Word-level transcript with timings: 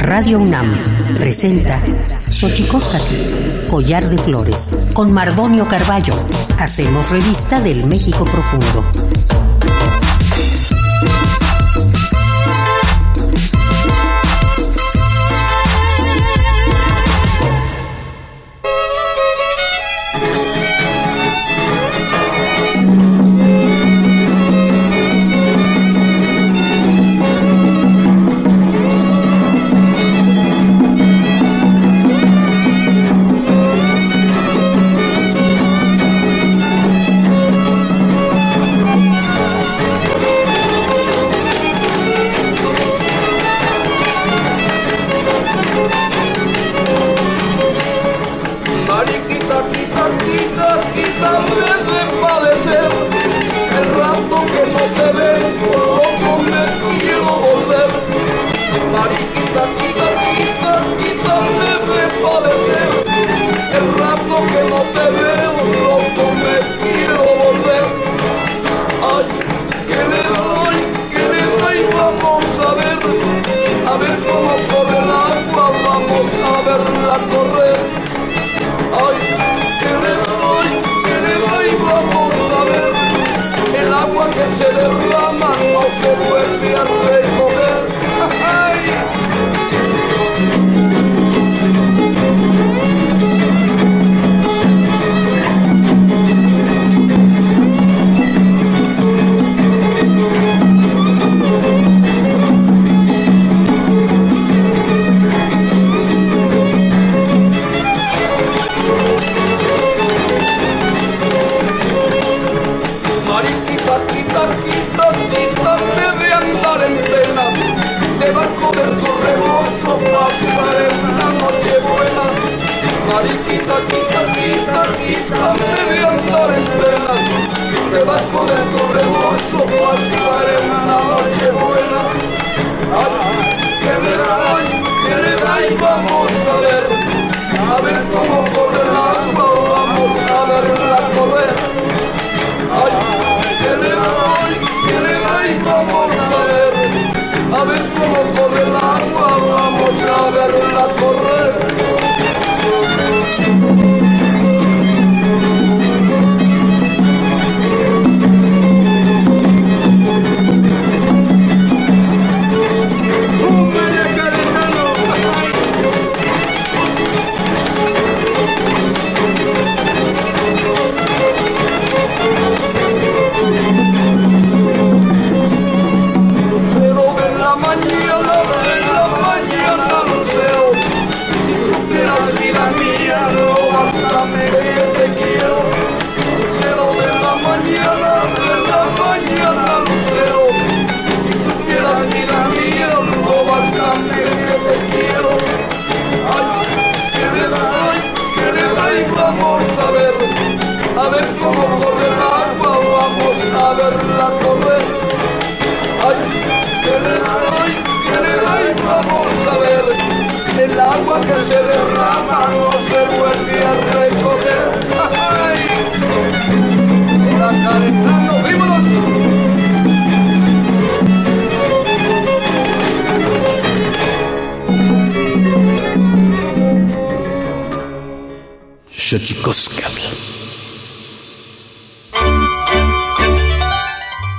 Radio 0.00 0.38
UNAM 0.38 0.66
presenta 1.16 1.80
Xochicóscatl, 2.20 3.68
Collar 3.68 4.08
de 4.08 4.18
Flores, 4.18 4.76
con 4.92 5.12
Mardonio 5.12 5.66
Carballo. 5.66 6.14
Hacemos 6.58 7.10
revista 7.10 7.60
del 7.60 7.86
México 7.86 8.24
Profundo. 8.24 8.84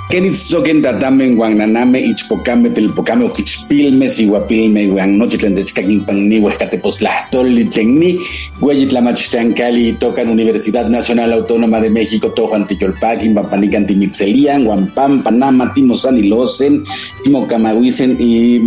Kenitzoken 0.08 0.80
tatame 0.80 1.36
guananame 1.36 2.00
ichpocame 2.00 2.70
telpocame 2.72 3.24
oquichpilme 3.28 4.08
siguapilme 4.08 4.88
guan 4.88 5.18
noche 5.18 5.36
tlentechcaquin 5.36 6.00
panni 6.06 6.40
huescateposlahtoli 6.40 7.64
tlenni 7.68 8.16
hueyitlamachtancali 8.62 10.00
tocan 10.00 10.30
Universidad 10.32 10.88
Nacional 10.88 11.32
Autónoma 11.32 11.80
de 11.80 11.90
México 11.90 12.30
tojan 12.32 12.64
tiyolpaquin 12.64 13.34
pampanican 13.34 13.84
timitzelian 13.84 14.64
guampam 14.64 15.22
panama 15.22 15.74
timosanilosen 15.74 16.86
timocamahuisen 17.22 18.16
y 18.18 18.62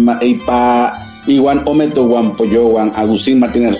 pa 1.26 1.32
Juan 1.32 1.62
Ometo 1.66 2.08
Juan 2.08 2.36
Pollo 2.36 2.70
Juan 2.70 2.92
Agustín 2.96 3.40
Martínez 3.40 3.78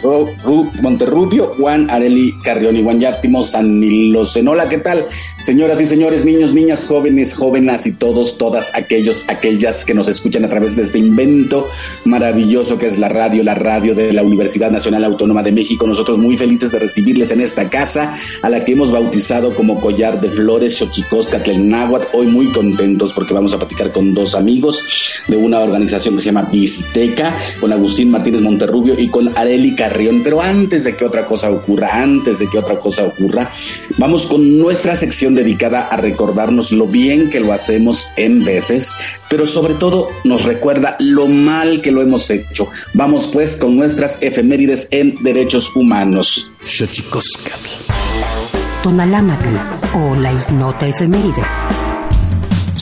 Monterrubio 0.82 1.54
Juan 1.58 1.90
Areli 1.90 2.34
Carrión 2.44 2.76
y 2.78 2.84
Juan 2.84 3.00
Yátimo 3.00 3.44
Sanilocen. 3.44 4.48
Hola, 4.48 4.70
¿qué 4.70 4.78
tal? 4.78 5.06
Señoras 5.40 5.82
y 5.82 5.86
señores, 5.86 6.26
niños, 6.26 6.54
niñas, 6.54 6.86
jóvenes, 6.86 7.34
jóvenes 7.34 7.86
y 7.88 7.94
todos, 7.94 8.38
todas 8.38 8.76
aquellos, 8.76 9.26
aquellas 9.28 9.86
que 9.86 9.94
nos 9.94 10.08
escuchan 10.08 10.46
a 10.46 10.50
través 10.50 10.76
de 10.76 10.84
este 10.84 11.00
invento 11.00 11.68
maravilloso 12.06 12.78
que 12.78 12.86
es 12.86 12.98
la 12.98 13.10
radio, 13.10 13.44
la 13.44 13.56
radio 13.56 13.96
de 13.96 14.14
la 14.14 14.24
Universidad 14.24 14.72
Nacional 14.72 15.04
Autónoma 15.04 15.44
de 15.44 15.52
México. 15.52 15.88
Nosotros 15.88 16.18
muy 16.18 16.38
felices 16.38 16.72
de 16.72 16.80
recibirles 16.80 17.32
en 17.32 17.42
esta 17.42 17.70
casa 17.70 18.16
a 18.42 18.50
la 18.50 18.64
que 18.64 18.74
hemos 18.74 18.92
bautizado 18.92 19.56
como 19.56 19.80
Collar 19.82 20.22
de 20.22 20.30
Flores 20.30 20.78
Xochicosca 20.78 21.42
Náhuatl. 21.52 22.08
Hoy 22.14 22.28
muy 22.28 22.52
contentos 22.52 23.14
porque 23.14 23.34
vamos 23.34 23.54
a 23.54 23.58
platicar 23.58 23.92
con 23.92 24.14
dos 24.14 24.36
amigos 24.36 24.84
de 25.28 25.38
una 25.38 25.60
organización 25.60 26.16
que 26.16 26.22
se 26.22 26.28
llama 26.28 26.44
Visiteca 26.52 27.31
con 27.60 27.72
Agustín 27.72 28.12
Martínez 28.12 28.42
Monterrubio 28.42 28.96
y 28.98 29.10
con 29.10 29.38
Areli 29.38 29.76
Carrión. 29.76 30.22
Pero 30.24 30.42
antes 30.42 30.84
de 30.84 30.96
que 30.96 31.06
otra 31.06 31.26
cosa 31.26 31.52
ocurra, 31.52 32.02
antes 32.02 32.40
de 32.40 32.50
que 32.50 32.58
otra 32.58 32.80
cosa 32.80 33.04
ocurra, 33.06 33.52
vamos 33.98 34.26
con 34.28 34.58
nuestra 34.58 34.96
sección 34.96 35.36
dedicada 35.36 35.82
a 35.82 35.98
recordarnos 35.98 36.72
lo 36.72 36.88
bien 36.88 37.30
que 37.30 37.40
lo 37.40 37.54
hacemos 37.54 38.08
en 38.18 38.44
veces, 38.44 38.92
pero 39.30 39.46
sobre 39.46 39.76
todo 39.76 40.10
nos 40.24 40.46
recuerda 40.46 40.96
lo 41.00 41.28
mal 41.28 41.82
que 41.82 41.92
lo 41.92 42.02
hemos 42.02 42.30
hecho. 42.30 42.68
Vamos 42.94 43.28
pues 43.28 43.56
con 43.56 43.76
nuestras 43.76 44.22
efemérides 44.22 44.88
en 44.92 45.16
derechos 45.24 45.76
humanos. 45.76 46.52
Tonalámatl 48.84 49.50
o 49.94 50.16
la 50.16 50.34
ignota 50.34 50.88
efeméride. 50.88 51.44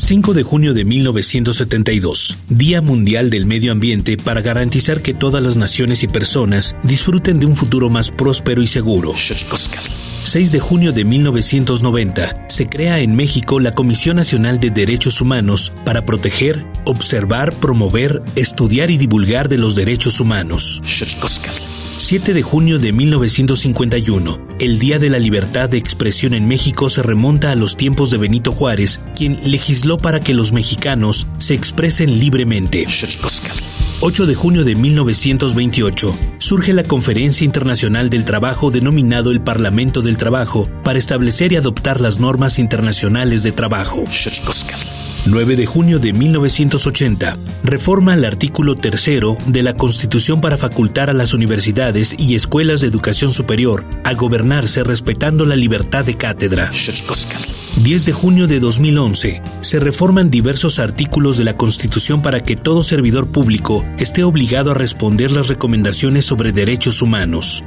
5 0.09 0.33
de 0.33 0.41
junio 0.41 0.73
de 0.73 0.85
1972, 0.85 2.35
Día 2.50 2.81
Mundial 2.81 3.29
del 3.29 3.45
Medio 3.45 3.71
Ambiente 3.71 4.17
para 4.17 4.41
garantizar 4.41 5.03
que 5.03 5.13
todas 5.13 5.44
las 5.44 5.56
naciones 5.56 6.01
y 6.01 6.07
personas 6.07 6.75
disfruten 6.81 7.39
de 7.39 7.45
un 7.45 7.56
futuro 7.56 7.91
más 7.91 8.09
próspero 8.09 8.63
y 8.63 8.65
seguro. 8.65 9.13
6 10.23 10.51
de 10.51 10.59
junio 10.59 10.94
de 10.94 11.03
1990, 11.03 12.45
se 12.50 12.67
crea 12.67 13.01
en 13.01 13.15
México 13.15 13.59
la 13.59 13.73
Comisión 13.73 14.15
Nacional 14.15 14.57
de 14.57 14.71
Derechos 14.71 15.21
Humanos 15.21 15.73
para 15.85 16.06
proteger, 16.06 16.65
observar, 16.85 17.53
promover, 17.53 18.23
estudiar 18.35 18.89
y 18.89 18.97
divulgar 18.97 19.47
de 19.47 19.59
los 19.59 19.75
derechos 19.75 20.19
humanos. 20.19 20.81
7 22.00 22.34
de 22.34 22.42
junio 22.42 22.80
de 22.80 22.94
1951, 22.94 24.40
el 24.60 24.80
Día 24.80 25.00
de 25.00 25.10
la 25.10 25.19
Libertad 25.19 25.68
de 25.68 25.78
Expresión 25.78 26.34
en 26.34 26.48
México 26.48 26.90
se 26.90 27.04
remonta 27.04 27.51
a 27.51 27.56
los 27.56 27.75
tiempos 27.75 28.10
de 28.10 28.18
Benito 28.18 28.54
Juárez, 28.54 29.01
quien 29.18 29.51
legisló 29.51 29.98
para 29.98 30.22
que 30.22 30.34
los 30.34 30.54
mexicanos 30.54 31.28
se 31.38 31.56
expresen 31.56 32.18
libremente. 32.18 32.86
8 34.00 34.25
de 34.25 34.34
junio 34.34 34.63
de 34.63 34.75
1928, 34.75 36.16
surge 36.38 36.72
la 36.72 36.84
Conferencia 36.84 37.44
Internacional 37.44 38.10
del 38.10 38.24
Trabajo 38.24 38.72
denominado 38.72 39.30
el 39.30 39.42
Parlamento 39.42 40.01
del 40.01 40.16
Trabajo 40.16 40.69
para 40.86 40.98
establecer 40.98 41.51
y 41.51 41.57
adoptar 41.57 42.00
las 42.00 42.18
normas 42.18 42.60
internacionales 42.60 43.44
de 43.44 43.51
trabajo. 43.51 44.06
9 45.29 45.55
de 45.55 45.65
junio 45.67 45.99
de 45.99 46.11
1980, 46.11 47.37
reforma 47.63 48.15
el 48.15 48.25
artículo 48.25 48.73
tercero 48.73 49.37
de 49.45 49.61
la 49.61 49.75
Constitución 49.75 50.41
para 50.41 50.57
facultar 50.57 51.11
a 51.11 51.13
las 51.13 51.35
universidades 51.35 52.15
y 52.17 52.33
escuelas 52.33 52.81
de 52.81 52.87
educación 52.87 53.31
superior 53.31 53.85
a 54.03 54.13
gobernarse 54.13 54.83
respetando 54.83 55.45
la 55.45 55.55
libertad 55.55 56.03
de 56.03 56.17
cátedra. 56.17 56.71
10 56.71 58.05
de 58.05 58.11
junio 58.11 58.47
de 58.47 58.59
2011, 58.59 59.43
se 59.61 59.79
reforman 59.79 60.31
diversos 60.31 60.79
artículos 60.79 61.37
de 61.37 61.43
la 61.43 61.55
Constitución 61.55 62.23
para 62.23 62.41
que 62.41 62.55
todo 62.55 62.81
servidor 62.81 63.27
público 63.27 63.85
esté 63.99 64.23
obligado 64.23 64.71
a 64.71 64.73
responder 64.73 65.29
las 65.29 65.47
recomendaciones 65.47 66.25
sobre 66.25 66.51
derechos 66.51 67.03
humanos. 67.03 67.63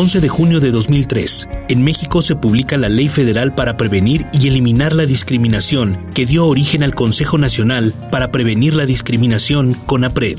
11 0.00 0.20
de 0.20 0.28
junio 0.28 0.60
de 0.60 0.70
2003, 0.70 1.48
en 1.68 1.82
México 1.82 2.22
se 2.22 2.36
publica 2.36 2.76
la 2.76 2.88
Ley 2.88 3.08
Federal 3.08 3.52
para 3.56 3.76
Prevenir 3.76 4.28
y 4.32 4.46
Eliminar 4.46 4.92
la 4.92 5.06
Discriminación, 5.06 6.06
que 6.14 6.24
dio 6.24 6.46
origen 6.46 6.84
al 6.84 6.94
Consejo 6.94 7.36
Nacional 7.36 7.92
para 8.08 8.30
Prevenir 8.30 8.76
la 8.76 8.86
Discriminación, 8.86 9.74
CONAPRED. 9.74 10.38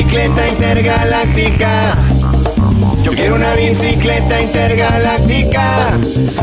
Bicicleta 0.00 0.48
intergaláctica. 0.48 2.09
Yo 3.10 3.16
quiero 3.16 3.34
una 3.34 3.56
bicicleta 3.56 4.40
intergaláctica. 4.40 5.98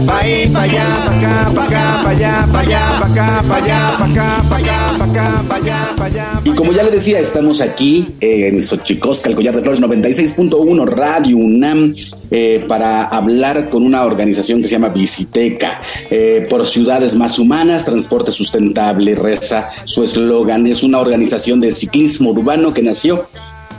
Pa' 0.05 0.19
ahí, 0.19 0.49
pa' 0.51 0.63
allá, 0.63 1.05
pa' 1.05 1.15
acá, 1.15 1.51
pa' 1.55 1.63
acá, 1.63 2.01
pa' 2.03 2.09
allá, 2.09 2.47
pa' 2.51 2.59
allá, 2.59 2.99
pa' 2.99 3.05
acá, 3.05 3.43
pa' 3.47 3.55
allá, 3.55 3.95
pa' 3.97 4.05
acá, 4.05 4.43
pa' 4.49 4.55
allá, 4.57 4.97
pa' 4.97 5.05
acá, 5.05 5.43
pa' 5.47 5.55
allá, 5.55 5.93
pa' 5.95 6.05
allá. 6.05 6.41
Y 6.43 6.49
como 6.51 6.73
ya 6.73 6.83
le 6.83 6.91
decía, 6.91 7.19
estamos 7.19 7.61
aquí 7.61 8.09
en 8.19 8.61
Xochicosca, 8.61 9.29
el 9.29 9.35
Collar 9.35 9.55
de 9.55 9.61
Flores 9.61 9.81
96.1 9.81 10.85
Radio 10.85 11.37
UNAM. 11.37 11.95
Eh, 12.31 12.65
para 12.67 13.03
hablar 13.03 13.69
con 13.69 13.83
una 13.83 14.03
organización 14.03 14.61
que 14.61 14.67
se 14.67 14.73
llama 14.73 14.89
Visiteca, 14.89 15.79
eh, 16.09 16.45
por 16.49 16.65
ciudades 16.67 17.15
más 17.15 17.39
humanas, 17.39 17.85
transporte 17.85 18.31
sustentable, 18.31 19.15
reza 19.15 19.69
su 19.85 20.03
eslogan. 20.03 20.67
Es 20.67 20.83
una 20.83 20.99
organización 20.99 21.61
de 21.61 21.71
ciclismo 21.71 22.31
urbano 22.31 22.73
que 22.73 22.81
nació 22.81 23.29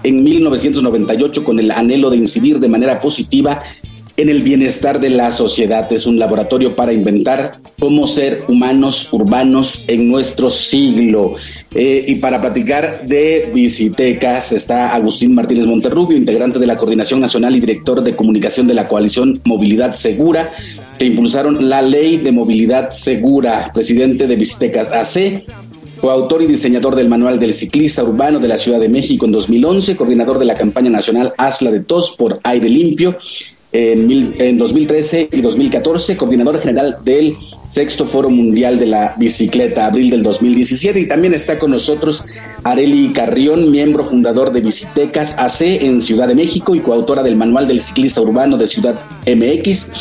en 0.09 0.25
1998 0.25 1.45
con 1.45 1.59
el 1.59 1.71
anhelo 1.71 2.11
de 2.11 2.17
incidir 2.17 2.59
de 2.61 2.69
manera 2.69 3.01
positiva 3.01 3.61
en 4.17 4.29
el 4.29 4.43
bienestar 4.43 4.99
de 4.99 5.11
la 5.11 5.31
sociedad. 5.31 5.91
Es 5.93 6.07
un 6.07 6.19
laboratorio 6.19 6.75
para 6.75 6.93
inventar 6.93 7.59
cómo 7.79 8.09
ser 8.09 8.43
humanos 8.49 9.13
urbanos 9.13 9.85
en 9.87 10.09
nuestro 10.09 10.51
siglo. 10.51 11.35
Eh, 11.73 12.05
y 12.09 12.17
para 12.17 12.41
platicar 12.41 13.07
de 13.07 13.51
visitecas 13.55 14.51
está 14.51 14.93
Agustín 14.93 15.35
Martínez 15.35 15.67
Monterrubio, 15.67 16.17
integrante 16.17 16.59
de 16.59 16.67
la 16.67 16.77
Coordinación 16.77 17.21
Nacional 17.21 17.55
y 17.55 17.61
director 17.61 18.03
de 18.03 18.17
comunicación 18.17 18.67
de 18.67 18.75
la 18.75 18.89
coalición 18.89 19.41
Movilidad 19.45 19.93
Segura, 19.93 20.51
que 20.99 21.05
impulsaron 21.05 21.69
la 21.69 21.81
ley 21.83 22.17
de 22.17 22.33
movilidad 22.33 22.91
segura, 22.91 23.71
presidente 23.73 24.27
de 24.27 24.35
Visitecas 24.35 24.91
AC 24.91 25.45
coautor 26.01 26.43
y 26.43 26.47
diseñador 26.47 26.95
del 26.95 27.09
Manual 27.09 27.39
del 27.39 27.55
Ciclista 27.55 28.03
Urbano 28.03 28.39
de 28.39 28.49
la 28.49 28.59
Ciudad 28.59 28.81
de 28.81 28.89
México 28.89 29.27
en 29.27 29.33
2011, 29.33 29.97
coordinador 29.97 30.39
de 30.39 30.45
la 30.45 30.55
campaña 30.55 30.91
nacional 30.91 31.33
Asla 31.37 31.71
de 31.71 31.81
Tos 31.81 32.15
por 32.17 32.41
Aire 32.43 32.69
Limpio 32.69 33.19
en, 33.73 34.35
en 34.39 34.59
2013 34.59 35.29
y 35.33 35.41
2014, 35.41 36.17
coordinador 36.17 36.61
general 36.61 36.99
del 37.05 37.37
Sexto 37.69 38.07
Foro 38.07 38.31
Mundial 38.31 38.79
de 38.79 38.87
la 38.87 39.15
Bicicleta, 39.19 39.87
abril 39.87 40.09
del 40.09 40.23
2017, 40.23 41.01
y 41.01 41.07
también 41.07 41.35
está 41.35 41.59
con 41.59 41.71
nosotros 41.71 42.25
Areli 42.65 43.13
Carrión, 43.13 43.71
miembro 43.71 44.05
fundador 44.05 44.53
de 44.53 44.63
Bicitecas 44.63 45.39
AC 45.39 45.83
en 45.83 46.01
Ciudad 46.01 46.29
de 46.29 46.35
México 46.35 46.75
y 46.75 46.81
coautora 46.81 47.23
del 47.23 47.37
Manual 47.37 47.69
del 47.69 47.83
Ciclista 47.83 48.23
Urbano 48.23 48.57
de 48.57 48.67
Ciudad 48.67 48.99
MX. 49.27 49.93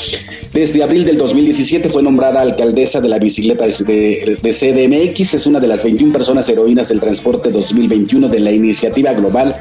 Desde 0.53 0.83
abril 0.83 1.05
del 1.05 1.17
2017 1.17 1.89
fue 1.89 2.01
nombrada 2.01 2.41
alcaldesa 2.41 2.99
de 3.01 3.09
la 3.09 3.19
bicicleta 3.19 3.65
de, 3.65 4.39
CDMX. 4.41 5.35
Es 5.35 5.45
una 5.45 5.59
de 5.59 5.67
las 5.67 5.83
21 5.83 6.11
personas 6.11 6.47
heroínas 6.49 6.89
del 6.89 6.99
transporte 6.99 7.51
2021 7.51 8.27
de 8.27 8.39
la 8.39 8.51
iniciativa 8.51 9.13
global 9.13 9.55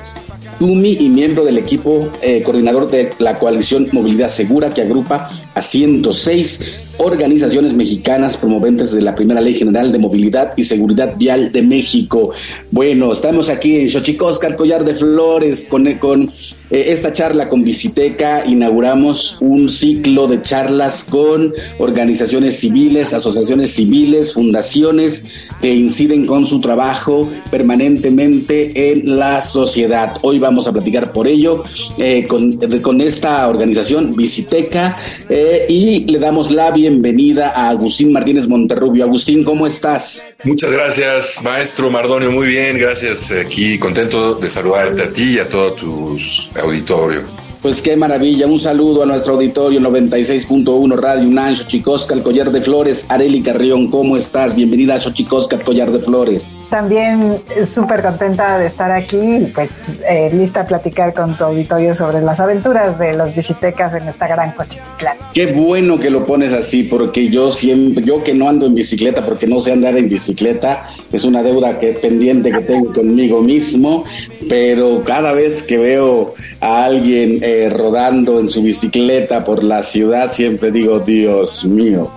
TUMI 0.58 0.96
y 1.00 1.08
miembro 1.10 1.44
del 1.44 1.58
equipo 1.58 2.08
eh, 2.22 2.42
coordinador 2.42 2.90
de 2.90 3.10
la 3.18 3.38
coalición 3.38 3.88
Movilidad 3.92 4.28
Segura 4.28 4.70
que 4.70 4.80
agrupa 4.80 5.28
a 5.54 5.60
106 5.60 6.80
organizaciones 6.98 7.74
mexicanas 7.74 8.38
promoventes 8.38 8.92
de 8.92 9.02
la 9.02 9.14
primera 9.14 9.40
Ley 9.40 9.54
General 9.54 9.92
de 9.92 9.98
Movilidad 9.98 10.54
y 10.56 10.64
Seguridad 10.64 11.14
Vial 11.16 11.52
de 11.52 11.62
México. 11.62 12.32
Bueno, 12.70 13.12
estamos 13.12 13.50
aquí 13.50 13.76
en 13.76 13.88
Xochicosca, 13.88 14.56
Collar 14.56 14.84
de 14.84 14.94
Flores, 14.94 15.66
con, 15.68 15.92
con 15.94 16.30
esta 16.70 17.12
charla 17.12 17.48
con 17.48 17.62
Visiteca 17.62 18.44
inauguramos 18.44 19.38
un 19.40 19.68
ciclo 19.68 20.26
de 20.26 20.42
charlas 20.42 21.04
con 21.04 21.54
organizaciones 21.78 22.58
civiles, 22.58 23.12
asociaciones 23.12 23.70
civiles, 23.70 24.32
fundaciones 24.32 25.26
que 25.60 25.72
inciden 25.72 26.26
con 26.26 26.44
su 26.44 26.60
trabajo 26.60 27.30
permanentemente 27.50 28.90
en 28.90 29.18
la 29.18 29.40
sociedad. 29.42 30.16
Hoy 30.22 30.38
vamos 30.38 30.66
a 30.66 30.72
platicar 30.72 31.12
por 31.12 31.28
ello 31.28 31.62
eh, 31.98 32.26
con, 32.26 32.56
con, 32.80 33.00
esta 33.00 33.48
organización 33.48 34.16
Visiteca 34.16 34.96
eh, 35.28 35.66
y 35.68 36.00
le 36.10 36.18
damos 36.18 36.50
la 36.50 36.70
bienvenida 36.70 37.52
a 37.54 37.70
Agustín 37.70 38.12
Martínez 38.12 38.48
Monterrubio. 38.48 39.04
Agustín, 39.04 39.44
¿cómo 39.44 39.66
estás? 39.66 40.24
Muchas 40.44 40.70
gracias, 40.70 41.40
maestro 41.42 41.90
Mardonio. 41.90 42.32
Muy 42.32 42.48
bien, 42.48 42.78
gracias. 42.78 43.30
Aquí 43.30 43.78
contento 43.78 44.34
de 44.34 44.48
saludarte 44.48 45.02
a 45.02 45.12
ti 45.12 45.34
y 45.34 45.38
a 45.38 45.48
todos 45.48 45.76
tus 45.76 46.50
auditorio. 46.58 47.45
Pues 47.66 47.82
qué 47.82 47.96
maravilla. 47.96 48.46
Un 48.46 48.60
saludo 48.60 49.02
a 49.02 49.06
nuestro 49.06 49.34
auditorio 49.34 49.80
96.1 49.80 50.96
Radio 51.00 51.28
UNAM, 51.28 51.56
Xochicosca, 51.56 52.14
el 52.14 52.22
Collar 52.22 52.52
de 52.52 52.60
Flores. 52.60 53.06
Areli 53.08 53.42
Carrión, 53.42 53.90
¿cómo 53.90 54.16
estás? 54.16 54.54
Bienvenida 54.54 54.94
a 54.94 55.00
Xochicosca, 55.00 55.56
el 55.56 55.64
Collar 55.64 55.90
de 55.90 55.98
Flores. 55.98 56.60
También 56.70 57.40
eh, 57.56 57.66
súper 57.66 58.02
contenta 58.02 58.56
de 58.60 58.68
estar 58.68 58.92
aquí 58.92 59.18
y 59.18 59.46
pues 59.46 59.88
eh, 60.08 60.30
lista 60.32 60.60
a 60.60 60.66
platicar 60.68 61.12
con 61.12 61.36
tu 61.36 61.42
auditorio 61.42 61.92
sobre 61.96 62.22
las 62.22 62.38
aventuras 62.38 63.00
de 63.00 63.14
los 63.14 63.34
visitecas 63.34 63.94
en 63.94 64.06
esta 64.06 64.28
gran 64.28 64.52
Cochitlán. 64.52 65.16
Qué 65.34 65.46
bueno 65.46 65.98
que 65.98 66.08
lo 66.08 66.24
pones 66.24 66.52
así, 66.52 66.84
porque 66.84 67.30
yo 67.30 67.50
siempre, 67.50 68.04
yo 68.04 68.22
que 68.22 68.32
no 68.32 68.48
ando 68.48 68.66
en 68.66 68.76
bicicleta, 68.76 69.24
porque 69.24 69.48
no 69.48 69.58
sé 69.58 69.72
andar 69.72 69.98
en 69.98 70.08
bicicleta, 70.08 70.88
es 71.10 71.24
una 71.24 71.42
deuda 71.42 71.80
que 71.80 71.94
pendiente 71.94 72.52
que 72.52 72.60
tengo 72.60 72.92
conmigo 72.92 73.42
mismo, 73.42 74.04
pero 74.48 75.02
cada 75.04 75.32
vez 75.32 75.64
que 75.64 75.78
veo 75.78 76.32
a 76.60 76.84
alguien 76.84 77.40
eh, 77.42 77.55
rodando 77.70 78.40
en 78.40 78.48
su 78.48 78.62
bicicleta 78.62 79.44
por 79.44 79.62
la 79.64 79.82
ciudad, 79.82 80.30
siempre 80.30 80.70
digo, 80.70 81.00
Dios 81.00 81.64
mío, 81.64 82.10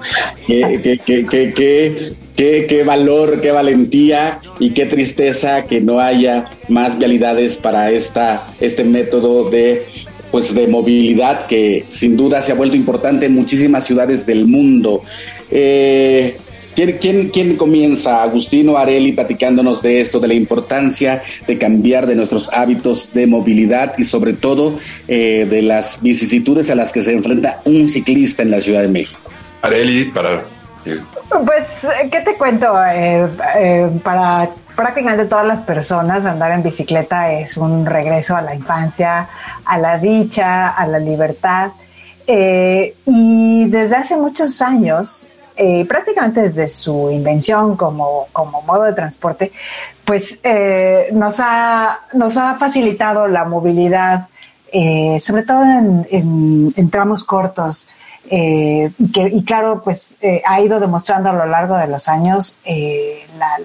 qué, 0.47 0.99
qué, 1.05 1.25
qué, 1.25 1.53
qué, 2.35 2.65
qué, 2.67 2.83
valor, 2.83 3.41
qué 3.41 3.51
valentía 3.51 4.39
y 4.59 4.71
qué 4.71 4.85
tristeza 4.85 5.65
que 5.65 5.81
no 5.81 5.99
haya 5.99 6.49
más 6.67 6.97
vialidades 6.97 7.57
para 7.57 7.91
esta, 7.91 8.47
este 8.59 8.83
método 8.83 9.49
de 9.49 9.85
pues 10.31 10.53
de 10.53 10.67
movilidad 10.67 11.47
que 11.47 11.85
sin 11.89 12.15
duda 12.15 12.41
se 12.41 12.51
ha 12.51 12.55
vuelto 12.55 12.75
importante 12.75 13.25
en 13.25 13.33
muchísimas 13.33 13.83
ciudades 13.85 14.27
del 14.27 14.45
mundo. 14.45 15.01
Eh, 15.49 16.37
¿Quién, 16.75 17.29
quién, 17.29 17.57
comienza? 17.57 18.23
Agustino 18.23 18.77
Areli 18.77 19.11
platicándonos 19.11 19.81
de 19.81 19.99
esto, 19.99 20.19
de 20.19 20.27
la 20.27 20.33
importancia 20.33 21.21
de 21.45 21.57
cambiar 21.57 22.05
de 22.05 22.15
nuestros 22.15 22.51
hábitos 22.53 23.11
de 23.13 23.27
movilidad 23.27 23.93
y 23.97 24.03
sobre 24.03 24.33
todo 24.33 24.77
eh, 25.07 25.45
de 25.49 25.61
las 25.61 26.01
vicisitudes 26.01 26.69
a 26.69 26.75
las 26.75 26.91
que 26.91 27.01
se 27.01 27.13
enfrenta 27.13 27.61
un 27.65 27.87
ciclista 27.87 28.43
en 28.43 28.51
la 28.51 28.61
Ciudad 28.61 28.81
de 28.81 28.87
México. 28.87 29.19
Areli, 29.61 30.05
para... 30.05 30.43
Eh. 30.85 30.99
Pues, 31.29 31.65
¿qué 32.11 32.21
te 32.21 32.35
cuento? 32.35 32.73
Eh, 32.85 33.27
para 34.01 34.49
prácticamente 34.75 35.25
todas 35.25 35.45
las 35.45 35.59
personas 35.59 36.25
andar 36.25 36.51
en 36.51 36.63
bicicleta 36.63 37.33
es 37.33 37.57
un 37.57 37.85
regreso 37.85 38.37
a 38.37 38.41
la 38.41 38.55
infancia, 38.55 39.27
a 39.65 39.77
la 39.77 39.97
dicha, 39.97 40.69
a 40.69 40.87
la 40.87 40.99
libertad. 40.99 41.71
y 42.25 43.65
desde 43.65 43.95
hace 43.95 44.15
muchos 44.15 44.61
años 44.61 45.29
eh, 45.61 45.83
prácticamente 45.83 46.41
desde 46.43 46.69
su 46.69 47.11
invención 47.11 47.75
como, 47.75 48.27
como 48.31 48.61
modo 48.61 48.83
de 48.83 48.93
transporte, 48.93 49.51
pues 50.05 50.39
eh, 50.41 51.09
nos, 51.11 51.41
ha, 51.41 51.99
nos 52.13 52.37
ha 52.37 52.57
facilitado 52.57 53.27
la 53.27 53.43
movilidad, 53.43 54.29
eh, 54.71 55.17
sobre 55.19 55.43
todo 55.43 55.63
en, 55.63 56.89
tramos 56.89 57.25
cortos. 57.25 57.89
y 58.31 59.11
que 59.11 59.27
y 59.27 59.43
claro 59.43 59.81
pues 59.83 60.15
ha 60.45 60.61
ido 60.61 60.79
demostrando 60.79 61.29
a 61.29 61.33
lo 61.33 61.45
largo 61.45 61.75
de 61.75 61.87
los 61.87 62.07
años 62.07 62.59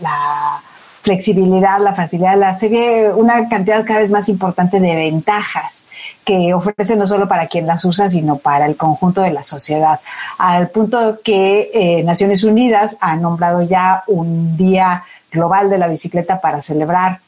la 0.00 0.62
flexibilidad, 1.04 1.78
la 1.80 1.94
facilidad, 1.94 2.36
la 2.38 2.54
serie, 2.54 3.12
una 3.12 3.46
cantidad 3.50 3.84
cada 3.84 4.00
vez 4.00 4.10
más 4.10 4.30
importante 4.30 4.80
de 4.80 4.96
ventajas 4.96 5.86
que 6.24 6.54
ofrece 6.54 6.96
no 6.96 7.06
solo 7.06 7.28
para 7.28 7.46
quien 7.46 7.66
las 7.66 7.84
usa, 7.84 8.08
sino 8.08 8.36
para 8.36 8.64
el 8.64 8.76
conjunto 8.76 9.20
de 9.20 9.30
la 9.30 9.44
sociedad. 9.44 10.00
Al 10.38 10.68
punto 10.70 11.20
que 11.22 11.70
eh, 11.74 12.02
Naciones 12.04 12.42
Unidas 12.42 12.96
ha 13.00 13.16
nombrado 13.16 13.60
ya 13.60 14.02
un 14.06 14.56
día 14.56 15.04
global 15.30 15.68
de 15.68 15.76
la 15.76 15.88
bicicleta 15.88 16.40
para 16.40 16.62
celebrar 16.62 17.20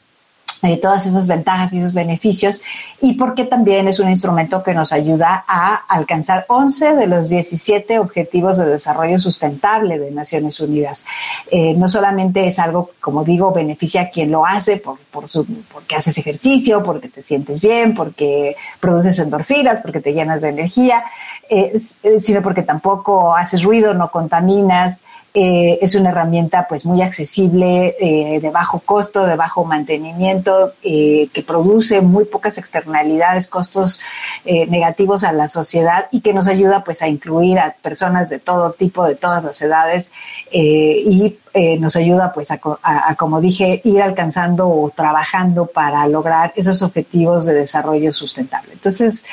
eh, 0.63 0.77
todas 0.77 1.05
esas 1.05 1.27
ventajas 1.27 1.71
y 1.73 1.77
esos 1.77 1.93
beneficios 1.93 2.63
y 2.99 3.13
porque 3.13 3.45
también 3.45 3.87
es 3.87 3.99
un 3.99 4.09
instrumento 4.09 4.63
que 4.63 4.73
nos 4.73 4.91
ayuda 4.91 5.45
a 5.47 5.75
alcanzar 5.75 6.45
11 6.47 6.95
de 6.95 7.05
los 7.05 7.29
17 7.29 7.99
objetivos 7.99 8.57
de 8.57 8.65
desarrollo 8.65 9.19
sustentable 9.19 9.99
de 9.99 10.09
Naciones 10.09 10.59
Unidas. 10.59 11.05
Eh, 11.51 11.75
no 11.75 11.87
solamente 11.87 12.47
es 12.47 12.57
algo, 12.57 12.89
como 12.99 13.23
digo, 13.23 13.53
beneficia 13.53 14.01
a 14.01 14.09
quien 14.09 14.31
lo 14.31 14.47
hace 14.47 14.77
por, 14.77 14.97
por 15.11 15.29
su, 15.29 15.45
porque 15.71 15.95
haces 15.95 16.17
ejercicio, 16.17 16.83
porque 16.83 17.09
te 17.09 17.21
sientes 17.21 17.61
bien, 17.61 17.93
porque 17.93 18.55
produces 18.79 19.19
endorfinas, 19.19 19.81
porque 19.81 19.99
te 19.99 20.13
llenas 20.13 20.41
de 20.41 20.49
energía, 20.49 21.03
eh, 21.51 21.77
sino 22.17 22.41
porque 22.41 22.63
tampoco 22.63 23.35
haces 23.35 23.61
ruido, 23.61 23.93
no 23.93 24.09
contaminas, 24.09 25.03
eh, 25.39 25.77
es 25.83 25.93
una 25.93 26.09
herramienta 26.09 26.67
pues 26.67 26.83
muy 26.83 27.03
accesible, 27.03 27.95
eh, 27.99 28.39
de 28.39 28.49
bajo 28.49 28.79
costo, 28.79 29.23
de 29.27 29.35
bajo 29.35 29.63
mantenimiento, 29.65 30.73
eh, 30.81 31.29
que 31.31 31.43
produce 31.43 32.01
muy 32.01 32.25
pocas 32.25 32.57
externalidades, 32.57 33.45
costos 33.45 34.01
negativos 34.45 35.23
a 35.23 35.33
la 35.33 35.49
sociedad 35.49 36.07
y 36.11 36.21
que 36.21 36.33
nos 36.33 36.47
ayuda 36.47 36.83
pues 36.83 37.01
a 37.01 37.07
incluir 37.07 37.59
a 37.59 37.75
personas 37.81 38.29
de 38.29 38.39
todo 38.39 38.71
tipo, 38.71 39.05
de 39.05 39.15
todas 39.15 39.43
las 39.43 39.61
edades 39.61 40.11
y 40.51 41.37
nos 41.79 41.95
ayuda 41.97 42.31
pues 42.33 42.49
a, 42.49 43.15
como 43.15 43.41
dije, 43.41 43.81
ir 43.83 44.01
alcanzando 44.01 44.69
o 44.69 44.89
trabajando 44.89 45.65
para 45.65 46.07
lograr 46.07 46.53
esos 46.55 46.81
objetivos 46.81 47.45
de 47.45 47.55
desarrollo 47.55 48.13
sustentable. 48.13 48.71
Entonces, 48.73 49.25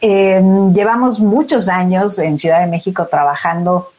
llevamos 0.00 1.18
muchos 1.18 1.68
años 1.68 2.18
en 2.18 2.38
Ciudad 2.38 2.60
de 2.60 2.68
México 2.68 3.08
trabajando 3.10 3.90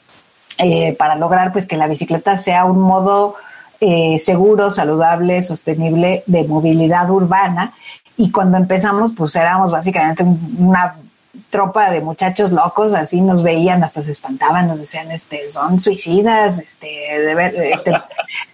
eh, 0.57 0.95
para 0.97 1.15
lograr 1.15 1.51
pues 1.51 1.65
que 1.65 1.77
la 1.77 1.87
bicicleta 1.87 2.37
sea 2.37 2.65
un 2.65 2.81
modo 2.81 3.35
eh, 3.79 4.19
seguro, 4.19 4.69
saludable, 4.69 5.41
sostenible 5.43 6.23
de 6.27 6.43
movilidad 6.43 7.09
urbana. 7.09 7.73
Y 8.17 8.31
cuando 8.31 8.57
empezamos, 8.57 9.11
pues 9.15 9.35
éramos 9.35 9.71
básicamente 9.71 10.23
una 10.23 10.95
tropa 11.49 11.91
de 11.91 12.01
muchachos 12.01 12.51
locos, 12.51 12.93
así 12.93 13.21
nos 13.21 13.41
veían, 13.41 13.83
hasta 13.83 14.03
se 14.03 14.11
espantaban, 14.11 14.67
nos 14.67 14.79
decían, 14.79 15.11
este, 15.11 15.49
son 15.49 15.79
suicidas, 15.79 16.59
este, 16.59 16.87
de, 16.87 17.71
este, 17.71 17.91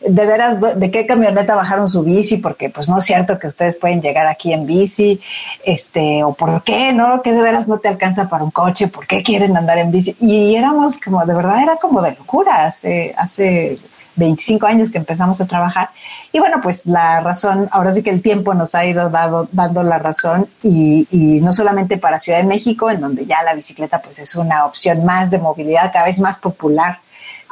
de 0.01 0.25
veras, 0.25 0.79
¿de 0.79 0.91
qué 0.91 1.07
camioneta 1.07 1.55
bajaron 1.55 1.89
su 1.89 2.03
bici? 2.03 2.37
Porque 2.37 2.69
pues 2.69 2.87
no 2.87 2.99
es 2.99 3.05
cierto 3.05 3.39
que 3.39 3.47
ustedes 3.47 3.75
pueden 3.75 4.01
llegar 4.01 4.27
aquí 4.27 4.53
en 4.53 4.65
bici, 4.65 5.19
este, 5.63 6.23
o 6.23 6.33
por 6.33 6.63
qué, 6.63 6.93
¿no? 6.93 7.21
Que 7.21 7.33
de 7.33 7.41
veras 7.41 7.67
no 7.67 7.79
te 7.79 7.87
alcanza 7.87 8.29
para 8.29 8.43
un 8.43 8.51
coche, 8.51 8.87
¿por 8.87 9.07
qué 9.07 9.23
quieren 9.23 9.57
andar 9.57 9.79
en 9.79 9.91
bici? 9.91 10.15
Y 10.19 10.55
éramos 10.55 10.99
como, 10.99 11.25
de 11.25 11.33
verdad, 11.33 11.63
era 11.63 11.77
como 11.77 12.01
de 12.01 12.11
locura 12.11 12.65
hace, 12.65 13.13
hace 13.17 13.79
25 14.17 14.65
años 14.65 14.91
que 14.91 14.97
empezamos 14.97 15.39
a 15.39 15.45
trabajar. 15.45 15.89
Y 16.31 16.39
bueno, 16.39 16.59
pues 16.61 16.85
la 16.85 17.21
razón, 17.21 17.69
ahora 17.71 17.93
sí 17.93 18.03
que 18.03 18.09
el 18.09 18.21
tiempo 18.21 18.53
nos 18.53 18.75
ha 18.75 18.85
ido 18.85 19.09
dado, 19.09 19.47
dando 19.51 19.83
la 19.83 19.99
razón 19.99 20.49
y, 20.61 21.07
no 21.41 21.53
solamente 21.53 21.97
para 21.97 22.19
Ciudad 22.19 22.39
de 22.39 22.45
México, 22.45 22.91
en 22.91 22.99
donde 22.99 23.25
ya 23.25 23.41
la 23.43 23.53
bicicleta 23.53 24.01
pues 24.01 24.19
es 24.19 24.35
una 24.35 24.65
opción 24.65 25.05
más 25.05 25.31
de 25.31 25.37
movilidad 25.37 25.91
cada 25.93 26.05
vez 26.05 26.19
más 26.19 26.37
popular, 26.37 26.99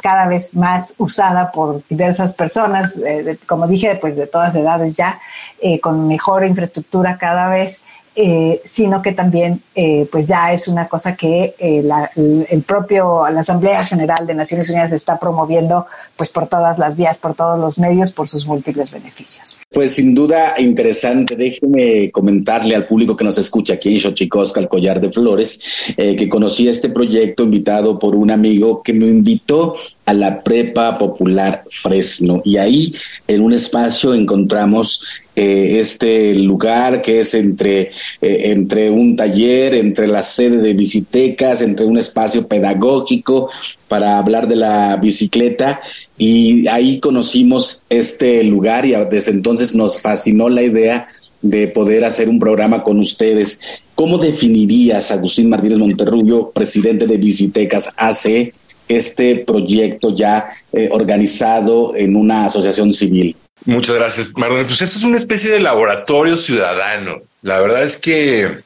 cada 0.02 0.28
vez 0.28 0.54
más 0.54 0.94
usada 0.98 1.52
por 1.52 1.82
diversas 1.88 2.34
personas, 2.34 2.98
eh, 2.98 3.38
como 3.46 3.68
dije, 3.68 3.96
pues 3.96 4.18
de 4.18 4.28
todas 4.28 4.54
edades 4.56 4.98
ya, 4.98 5.20
eh, 5.62 5.80
con 5.80 6.08
mejor 6.08 6.46
infraestructura 6.46 7.18
cada 7.18 7.50
vez. 7.50 7.84
Eh, 8.18 8.62
sino 8.64 9.02
que 9.02 9.12
también 9.12 9.62
eh, 9.76 10.08
pues 10.10 10.26
ya 10.26 10.54
es 10.54 10.70
una 10.70 10.88
cosa 10.88 11.18
que 11.18 11.54
eh, 11.60 11.82
la, 11.84 12.10
el 12.16 12.64
propio 12.66 13.28
la 13.30 13.42
Asamblea 13.42 13.86
General 13.86 14.26
de 14.26 14.34
Naciones 14.34 14.70
Unidas 14.70 14.94
está 14.94 15.20
promoviendo 15.20 15.86
pues 16.16 16.30
por 16.30 16.48
todas 16.48 16.80
las 16.80 16.96
vías, 16.96 17.18
por 17.18 17.36
todos 17.36 17.60
los 17.60 17.78
medios, 17.78 18.12
por 18.12 18.30
sus 18.30 18.48
múltiples 18.48 18.90
beneficios. 18.90 19.58
Pues 19.70 19.96
sin 19.96 20.16
duda 20.16 20.56
interesante. 20.60 21.36
Déjeme 21.36 22.10
comentarle 22.12 22.74
al 22.74 22.86
público 22.86 23.18
que 23.18 23.26
nos 23.26 23.38
escucha 23.38 23.74
aquí 23.74 23.92
en 23.92 24.00
Xochicosca, 24.00 24.62
el 24.62 24.70
Collar 24.70 25.02
de 25.02 25.12
Flores, 25.12 25.60
que 25.98 26.30
conocí 26.30 26.70
este 26.70 26.88
proyecto 26.88 27.44
invitado 27.44 28.00
por 28.00 28.16
un 28.16 28.32
amigo 28.32 28.82
que 28.82 28.94
me 28.94 29.08
invitó 29.08 29.76
a 30.06 30.14
la 30.14 30.42
Prepa 30.42 30.98
Popular 30.98 31.64
Fresno. 31.70 32.42
Y 32.46 32.56
ahí, 32.56 32.94
en 33.28 33.42
un 33.42 33.52
espacio, 33.52 34.14
encontramos 34.14 35.04
eh, 35.36 35.80
este 35.80 36.34
lugar 36.36 37.02
que 37.02 37.20
es 37.20 37.34
entre, 37.34 37.92
eh, 38.22 38.42
entre 38.46 38.90
un 38.90 39.16
taller, 39.16 39.76
entre 39.76 40.08
la 40.08 40.24
sede 40.24 40.58
de 40.58 40.74
visitecas, 40.74 41.62
entre 41.62 41.86
un 41.86 41.98
espacio 41.98 42.48
pedagógico 42.48 43.50
para 43.88 44.18
hablar 44.18 44.48
de 44.48 44.56
la 44.56 44.96
bicicleta. 44.98 45.80
Y 46.18 46.68
ahí 46.68 47.00
conocimos 47.00 47.84
este 47.90 48.44
lugar 48.44 48.86
y 48.86 48.94
desde 49.10 49.32
entonces 49.32 49.76
nos 49.76 50.02
fascinó 50.02 50.50
la 50.50 50.64
idea 50.64 51.08
de 51.42 51.68
poder 51.68 52.06
hacer 52.06 52.30
un 52.30 52.40
programa 52.40 52.82
con 52.82 53.00
ustedes. 53.00 53.60
¿Cómo 53.94 54.18
definirías, 54.18 55.12
Agustín 55.12 55.50
Martínez 55.50 55.78
Monterrubio, 55.78 56.52
presidente 56.52 57.06
de 57.08 57.18
Visitecas 57.18 57.90
AC, 57.98 58.52
este 58.88 59.38
proyecto 59.38 60.14
ya 60.14 60.46
eh, 60.72 60.90
organizado 60.92 61.96
en 61.96 62.16
una 62.16 62.46
asociación 62.46 62.92
civil. 62.92 63.36
Muchas 63.64 63.96
gracias, 63.96 64.32
Mardonio. 64.36 64.68
Pues 64.68 64.82
esto 64.82 65.00
es 65.00 65.06
una 65.06 65.18
especie 65.18 65.50
de 65.50 65.60
laboratorio 65.60 66.36
ciudadano. 66.38 67.22
La 67.42 67.60
verdad 67.62 67.84
es 67.84 67.96
que, 67.96 68.60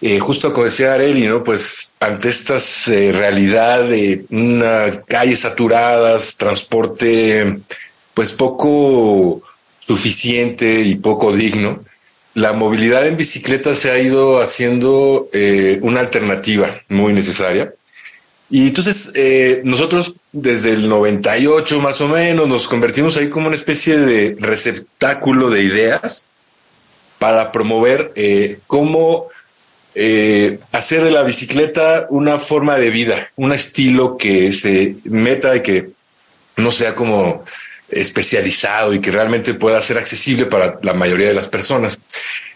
eh, 0.00 0.18
justo 0.18 0.52
como 0.52 0.64
decía 0.64 0.94
Areli, 0.94 1.26
¿no? 1.26 1.44
Pues 1.44 1.92
ante 2.00 2.28
esta 2.28 2.58
eh, 2.92 3.12
realidad 3.12 3.84
de 3.84 4.24
una 4.30 4.90
calles 5.06 5.40
saturadas, 5.40 6.36
transporte, 6.36 7.60
pues 8.12 8.32
poco 8.32 9.42
suficiente 9.78 10.82
y 10.82 10.96
poco 10.96 11.32
digno, 11.32 11.84
la 12.34 12.52
movilidad 12.52 13.06
en 13.06 13.16
bicicleta 13.16 13.74
se 13.74 13.90
ha 13.90 13.98
ido 13.98 14.40
haciendo 14.40 15.28
eh, 15.32 15.78
una 15.82 16.00
alternativa 16.00 16.70
muy 16.88 17.12
necesaria. 17.12 17.74
Y 18.50 18.68
entonces 18.68 19.12
eh, 19.14 19.62
nosotros 19.64 20.14
desde 20.32 20.72
el 20.72 20.88
98 20.88 21.80
más 21.80 22.00
o 22.00 22.08
menos 22.08 22.48
nos 22.48 22.68
convertimos 22.68 23.16
ahí 23.16 23.28
como 23.28 23.48
una 23.48 23.56
especie 23.56 23.98
de 23.98 24.36
receptáculo 24.38 25.50
de 25.50 25.62
ideas 25.62 26.26
para 27.18 27.52
promover 27.52 28.12
eh, 28.14 28.58
cómo 28.66 29.28
hacer 30.72 31.02
de 31.02 31.10
la 31.10 31.24
bicicleta 31.24 32.06
una 32.10 32.38
forma 32.38 32.78
de 32.78 32.90
vida, 32.90 33.28
un 33.36 33.52
estilo 33.52 34.16
que 34.16 34.52
se 34.52 34.96
meta 35.04 35.54
y 35.56 35.60
que 35.60 35.90
no 36.56 36.70
sea 36.70 36.94
como 36.94 37.44
especializado 37.90 38.94
y 38.94 39.00
que 39.00 39.10
realmente 39.10 39.54
pueda 39.54 39.82
ser 39.82 39.98
accesible 39.98 40.46
para 40.46 40.78
la 40.82 40.94
mayoría 40.94 41.28
de 41.28 41.34
las 41.34 41.48
personas. 41.48 42.00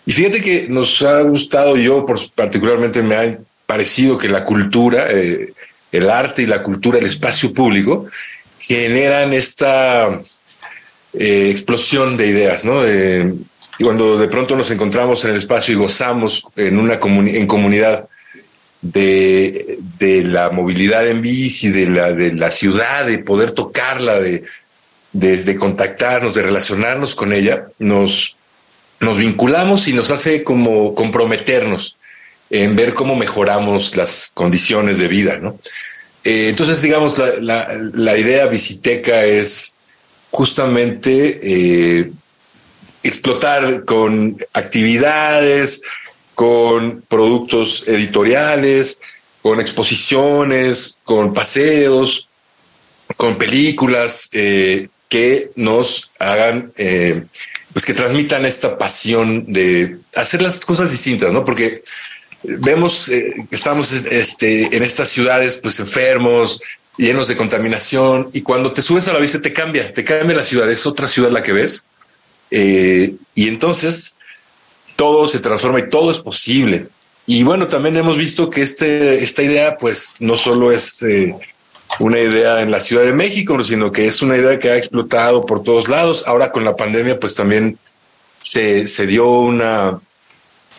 Y 0.07 0.13
fíjate 0.13 0.41
que 0.41 0.67
nos 0.69 1.03
ha 1.03 1.23
gustado, 1.23 1.77
yo 1.77 2.05
por, 2.07 2.21
particularmente 2.35 3.03
me 3.03 3.17
ha 3.17 3.39
parecido 3.67 4.17
que 4.17 4.29
la 4.29 4.45
cultura, 4.45 5.11
eh, 5.11 5.53
el 5.95 6.11
arte 6.11 6.43
y 6.43 6.47
la 6.47 6.63
cultura, 6.63 6.99
el 6.99 7.07
espacio 7.07 7.53
público, 7.55 8.07
generan 8.59 9.33
esta 9.33 10.21
eh, 11.13 11.49
explosión 11.51 12.17
de 12.17 12.27
ideas, 12.27 12.65
¿no? 12.65 12.83
y 12.87 13.85
cuando 13.85 14.19
de 14.19 14.29
pronto 14.29 14.57
nos 14.57 14.71
encontramos 14.71 15.25
en 15.25 15.33
el 15.33 15.37
espacio 15.37 15.75
y 15.75 15.77
gozamos 15.77 16.45
en 16.57 16.79
una 16.79 16.95
en 17.03 17.47
comunidad 17.47 18.09
de, 18.81 19.79
de, 19.99 20.23
la 20.23 20.51
movilidad 20.51 21.09
en 21.09 21.23
bici, 21.23 21.71
de 21.71 21.89
la, 21.89 22.13
de 22.13 22.35
la 22.35 22.51
ciudad, 22.51 23.07
de 23.07 23.19
poder 23.19 23.53
tocarla, 23.53 24.21
de, 24.21 25.57
contactarnos, 25.59 26.35
de 26.35 26.43
relacionarnos 26.43 27.15
con 27.15 27.33
ella, 27.33 27.69
nos, 27.79 28.37
nos 29.01 29.17
vinculamos 29.17 29.89
y 29.89 29.93
nos 29.93 30.11
hace 30.11 30.45
como 30.45 30.95
comprometernos 30.95 31.97
en 32.51 32.77
ver 32.77 32.95
cómo 32.95 33.17
mejoramos 33.17 33.97
las 33.97 34.31
condiciones 34.35 34.99
de 34.99 35.09
vida, 35.09 35.39
¿no? 35.39 35.59
Eh, 36.25 36.49
entonces, 36.49 36.81
digamos, 36.81 37.21
la, 37.41 38.19
idea 38.19 38.47
visiteca 38.47 39.25
es 39.25 39.77
justamente 40.31 41.39
eh, 41.43 42.11
explotar 43.03 43.85
con 43.85 44.39
actividades, 44.55 45.83
con 46.35 47.03
productos 47.03 47.85
editoriales, 47.87 49.01
con 49.43 49.61
exposiciones, 49.61 50.99
con 51.05 51.35
paseos, 51.35 52.29
con 53.19 53.37
películas, 53.37 54.31
eh, 54.33 54.89
que 55.11 55.51
nos 55.55 56.11
hagan, 56.19 56.73
pues 57.73 57.85
que 57.85 57.95
transmitan 57.95 58.47
esta 58.47 58.79
pasión 58.79 59.53
de 59.53 59.99
hacer 60.17 60.43
las 60.43 60.65
cosas 60.65 60.91
distintas, 60.91 61.33
¿no? 61.33 61.45
Porque 61.45 61.85
vemos 62.45 63.09
eh, 63.09 63.35
que 63.49 63.57
estamos 63.57 63.93
este, 63.93 64.77
en 64.77 64.83
estas 64.83 65.09
ciudades, 65.09 65.57
pues 65.57 65.81
enfermos, 65.81 66.61
llenos 66.97 67.29
de 67.29 67.37
contaminación, 67.37 68.31
y 68.33 68.43
cuando 68.43 68.73
te 68.73 68.83
subes 68.83 69.09
a 69.09 69.13
la 69.13 69.19
vista 69.19 69.41
te 69.41 69.53
cambia, 69.53 69.93
te 69.93 70.05
cambia 70.05 70.37
la 70.37 70.45
ciudad, 70.45 70.71
es 70.71 70.87
otra 70.87 71.09
ciudad 71.09 71.31
la 71.31 71.43
que 71.43 71.53
ves, 71.53 71.85
eh, 72.51 73.15
y 73.35 73.49
entonces 73.49 74.17
todo 74.97 75.27
se 75.27 75.41
transforma 75.41 75.81
y 75.81 75.89
todo 75.89 76.11
es 76.11 76.21
posible. 76.21 76.89
Y 77.27 77.43
bueno, 77.43 77.67
también 77.67 77.97
hemos 77.97 78.17
visto 78.17 78.51
que 78.51 78.63
este, 78.63 79.23
esta 79.23 79.43
idea, 79.43 79.77
pues 79.79 80.17
no 80.21 80.37
solo 80.37 80.71
es 80.71 81.03
una 81.99 82.21
idea 82.21 82.61
en 82.61 82.71
la 82.71 82.81
Ciudad 82.81 83.05
de 83.05 83.13
México, 83.13 83.63
sino 83.63 83.93
que 83.93 84.07
es 84.07 84.21
una 84.23 84.37
idea 84.37 84.59
que 84.59 84.71
ha 84.71 84.77
explotado 84.77 85.47
por 85.47 85.63
todos 85.63 85.89
lados. 85.89 86.25
Ahora 86.27 86.53
con 86.53 86.65
la 86.65 86.77
pandemia, 86.77 87.19
pues 87.19 87.35
también 87.35 87.79
se, 88.41 88.89
se 88.89 89.07
dio 89.07 89.27
una, 89.27 90.01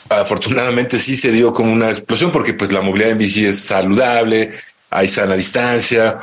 afortunadamente 0.10 1.00
sí 1.00 1.16
se 1.16 1.32
dio 1.32 1.54
como 1.54 1.72
una 1.74 1.90
explosión 1.90 2.32
porque 2.32 2.54
pues 2.54 2.72
la 2.72 2.82
movilidad 2.82 3.12
en 3.12 3.18
bici 3.18 3.46
es 3.46 3.60
saludable, 3.60 4.52
hay 4.90 5.08
sana 5.08 5.36
distancia 5.36 6.20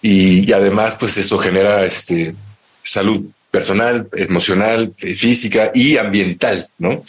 y, 0.00 0.52
además 0.52 0.96
pues 0.96 1.16
eso 1.16 1.38
genera 1.38 1.84
este, 1.84 2.34
salud 2.82 3.24
personal, 3.50 4.08
emocional, 4.14 4.94
física 4.96 5.70
y 5.74 5.98
ambiental, 5.98 6.68
¿no? 6.78 7.04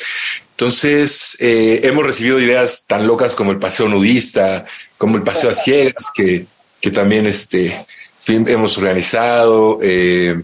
Entonces, 0.51 1.35
eh, 1.39 1.81
hemos 1.83 2.05
recibido 2.05 2.39
ideas 2.39 2.85
tan 2.85 3.07
locas 3.07 3.33
como 3.33 3.51
el 3.51 3.59
paseo 3.59 3.87
nudista, 3.87 4.65
como 4.97 5.17
el 5.17 5.23
paseo 5.23 5.49
a 5.49 5.55
ciegas, 5.55 6.11
que, 6.13 6.45
que 6.79 6.91
también 6.91 7.25
este, 7.25 7.85
hemos 8.27 8.77
organizado, 8.77 9.79
eh, 9.81 10.41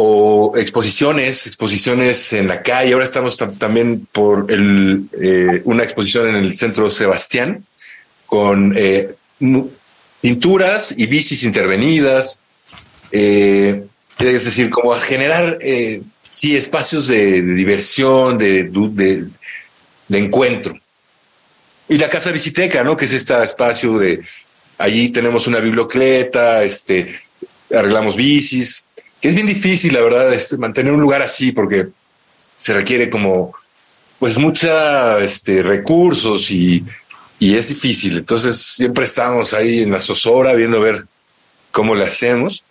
o 0.00 0.56
exposiciones, 0.56 1.48
exposiciones 1.48 2.32
en 2.32 2.46
la 2.46 2.62
calle. 2.62 2.92
Ahora 2.92 3.04
estamos 3.04 3.36
también 3.58 4.06
por 4.12 4.46
el, 4.52 5.08
eh, 5.20 5.60
una 5.64 5.82
exposición 5.82 6.28
en 6.28 6.36
el 6.36 6.56
centro 6.56 6.88
Sebastián 6.88 7.66
con 8.26 8.74
eh, 8.76 9.16
pinturas 10.20 10.94
y 10.96 11.06
bicis 11.06 11.42
intervenidas. 11.42 12.40
es 13.10 14.44
decir, 14.44 14.70
como 14.70 14.92
a 14.92 15.00
generar 15.00 15.58
sí, 16.30 16.56
espacios 16.56 17.08
de, 17.08 17.42
diversión, 17.42 18.38
de, 18.38 18.70
de, 18.70 19.24
de, 20.06 20.18
encuentro. 20.18 20.74
Y 21.88 21.98
la 21.98 22.08
Casa 22.08 22.30
Visiteca, 22.30 22.84
¿no? 22.84 22.96
Que 22.96 23.06
es 23.06 23.12
este 23.14 23.42
espacio 23.42 23.98
de 23.98 24.20
Allí 24.78 25.08
tenemos 25.08 25.48
una 25.48 25.58
bibliocleta, 25.58 26.62
este, 26.62 27.20
arreglamos 27.74 28.14
bicis, 28.14 28.86
que 29.20 29.28
es 29.28 29.34
bien 29.34 29.46
difícil, 29.46 29.92
la 29.92 30.00
verdad, 30.00 30.32
este, 30.32 30.56
mantener 30.56 30.92
un 30.92 31.00
lugar 31.00 31.22
así 31.22 31.52
porque 31.52 31.88
se 32.56 32.74
requiere 32.74 33.10
como, 33.10 33.54
pues, 34.18 34.38
mucha, 34.38 35.18
este, 35.18 35.62
recursos 35.62 36.50
y, 36.50 36.84
y 37.38 37.54
es 37.56 37.68
difícil. 37.68 38.18
Entonces 38.18 38.56
siempre 38.56 39.04
estamos 39.04 39.54
ahí 39.54 39.82
en 39.82 39.92
la 39.92 40.00
zozobra 40.00 40.54
viendo 40.54 40.80
ver 40.80 41.06
cómo 41.70 41.94
le 41.94 42.04
hacemos. 42.04 42.64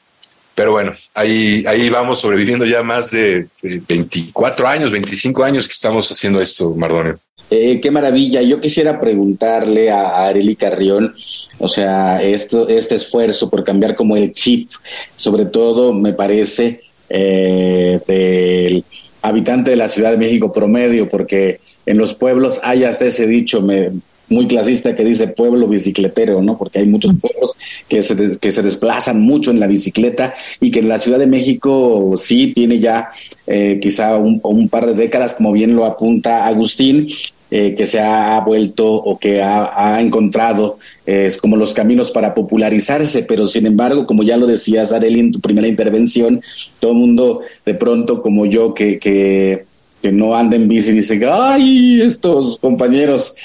Pero 0.58 0.72
bueno, 0.72 0.93
ahí, 1.13 1.63
ahí 1.67 1.88
vamos 1.88 2.20
sobreviviendo 2.20 2.65
ya 2.65 2.82
más 2.82 3.12
de, 3.12 3.48
de 3.62 3.80
24 3.88 4.67
años, 4.67 4.91
25 4.91 5.43
años 5.43 5.67
que 5.67 5.74
estamos 5.74 6.12
haciendo 6.12 6.41
esto, 6.41 6.74
Mardone. 6.74 7.13
Eh, 7.52 7.80
qué 7.80 7.91
maravilla. 7.91 8.41
Yo 8.41 8.60
quisiera 8.60 9.00
preguntarle 9.00 9.91
a, 9.91 10.26
Areli 10.26 10.56
Carrión, 10.56 11.13
o 11.60 11.67
sea, 11.67 12.24
esto, 12.24 12.67
este 12.70 12.96
esfuerzo 12.96 13.52
por 13.52 13.63
cambiar 13.63 13.96
como 13.96 14.17
el 14.17 14.32
chip, 14.32 14.72
sobre 15.15 15.46
todo 15.46 15.93
me 15.93 16.13
parece 16.13 16.82
eh, 17.08 18.00
del 18.08 18.84
habitante 19.22 19.70
de 19.70 19.78
la 19.78 19.88
Ciudad 19.88 20.10
de 20.10 20.17
México 20.17 20.52
promedio, 20.52 21.08
porque 21.08 21.60
en 21.86 22.00
los 22.00 22.15
pueblos 22.15 22.62
hay 22.63 22.84
hasta 22.84 23.06
ese 23.06 23.28
dicho, 23.28 23.62
me, 23.62 23.91
muy 24.30 24.48
clasista 24.48 24.96
que 24.96 25.04
dice 25.04 25.28
pueblo 25.28 25.68
bicicletero, 25.68 26.42
¿no? 26.42 26.58
Porque 26.58 26.80
hay 26.80 26.86
muchos 26.86 27.13
pueblos 27.20 27.54
que 27.88 28.02
se, 28.02 28.38
que 28.40 28.52
se 28.52 28.62
desplazan 28.62 29.22
mucho 29.22 29.52
en 29.52 29.60
la 29.60 29.68
bicicleta 29.68 30.34
y 30.60 30.72
que 30.72 30.80
en 30.80 30.90
la 30.90 30.98
Ciudad 30.98 31.20
de 31.20 31.28
México 31.28 32.13
sí 32.18 32.54
tiene 32.54 32.80
ya 32.80 33.10
eh, 33.46 33.78
quizá 33.82 34.18
un, 34.18 34.70
par 34.70 34.86
de 34.86 34.94
décadas, 34.94 35.36
como 35.36 35.52
bien 35.52 35.76
lo 35.76 35.86
apunta 35.86 36.46
Agustín, 36.48 37.08
eh, 37.50 37.74
que 37.78 37.86
se 37.86 38.02
ha 38.02 38.40
vuelto 38.42 38.92
o 38.92 39.18
que 39.18 39.42
ha, 39.42 40.02
encontrado 40.02 40.78
es 41.06 41.38
como 41.38 41.56
los 41.56 41.74
caminos 41.74 42.12
para 42.12 42.34
popularizarse, 42.34 43.24
pero 43.24 43.46
sin 43.46 43.66
embargo, 43.66 44.06
como 44.06 44.24
ya 44.24 44.36
lo 44.36 44.46
decías, 44.46 44.92
Areli, 44.92 45.22
en 45.22 45.32
tu 45.32 45.40
primera 45.40 45.68
intervención, 45.68 46.42
todo 46.80 46.92
el 46.92 46.98
mundo 46.98 47.42
de 47.66 47.74
pronto 47.74 48.22
como 48.22 48.46
yo 48.46 48.74
que, 48.74 49.00
que, 49.00 49.63
que 50.02 50.12
no 50.12 50.36
anda 50.36 50.56
en 50.56 50.68
bici 50.68 50.92
dice, 50.92 51.20
ay, 51.26 52.02
estos 52.02 52.58
compañeros, 52.60 53.36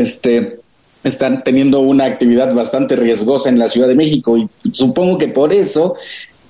este 0.00 0.58
están 1.02 1.42
teniendo 1.42 1.80
una 1.80 2.04
actividad 2.04 2.54
bastante 2.54 2.94
riesgosa 2.94 3.48
en 3.48 3.58
la 3.58 3.68
Ciudad 3.68 3.88
de 3.88 3.94
México 3.94 4.36
y 4.36 4.48
supongo 4.72 5.16
que 5.16 5.28
por 5.28 5.52
eso 5.52 5.94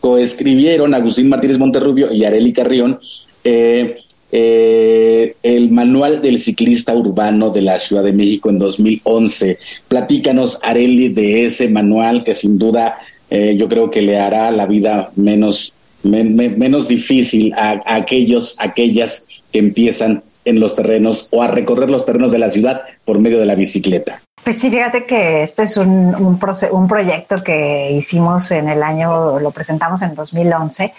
coescribieron 0.01 0.95
Agustín 0.95 1.29
Martínez 1.29 1.59
Monterrubio 1.59 2.13
y 2.13 2.25
Areli 2.25 2.53
Carrión 2.53 2.99
eh, 3.45 3.99
eh, 4.33 5.35
el 5.43 5.71
manual 5.71 6.21
del 6.23 6.39
ciclista 6.39 6.95
urbano 6.95 7.51
de 7.51 7.63
la 7.63 7.79
Ciudad 7.79 8.05
de 8.05 8.13
México 8.13 8.49
en 8.49 8.59
2011. 8.61 9.59
Platícanos, 9.89 10.61
Areli, 10.63 11.09
de 11.09 11.45
ese 11.45 11.69
manual 11.69 12.23
que 12.23 12.35
sin 12.35 12.57
duda 12.57 12.99
eh, 13.29 13.57
yo 13.57 13.69
creo 13.69 13.91
que 13.91 14.03
le 14.03 14.19
hará 14.19 14.51
la 14.53 14.67
vida 14.67 15.11
menos, 15.17 15.75
menos 16.03 16.89
difícil 16.89 17.53
a, 17.55 17.81
aquellos, 17.87 18.57
aquellas 18.59 19.27
que 19.53 19.59
empiezan 19.59 20.23
en 20.45 20.61
los 20.61 20.75
terrenos 20.75 21.29
o 21.33 21.43
a 21.43 21.49
recorrer 21.49 21.91
los 21.91 22.05
terrenos 22.05 22.33
de 22.33 22.39
la 22.39 22.49
ciudad 22.49 22.83
por 23.05 23.19
medio 23.19 23.39
de 23.39 23.47
la 23.47 23.55
bicicleta. 23.55 24.21
Pues 24.43 24.59
sí, 24.59 24.71
fíjate 24.71 25.05
que 25.05 25.43
este 25.43 25.65
es 25.65 25.77
un, 25.77 26.15
un, 26.15 26.39
un, 26.73 26.89
proyecto 26.89 27.43
que 27.45 27.93
hicimos 27.93 28.51
en 28.53 28.69
el 28.69 28.83
año, 28.83 29.39
lo 29.39 29.51
presentamos 29.51 30.01
en 30.01 30.15
2011, 30.15 30.95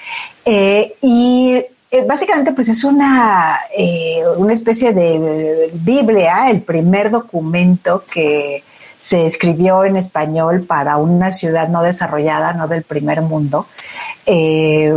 eh, 0.45 0.93
y 1.01 1.55
eh, 1.89 2.05
básicamente 2.07 2.51
pues 2.53 2.69
es 2.69 2.83
una, 2.83 3.59
eh, 3.75 4.21
una 4.37 4.53
especie 4.53 4.93
de 4.93 5.71
Biblia, 5.73 6.51
el 6.51 6.61
primer 6.61 7.09
documento 7.09 8.05
que 8.09 8.63
se 9.01 9.25
escribió 9.25 9.83
en 9.83 9.95
español 9.95 10.61
para 10.61 10.97
una 10.97 11.31
ciudad 11.31 11.67
no 11.67 11.81
desarrollada, 11.81 12.53
no 12.53 12.67
del 12.67 12.83
primer 12.83 13.23
mundo, 13.23 13.65
eh, 14.27 14.93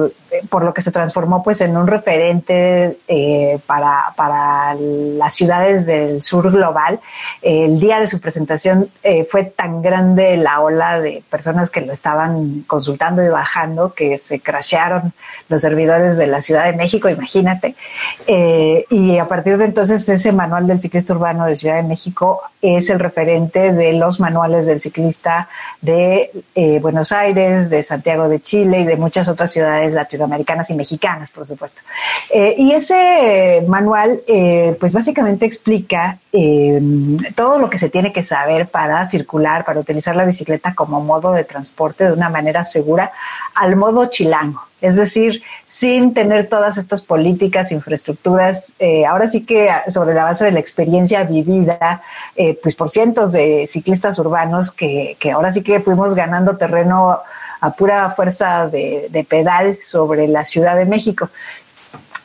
por 0.51 0.65
lo 0.65 0.75
que 0.75 0.83
se 0.83 0.91
transformó 0.91 1.43
pues 1.43 1.61
en 1.61 1.77
un 1.77 1.87
referente 1.87 2.99
eh, 3.09 3.59
para, 3.67 4.13
para, 4.17 4.75
las 4.75 5.35
ciudades 5.35 5.87
del 5.87 6.21
sur 6.23 6.51
global. 6.51 7.01
el 7.41 7.81
día 7.81 8.01
de 8.01 8.07
su 8.07 8.21
presentación 8.21 8.91
eh, 9.03 9.27
fue 9.31 9.45
tan 9.45 9.81
grande 9.81 10.37
la 10.37 10.61
ola 10.61 11.01
de 11.01 11.23
personas 11.31 11.71
que 11.71 11.81
lo 11.81 11.93
estaban 11.93 12.65
consultando 12.67 13.23
y 13.23 13.29
bajando 13.29 13.95
que 13.95 14.19
se 14.19 14.41
crashearon 14.41 15.15
los 15.49 15.63
servidores 15.63 16.19
de 16.19 16.27
la 16.27 16.43
Ciudad 16.43 16.67
de 16.67 16.77
México, 16.77 17.09
imagínate. 17.09 17.75
y 18.27 19.19
a 19.19 19.29
partir 19.29 19.57
de 19.57 19.65
entonces 19.65 20.07
ese 20.09 20.33
manual 20.33 20.67
del 20.67 20.81
ciclista 20.81 21.15
urbano 21.15 21.47
de 21.47 21.57
Ciudad 21.57 21.77
de 21.77 21.89
México 21.89 22.43
es 22.61 22.91
el 22.91 22.99
referente 22.99 23.73
de 23.73 23.94
los 23.95 24.21
manuales 24.21 24.67
del 24.67 24.81
ciclista 24.81 25.49
de 25.81 26.31
Buenos 26.81 27.13
Aires, 27.13 27.71
de 27.71 27.83
Santiago 27.83 28.29
de 28.29 28.41
Chile 28.41 28.81
y 28.81 28.85
de 28.85 28.97
muchas 28.97 29.29
otras 29.29 29.51
ciudades 29.51 29.93
latinoamericanas 29.93 30.71
y 30.71 30.75
mexicanas, 30.75 31.31
por 31.31 31.47
supuesto. 31.47 31.83
Eh, 32.31 32.55
y 32.59 32.73
ese 32.73 33.65
manual, 33.69 34.21
eh, 34.27 34.77
pues 34.79 34.93
básicamente 34.93 35.47
explica 35.47 36.19
eh, 36.33 36.81
todo 37.35 37.59
lo 37.59 37.71
que 37.71 37.79
se 37.79 37.91
tiene 37.91 38.13
que 38.13 38.23
saber 38.23 38.69
para 38.69 39.07
circular, 39.07 39.65
para 39.65 39.81
utilizar 39.81 40.17
la 40.17 40.25
bicicleta 40.25 40.75
como 40.75 41.01
modo 41.01 41.33
de 41.33 41.45
transporte 41.45 42.05
de 42.05 42.13
una 42.13 42.29
manera 42.29 42.65
segura 42.65 43.13
al 43.55 43.77
modo 43.77 44.07
chilango. 44.07 44.63
Es 44.85 44.97
decir, 44.97 45.43
sin 45.67 46.15
tener 46.15 46.49
todas 46.49 46.77
estas 46.77 47.03
políticas, 47.03 47.73
infraestructuras, 47.73 48.73
ahora 49.09 49.29
sí 49.29 49.45
que 49.45 49.69
sobre 49.89 50.15
la 50.15 50.25
base 50.25 50.45
de 50.45 50.53
la 50.53 50.61
experiencia 50.61 51.25
vivida, 51.25 52.03
pues 52.63 52.75
por 52.75 52.91
cientos 52.91 53.33
de 53.33 53.67
ciclistas 53.67 54.19
urbanos 54.19 54.71
que, 54.71 55.17
que 55.19 55.33
ahora 55.33 55.53
sí 55.53 55.63
que 55.63 55.81
fuimos 55.81 56.15
ganando 56.15 56.57
terreno 56.57 57.21
a 57.65 57.71
pura 57.71 58.11
fuerza 58.11 58.69
de, 58.69 59.27
pedal 59.27 59.79
sobre 59.83 60.29
la 60.29 60.45
Ciudad 60.45 60.77
de 60.77 60.85
México. 60.85 61.31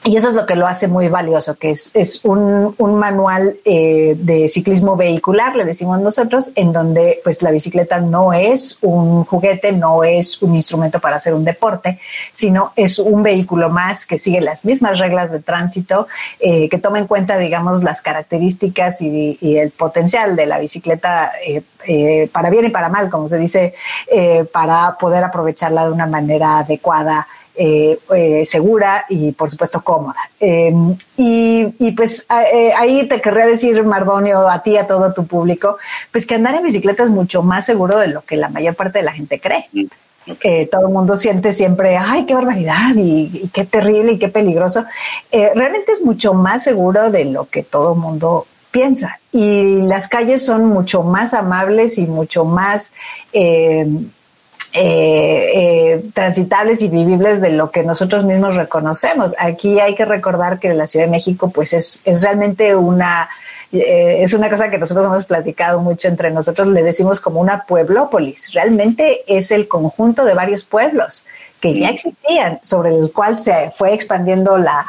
Y 0.06 0.16
eso 0.16 0.30
es 0.30 0.34
lo 0.34 0.46
que 0.46 0.56
lo 0.56 0.66
hace 0.66 0.88
muy 0.88 1.10
valioso, 1.10 1.56
que 1.56 1.72
es, 1.72 1.94
es 1.94 2.24
un, 2.24 2.74
manual 2.80 3.58
eh, 3.66 4.16
de 4.18 4.48
ciclismo 4.48 4.96
vehicular, 4.96 5.56
le 5.58 5.66
decimos 5.66 6.00
nosotros, 6.00 6.52
en 6.56 6.72
donde 6.72 7.20
pues 7.24 7.42
la 7.42 7.52
bicicleta 7.52 8.00
no 8.00 8.32
es 8.32 8.78
un 8.82 9.26
juguete, 9.26 9.74
no 9.74 10.06
es 10.06 10.42
un 10.42 10.56
instrumento 10.56 11.02
para 11.02 11.18
hacer 11.18 11.34
un 11.34 11.44
deporte, 11.44 12.00
sino 12.34 12.72
es 12.78 12.98
un 12.98 13.24
vehículo 13.24 13.70
más 13.70 14.06
que 14.06 14.18
sigue 14.18 14.40
las 14.40 14.64
mismas 14.64 15.00
reglas 15.00 15.32
de 15.32 15.42
tránsito, 15.42 16.08
eh, 16.40 16.70
que 16.70 16.78
toma 16.78 17.00
en 17.00 17.08
cuenta, 17.08 17.38
digamos, 17.38 17.84
las 17.84 18.02
características 18.02 19.02
y, 19.02 19.38
el 19.42 19.72
potencial 19.72 20.36
de 20.36 20.46
la 20.46 20.60
bicicleta 20.60 21.34
eh, 21.46 22.30
para 22.32 22.50
bien 22.50 22.66
y 22.66 22.70
para 22.70 22.88
mal, 22.88 23.10
como 23.10 23.28
se 23.28 23.38
dice, 23.38 23.74
para 24.52 24.98
poder 24.98 25.24
aprovecharla 25.24 25.86
de 25.86 25.92
una 25.92 26.06
manera 26.06 26.60
adecuada 26.60 27.28
eh, 27.62 28.00
eh, 28.16 28.46
segura 28.46 29.06
y 29.10 29.34
por 29.34 29.52
supuesto 29.52 29.82
cómoda. 29.82 30.30
Em, 30.40 30.96
y, 31.18 31.92
pues 31.92 32.26
eh, 32.54 32.72
ahí 32.74 33.06
te 33.06 33.20
querría 33.20 33.48
decir, 33.48 33.84
Mardonio, 33.84 34.48
a 34.48 34.64
ti, 34.64 34.78
a 34.78 34.88
todo 34.88 35.14
tu 35.14 35.28
público, 35.28 35.78
pues 36.10 36.26
que 36.26 36.36
andar 36.36 36.56
en 36.56 36.64
bicicleta 36.64 37.04
es 37.04 37.10
mucho 37.10 37.44
más 37.44 37.66
seguro 37.66 38.00
de 38.00 38.08
lo 38.08 38.22
que 38.22 38.38
la 38.38 38.48
mayor 38.48 38.76
parte 38.76 39.00
de 39.00 39.04
la 39.04 39.12
gente 39.12 39.42
cree. 39.42 39.68
que 40.40 40.70
todo 40.72 40.88
el 40.88 40.94
mundo 40.94 41.18
siente 41.18 41.52
siempre, 41.54 41.98
ay, 41.98 42.26
qué 42.26 42.34
barbaridad 42.34 42.96
y, 42.96 43.50
qué 43.52 43.66
terrible 43.66 44.14
y 44.14 44.20
qué 44.20 44.30
peligroso. 44.30 44.86
realmente 45.30 45.92
es 45.92 46.02
mucho 46.02 46.34
más 46.34 46.64
seguro 46.64 47.12
de 47.12 47.26
lo 47.26 47.50
que 47.50 47.64
todo 47.64 47.92
el 47.92 48.00
mundo 48.00 48.48
piensa. 48.72 49.20
Y 49.34 49.82
las 49.82 50.08
calles 50.08 50.46
son 50.46 50.66
mucho 50.68 51.04
más 51.04 51.34
amables 51.34 51.98
y 51.98 52.08
mucho 52.08 52.46
más 52.46 52.94
eh, 54.72 55.52
eh, 55.56 56.06
transitables 56.14 56.82
y 56.82 56.90
vivibles 56.90 57.42
de 57.42 57.50
lo 57.52 57.72
que 57.72 57.84
nosotros 57.84 58.24
mismos 58.24 58.56
reconocemos. 58.56 59.36
Aquí 59.40 59.80
hay 59.80 59.96
que 59.96 60.06
recordar 60.06 60.60
que 60.60 60.74
la 60.74 60.86
Ciudad 60.86 61.06
de 61.06 61.12
México 61.12 61.50
pues 61.50 61.74
es, 61.74 62.02
es 62.06 62.22
realmente 62.22 62.76
una 62.76 63.30
eh, 63.72 64.24
es 64.24 64.34
una 64.34 64.50
cosa 64.50 64.70
que 64.70 64.80
nosotros 64.80 65.06
hemos 65.06 65.26
platicado 65.26 65.82
mucho 65.82 66.08
entre 66.08 66.32
nosotros, 66.32 66.68
le 66.68 66.82
decimos 66.82 67.20
como 67.20 67.40
una 67.40 67.66
pueblópolis. 67.66 68.54
Realmente 68.54 69.22
es 69.28 69.52
el 69.52 69.68
conjunto 69.68 70.26
de 70.26 70.34
varios 70.34 70.64
pueblos 70.64 71.26
que 71.60 71.78
ya 71.78 71.90
existían, 71.90 72.60
sobre 72.64 72.96
el 72.96 73.12
cual 73.12 73.38
se 73.38 73.72
fue 73.78 73.94
expandiendo 73.94 74.58
la, 74.58 74.86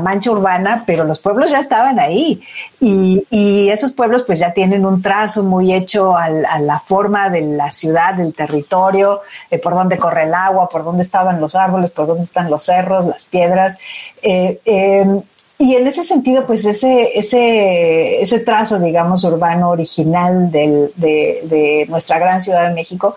mancha 0.00 0.30
urbana, 0.30 0.84
pero 0.86 1.02
los 1.04 1.18
pueblos 1.18 1.50
ya 1.50 1.58
estaban 1.58 1.98
ahí. 1.98 2.40
Y, 2.80 3.26
y 3.30 3.68
esos 3.68 3.92
pueblos 3.92 4.22
pues 4.22 4.38
ya 4.38 4.52
tienen 4.52 4.86
un 4.86 5.02
trazo 5.02 5.42
muy 5.42 5.72
hecho 5.72 6.16
a 6.16 6.28
la 6.28 6.78
forma 6.80 7.28
de 7.28 7.40
la 7.40 7.72
ciudad, 7.72 8.14
del 8.14 8.34
territorio, 8.34 9.22
por 9.62 9.74
dónde 9.74 9.98
corre 9.98 10.24
el 10.24 10.34
agua, 10.34 10.68
por 10.68 10.84
dónde 10.84 11.02
estaban 11.02 11.40
los 11.40 11.56
árboles, 11.56 11.90
por 11.90 12.06
dónde 12.06 12.24
están 12.24 12.50
los 12.50 12.64
cerros, 12.64 13.06
las 13.06 13.24
piedras. 13.24 13.78
Eh, 14.22 14.60
em, 14.64 15.22
y 15.62 15.76
en 15.76 15.86
ese 15.86 16.02
sentido, 16.02 16.44
pues 16.44 16.64
ese, 16.64 17.16
ese, 17.16 18.20
ese 18.20 18.40
trazo, 18.40 18.80
digamos, 18.80 19.22
urbano 19.22 19.70
original 19.70 20.50
del, 20.50 20.90
de, 20.96 21.86
nuestra 21.88 22.18
gran 22.18 22.40
Ciudad 22.40 22.68
de 22.68 22.74
México, 22.74 23.14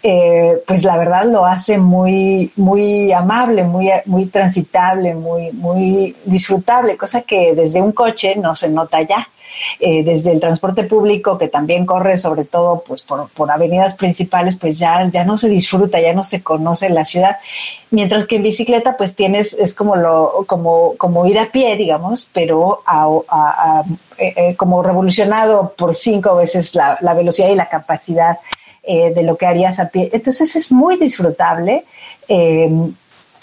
eh, 0.00 0.62
pues 0.64 0.84
la 0.84 0.96
verdad 0.96 1.24
lo 1.24 1.44
hace 1.44 1.76
muy, 1.76 2.52
muy 2.54 3.12
amable, 3.12 3.64
muy, 3.64 3.90
muy 4.06 4.26
transitable, 4.26 5.16
muy, 5.16 5.50
muy 5.50 6.14
disfrutable, 6.24 6.96
cosa 6.96 7.22
que 7.22 7.56
desde 7.56 7.82
un 7.82 7.90
coche 7.90 8.36
no 8.36 8.54
se 8.54 8.68
nota 8.68 9.02
ya. 9.02 9.28
Eh, 9.80 10.02
desde 10.02 10.32
el 10.32 10.40
transporte 10.40 10.84
público 10.84 11.38
que 11.38 11.48
también 11.48 11.86
corre 11.86 12.16
sobre 12.16 12.44
todo 12.44 12.82
pues 12.86 13.02
por, 13.02 13.28
avenidas 13.50 13.94
principales 13.94 14.56
pues 14.56 14.78
ya, 14.78 15.08
ya 15.10 15.24
no 15.24 15.36
se 15.36 15.48
disfruta, 15.48 16.00
ya 16.00 16.12
no 16.12 16.22
se 16.22 16.42
conoce 16.42 16.90
la 16.90 17.04
ciudad, 17.04 17.36
mientras 17.90 18.26
que 18.26 18.36
en 18.36 18.42
bicicleta 18.42 18.96
pues 18.96 19.14
tienes, 19.14 19.54
es 19.54 19.74
como 19.74 19.96
lo, 19.96 20.44
como, 20.46 20.94
como 20.96 21.26
ir 21.26 21.38
a 21.38 21.50
pie, 21.50 21.76
digamos, 21.76 22.30
pero 22.32 22.82
eh, 24.18 24.34
eh, 24.36 24.56
como 24.56 24.82
revolucionado 24.82 25.74
por 25.76 25.94
cinco 25.94 26.36
veces 26.36 26.74
la, 26.74 26.98
velocidad 27.14 27.48
y 27.48 27.54
la 27.54 27.68
capacidad 27.68 28.38
de 28.86 29.22
lo 29.22 29.36
que 29.36 29.44
harías 29.44 29.78
a 29.80 29.90
pie. 29.90 30.08
Entonces 30.14 30.56
es 30.56 30.72
muy 30.72 30.96
disfrutable 30.96 31.84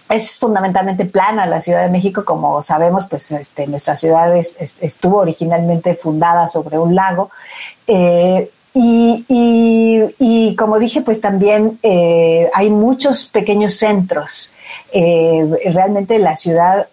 es 0.09 0.35
fundamentalmente 0.35 1.05
plana 1.05 1.45
la 1.45 1.61
Ciudad 1.61 1.83
de 1.83 1.89
México, 1.89 2.23
como 2.25 2.61
sabemos, 2.61 3.07
pues 3.07 3.31
este, 3.31 3.65
nuestra 3.67 3.95
ciudad 3.95 4.35
estuvo 4.35 5.17
originalmente 5.17 5.95
fundada 5.95 6.47
sobre 6.47 6.77
un 6.77 6.93
lago. 6.93 7.31
Eh, 7.87 8.49
y, 8.77 10.55
como 10.57 10.79
dije, 10.79 11.01
pues 11.01 11.21
también 11.21 11.79
eh, 11.81 12.49
hay 12.53 12.69
muchos 12.69 13.25
pequeños 13.25 13.75
centros. 13.75 14.51
Eh, 14.91 15.45
realmente 15.73 16.19
la 16.19 16.35
ciudad 16.35 16.87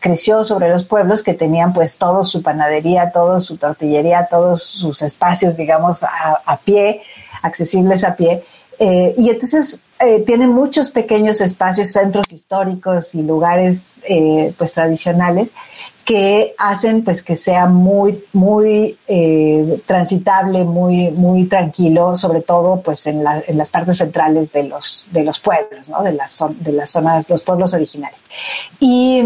creció 0.00 0.44
sobre 0.44 0.68
los 0.68 0.84
pueblos 0.84 1.22
que 1.22 1.34
tenían 1.34 1.72
pues 1.72 1.96
todo 1.96 2.24
su 2.24 2.42
panadería, 2.42 3.10
todo 3.10 3.40
su 3.40 3.56
tortillería, 3.56 4.28
todos 4.30 4.62
sus 4.62 5.00
espacios, 5.02 5.56
digamos, 5.56 6.02
a, 6.02 6.42
a 6.44 6.56
pie, 6.58 7.02
accesibles 7.42 8.04
a 8.04 8.14
pie. 8.16 8.42
y 8.78 9.30
entonces 9.30 9.80
eh, 10.00 10.24
tiene 10.26 10.48
muchos 10.48 10.90
pequeños 10.90 11.40
espacios, 11.40 11.92
centros 11.92 12.30
históricos 12.32 13.14
y 13.14 13.22
lugares 13.22 13.84
eh, 14.02 14.52
pues 14.58 14.72
tradicionales 14.72 15.52
que 16.04 16.54
hacen 16.58 17.02
pues 17.02 17.22
que 17.22 17.36
sea 17.36 17.66
muy 17.66 18.22
muy 18.32 18.98
eh, 19.06 19.80
transitable, 19.86 20.64
muy 20.64 21.10
muy 21.12 21.44
tranquilo, 21.44 22.16
sobre 22.16 22.42
todo 22.42 22.80
pues 22.82 23.06
en, 23.06 23.22
las 23.24 23.70
partes 23.70 23.98
centrales 23.98 24.52
de 24.52 24.64
los 24.64 25.06
de 25.12 25.24
los 25.24 25.38
pueblos, 25.38 25.88
¿no? 25.88 26.02
de 26.02 26.12
las 26.12 26.44
de 26.58 26.72
las 26.72 26.90
zonas, 26.90 27.30
los 27.30 27.42
pueblos 27.42 27.72
originales. 27.72 28.22
Y 28.80 29.22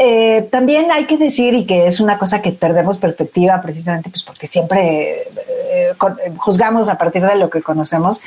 eh, 0.00 0.42
también 0.52 0.92
hay 0.92 1.06
que 1.06 1.16
decir, 1.16 1.54
y 1.54 1.66
que 1.66 1.88
es 1.88 1.98
una 1.98 2.18
cosa 2.18 2.40
que 2.40 2.52
perdemos 2.52 2.98
perspectiva 2.98 3.60
precisamente 3.60 4.10
pues 4.10 4.22
porque 4.22 4.46
siempre 4.46 5.22
eh, 5.22 5.26
eh, 5.72 5.94
juzgamos 6.36 6.88
a 6.88 6.96
partir 6.96 7.26
de 7.26 7.34
lo 7.34 7.50
que 7.50 7.62
conocemos, 7.62 8.20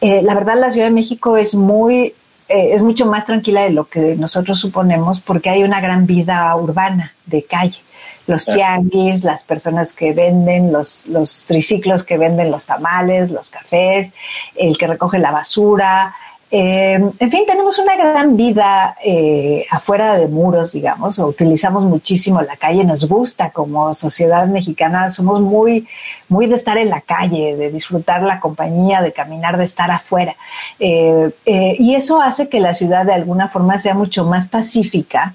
la 0.00 0.34
verdad 0.34 0.56
la 0.58 0.72
Ciudad 0.72 0.86
de 0.86 0.94
México 0.94 1.36
es 1.36 1.54
muy, 1.54 2.14
es 2.48 2.82
mucho 2.82 3.04
más 3.04 3.26
tranquila 3.26 3.64
de 3.64 3.70
lo 3.70 3.84
que 3.84 4.16
nosotros 4.16 4.58
suponemos 4.58 5.20
porque 5.20 5.50
hay 5.50 5.62
una 5.62 5.82
gran 5.82 6.06
vida 6.06 6.56
urbana 6.56 7.12
de 7.26 7.42
calle. 7.42 7.80
Los 8.26 8.46
tianguis, 8.46 9.22
las 9.24 9.44
personas 9.44 9.92
que 9.92 10.12
venden, 10.12 10.72
los, 10.72 11.06
los 11.06 11.44
triciclos 11.44 12.04
que 12.04 12.16
venden 12.16 12.50
los 12.50 12.64
tamales, 12.64 13.30
los 13.30 13.50
cafés, 13.50 14.12
el 14.54 14.78
que 14.78 14.86
recoge 14.86 15.18
la 15.18 15.32
basura, 15.32 16.14
eh, 16.52 16.94
en 16.94 17.30
fin, 17.30 17.44
tenemos 17.46 17.78
una 17.78 17.96
gran 17.96 18.36
vida 18.36 18.96
eh, 19.04 19.66
afuera 19.70 20.18
de 20.18 20.26
muros, 20.26 20.72
digamos, 20.72 21.18
utilizamos 21.20 21.84
muchísimo 21.84 22.42
la 22.42 22.56
calle, 22.56 22.82
nos 22.82 23.06
gusta 23.06 23.50
como 23.50 23.94
sociedad 23.94 24.48
mexicana, 24.48 25.10
somos 25.10 25.40
muy, 25.40 25.86
muy 26.28 26.46
de 26.46 26.56
estar 26.56 26.76
en 26.76 26.90
la 26.90 27.02
calle, 27.02 27.56
de 27.56 27.70
disfrutar 27.70 28.22
la 28.22 28.40
compañía, 28.40 29.00
de 29.00 29.12
caminar, 29.12 29.58
de 29.58 29.64
estar 29.64 29.90
afuera. 29.92 30.34
Eh, 30.80 31.30
y 31.78 31.94
eso 31.94 32.20
hace 32.20 32.48
que 32.48 32.58
la 32.58 32.74
ciudad 32.74 33.06
de 33.06 33.14
alguna 33.14 33.48
forma 33.48 33.78
sea 33.78 33.94
mucho 33.94 34.24
más 34.24 34.48
pacífica 34.48 35.34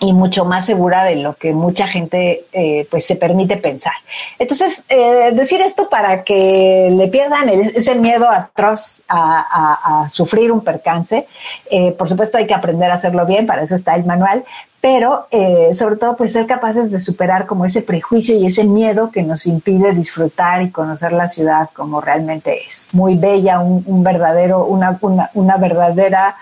y 0.00 0.12
mucho 0.12 0.44
más 0.44 0.66
segura 0.66 1.04
de 1.04 1.16
lo 1.16 1.34
que 1.34 1.52
mucha 1.52 1.88
gente 1.88 2.44
eh, 2.52 2.86
pues 2.90 3.04
se 3.04 3.16
permite 3.16 3.56
pensar. 3.56 3.94
Entonces, 4.38 4.84
eh, 4.88 5.32
decir 5.32 5.60
esto 5.60 5.88
para 5.88 6.22
que 6.22 6.88
le 6.90 7.08
pierdan 7.08 7.48
ese 7.48 7.94
miedo 7.96 8.28
atroz 8.28 9.02
a, 9.08 10.06
sufrir 10.10 10.52
un 10.52 10.62
percance, 10.62 11.26
eh, 11.70 11.92
por 11.92 12.08
supuesto 12.08 12.38
hay 12.38 12.46
que 12.46 12.54
aprender 12.54 12.90
a 12.90 12.94
hacerlo 12.94 13.26
bien, 13.26 13.46
para 13.46 13.62
eso 13.62 13.74
está 13.74 13.94
el 13.94 14.04
manual, 14.04 14.44
pero 14.80 15.26
sobre 15.72 15.96
todo 15.96 16.16
pues 16.16 16.32
ser 16.32 16.46
capaces 16.46 16.92
de 16.92 17.00
superar 17.00 17.46
como 17.46 17.64
ese 17.64 17.82
prejuicio 17.82 18.36
y 18.36 18.46
ese 18.46 18.62
miedo 18.62 19.10
que 19.10 19.24
nos 19.24 19.46
impide 19.46 19.92
disfrutar 19.92 20.62
y 20.62 20.70
conocer 20.70 21.12
la 21.12 21.26
ciudad 21.26 21.70
como 21.72 22.00
realmente 22.00 22.60
es. 22.66 22.88
Muy 22.92 23.16
bella, 23.16 23.58
un, 23.58 24.04
verdadero, 24.04 24.64
una, 24.64 24.96
una, 25.00 25.30
una 25.34 25.56
verdadera 25.56 26.36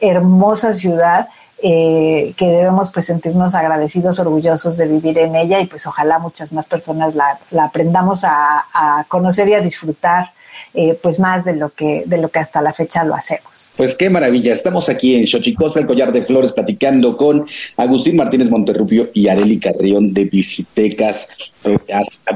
hermosa 0.00 0.72
ciudad 0.72 1.28
eh, 1.62 2.32
que 2.36 2.46
debemos 2.46 2.90
pues 2.90 3.06
sentirnos 3.06 3.54
agradecidos, 3.54 4.18
orgullosos 4.18 4.76
de 4.76 4.86
vivir 4.86 5.18
en 5.18 5.36
ella 5.36 5.60
y 5.60 5.66
pues 5.66 5.86
ojalá 5.86 6.18
muchas 6.18 6.52
más 6.52 6.66
personas 6.66 7.14
la, 7.14 7.38
aprendamos 7.62 8.24
a, 8.24 9.04
conocer 9.08 9.48
y 9.48 9.54
a 9.54 9.60
disfrutar 9.60 10.32
eh, 10.74 10.98
pues 11.00 11.18
más 11.18 11.44
de 11.44 11.56
lo 11.56 11.70
que 11.70 12.04
de 12.06 12.18
lo 12.18 12.28
que 12.28 12.38
hasta 12.38 12.62
la 12.62 12.72
fecha 12.72 13.04
lo 13.04 13.14
hacemos. 13.14 13.50
Pues 13.76 13.94
qué 13.94 14.10
maravilla. 14.10 14.52
Estamos 14.52 14.88
aquí 14.88 15.14
en 15.14 15.26
Xochicosta, 15.26 15.80
el 15.80 15.86
Collar 15.86 16.12
de 16.12 16.22
Flores, 16.22 16.52
platicando 16.52 17.16
con 17.16 17.46
Agustín 17.76 18.16
Martínez 18.16 18.50
Monterrubio 18.50 19.10
y 19.14 19.28
Areli 19.28 19.58
Carrión 19.58 20.12
de 20.12 20.24
Visitecas. 20.24 21.28
Eh, 21.64 21.78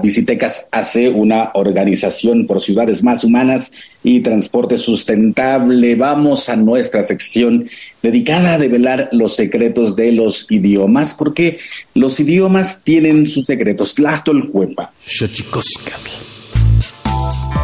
Visitecas 0.02 0.68
hace 0.70 1.10
una 1.10 1.50
organización 1.54 2.46
por 2.46 2.62
ciudades 2.62 3.02
más 3.02 3.24
humanas 3.24 3.72
y 4.02 4.20
transporte 4.20 4.78
sustentable. 4.78 5.96
Vamos 5.96 6.48
a 6.48 6.56
nuestra 6.56 7.02
sección 7.02 7.68
dedicada 8.02 8.54
a 8.54 8.58
develar 8.58 9.10
los 9.12 9.36
secretos 9.36 9.96
de 9.96 10.12
los 10.12 10.50
idiomas, 10.50 11.14
porque 11.14 11.58
los 11.94 12.20
idiomas 12.20 12.82
tienen 12.84 13.26
sus 13.26 13.44
secretos. 13.44 13.94
Tlachtolcuepa. 13.94 14.92
Xochicoscatl. 15.04 16.33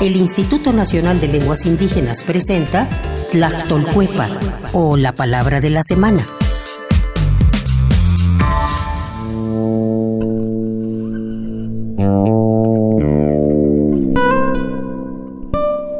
El 0.01 0.17
Instituto 0.17 0.73
Nacional 0.73 1.21
de 1.21 1.29
Lenguas 1.29 1.67
Indígenas 1.67 2.25
presenta 2.25 2.89
Tlactolcuepa 3.31 4.31
o 4.73 4.97
la 4.97 5.13
palabra 5.13 5.61
de 5.61 5.69
la 5.69 5.83
semana. 5.83 6.27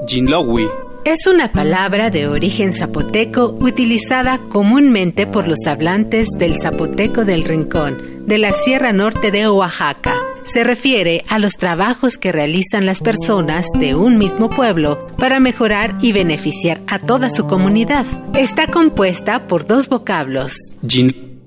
Jinlowi 0.07 0.67
es 1.05 1.27
una 1.27 1.53
palabra 1.53 2.09
de 2.09 2.27
origen 2.27 2.73
zapoteco 2.73 3.55
utilizada 3.61 4.39
comúnmente 4.39 5.27
por 5.27 5.47
los 5.47 5.67
hablantes 5.67 6.29
del 6.39 6.57
zapoteco 6.59 7.27
del 7.27 7.45
Rincón, 7.45 7.99
de 8.27 8.39
la 8.39 8.53
Sierra 8.55 8.95
Norte 8.95 9.31
de 9.31 9.47
Oaxaca 9.47 10.30
se 10.45 10.65
refiere 10.65 11.25
a 11.29 11.39
los 11.39 11.55
trabajos 11.55 12.17
que 12.17 12.33
realizan 12.33 12.87
las 12.87 13.01
personas 13.01 13.67
de 13.79 13.95
un 13.95 14.19
mismo 14.19 14.51
pueblo 14.51 15.07
para 15.19 15.41
mejorar 15.41 15.95
y 16.01 16.13
beneficiar 16.13 16.81
a 16.87 16.99
toda 16.99 17.31
su 17.31 17.47
comunidad. 17.47 18.07
Está 18.35 18.67
compuesta 18.67 19.47
por 19.47 19.67
dos 19.67 19.89
vocablos. 19.89 20.55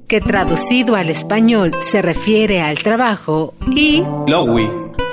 que 0.07 0.21
traducido 0.21 0.95
al 0.95 1.09
español 1.09 1.71
se 1.79 2.01
refiere 2.01 2.61
al 2.61 2.77
trabajo 2.77 3.55
y 3.75 4.03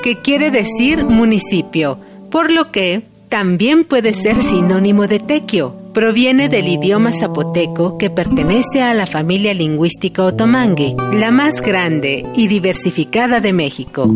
que 0.03 0.17
quiere 0.17 0.51
decir 0.51 1.05
municipio, 1.05 1.99
por 2.31 2.51
lo 2.51 2.71
que 2.71 3.03
también 3.31 3.85
puede 3.85 4.13
ser 4.13 4.37
sinónimo 4.37 5.07
de 5.07 5.21
tequio, 5.21 5.75
proviene 5.93 6.49
del 6.49 6.69
idioma 6.69 7.13
zapoteco 7.13 7.99
que 7.99 8.11
pertenece 8.11 8.83
a 8.83 8.95
la 8.95 9.07
familia 9.07 9.55
lingüística 9.55 10.25
otomangue, 10.25 10.95
la 11.15 11.31
más 11.31 11.61
grande 11.61 12.25
y 12.35 12.49
diversificada 12.49 13.41
de 13.41 13.53
México. 13.53 14.09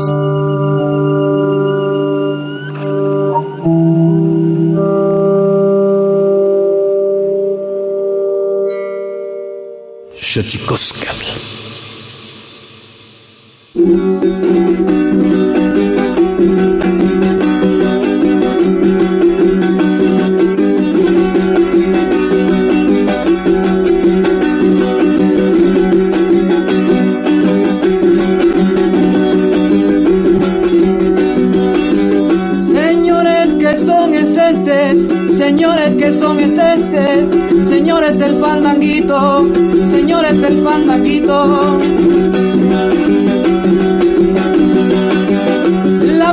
La 41.26 41.74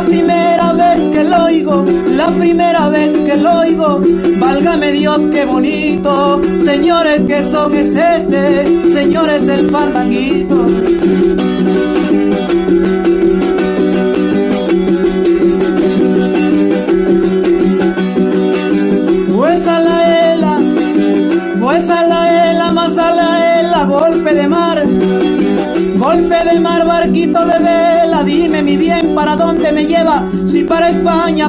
primera 0.05 0.73
vez 0.73 1.01
que 1.11 1.23
lo 1.23 1.45
oigo, 1.45 1.83
la 2.15 2.27
primera 2.27 2.89
vez 2.89 3.11
que 3.25 3.35
lo 3.37 3.61
oigo, 3.61 4.01
válgame 4.39 4.91
Dios 4.91 5.19
qué 5.31 5.45
bonito, 5.45 6.39
señores 6.63 7.21
que 7.21 7.43
son 7.43 7.73
es 7.73 7.95
este, 7.95 8.93
señores 8.93 9.47
el 9.47 9.71
pandanguito. 9.71 10.63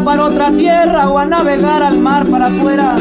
Para 0.05 0.24
otra 0.24 0.50
tierra 0.50 1.09
o 1.09 1.18
a 1.18 1.24
navegar 1.24 1.83
al 1.83 1.98
mar 1.98 2.27
para 2.27 2.46
afuera. 2.46 2.96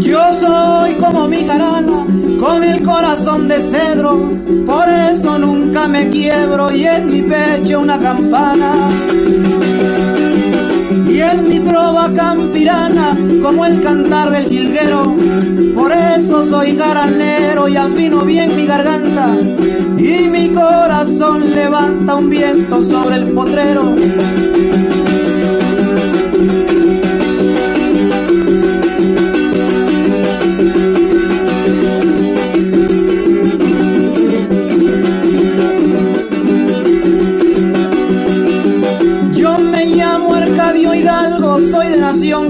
Yo 0.00 0.32
soy 0.40 0.94
como 0.94 1.28
mi 1.28 1.44
jarana, 1.44 2.06
con 2.40 2.64
el 2.64 2.82
corazón 2.82 3.48
de 3.48 3.60
cedro, 3.60 4.30
por 4.66 4.88
eso 4.88 5.38
nunca 5.38 5.86
me 5.86 6.10
quiebro 6.10 6.70
y 6.72 6.86
en 6.86 7.06
mi 7.06 7.22
pecho 7.22 7.80
una 7.80 7.98
campana. 7.98 8.88
Y 11.16 11.20
en 11.22 11.48
mi 11.48 11.60
trova 11.60 12.12
campirana, 12.12 13.16
como 13.42 13.64
el 13.64 13.82
cantar 13.82 14.30
del 14.30 14.50
jilguero, 14.50 15.16
por 15.74 15.90
eso 15.90 16.44
soy 16.44 16.76
garanero 16.76 17.68
y 17.68 17.76
afino 17.78 18.22
bien 18.22 18.54
mi 18.54 18.66
garganta 18.66 19.34
y 19.96 20.28
mi 20.28 20.50
corazón 20.50 21.54
levanta 21.54 22.16
un 22.16 22.28
viento 22.28 22.82
sobre 22.82 23.16
el 23.16 23.28
potrero. 23.32 23.94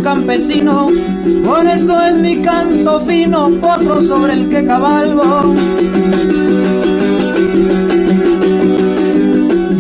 campesino, 0.07 0.87
por 1.45 1.67
eso 1.67 2.01
es 2.01 2.15
mi 2.15 2.41
canto 2.41 3.01
fino, 3.01 3.51
potro 3.61 4.01
sobre 4.03 4.35
el 4.35 4.49
que 4.49 4.65
cabalgo. 4.65 5.53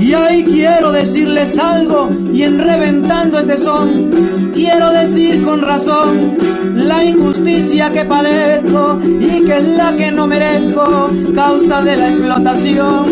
Y 0.01 0.13
ahí 0.15 0.43
quiero 0.43 0.91
decirles 0.91 1.57
algo, 1.57 2.11
y 2.33 2.43
en 2.43 2.59
reventando 2.59 3.39
este 3.39 3.57
son, 3.57 4.51
quiero 4.53 4.91
decir 4.91 5.45
con 5.45 5.63
razón 5.63 6.37
la 6.75 7.05
injusticia 7.05 7.91
que 7.91 8.05
padezco 8.05 8.99
y 9.05 9.45
que 9.47 9.59
es 9.59 9.69
la 9.77 9.97
que 9.97 10.11
no 10.11 10.27
merezco, 10.27 11.09
causa 11.37 11.83
de 11.83 11.97
la 11.97 12.09
explotación. 12.09 13.05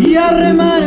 Y 0.00 0.16
arremar 0.16 0.77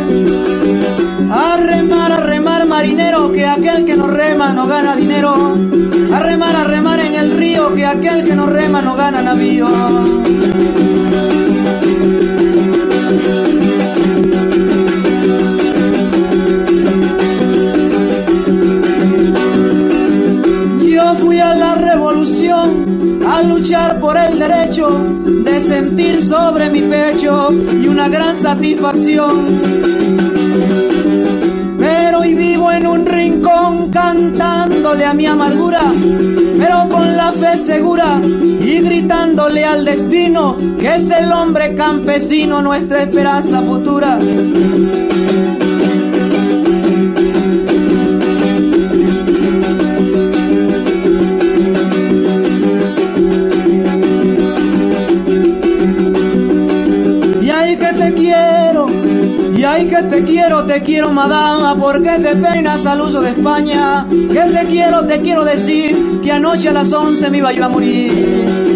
marinero, 2.92 3.32
que 3.32 3.46
aquel 3.46 3.84
que 3.86 3.96
no 3.96 4.06
rema 4.06 4.52
no 4.52 4.66
gana 4.66 4.94
dinero. 4.94 5.56
A 6.12 6.20
remar, 6.20 6.56
a 6.56 6.64
remar 6.64 7.00
en 7.00 7.14
el 7.14 7.30
río, 7.32 7.74
que 7.74 7.86
aquel 7.86 8.24
que 8.24 8.34
no 8.34 8.46
rema 8.46 8.82
no 8.82 8.94
gana 8.94 9.22
navío. 9.22 9.66
Yo 20.80 21.14
fui 21.16 21.38
a 21.38 21.54
la 21.54 21.74
revolución 21.76 23.20
a 23.26 23.42
luchar 23.42 23.98
por 24.00 24.16
el 24.18 24.38
derecho 24.38 24.90
de 25.24 25.60
sentir 25.60 26.22
sobre 26.22 26.68
mi 26.68 26.82
pecho 26.82 27.48
y 27.52 27.88
una 27.88 28.08
gran 28.08 28.36
satisfacción. 28.36 29.91
En 32.72 32.86
un 32.86 33.04
rincón 33.06 33.90
cantándole 33.90 35.04
a 35.04 35.12
mi 35.12 35.26
amargura, 35.26 35.92
pero 36.58 36.88
con 36.88 37.16
la 37.16 37.32
fe 37.32 37.58
segura 37.58 38.18
y 38.22 38.80
gritándole 38.80 39.64
al 39.64 39.84
destino 39.84 40.56
que 40.78 40.94
es 40.94 41.10
el 41.10 41.30
hombre 41.32 41.74
campesino 41.74 42.62
nuestra 42.62 43.02
esperanza 43.02 43.60
futura. 43.62 44.18
Te 60.12 60.24
quiero, 60.24 60.64
te 60.66 60.82
quiero 60.82 61.10
madama, 61.10 61.74
porque 61.74 62.10
te 62.22 62.36
penas 62.36 62.84
al 62.84 63.00
uso 63.00 63.22
de 63.22 63.30
España. 63.30 64.06
Que 64.10 64.40
te 64.40 64.66
quiero, 64.66 65.06
te 65.06 65.22
quiero 65.22 65.42
decir, 65.42 66.20
que 66.22 66.30
anoche 66.30 66.68
a 66.68 66.72
las 66.72 66.92
11 66.92 67.30
me 67.30 67.38
iba 67.38 67.50
yo 67.52 67.64
a 67.64 67.68
morir. 67.70 68.71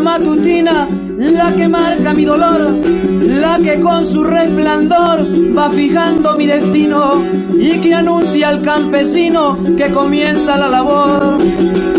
Matutina 0.00 0.88
la 1.18 1.52
que 1.54 1.68
marca 1.68 2.14
mi 2.14 2.24
dolor, 2.24 2.70
la 3.22 3.58
que 3.58 3.80
con 3.80 4.06
su 4.06 4.22
resplandor 4.24 5.26
va 5.56 5.70
fijando 5.70 6.36
mi 6.36 6.46
destino 6.46 7.22
y 7.58 7.78
que 7.80 7.94
anuncia 7.94 8.48
al 8.48 8.62
campesino 8.62 9.58
que 9.76 9.90
comienza 9.90 10.56
la 10.56 10.68
labor. 10.68 11.97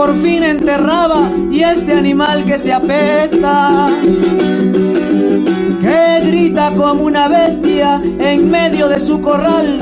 Por 0.00 0.14
fin 0.22 0.42
enterraba 0.42 1.30
y 1.52 1.62
este 1.62 1.92
animal 1.92 2.46
que 2.46 2.56
se 2.56 2.72
apesta 2.72 3.86
que 5.78 6.20
grita 6.26 6.72
como 6.74 7.04
una 7.04 7.28
bestia 7.28 8.00
en 8.18 8.50
medio 8.50 8.88
de 8.88 8.98
su 8.98 9.20
corral 9.20 9.78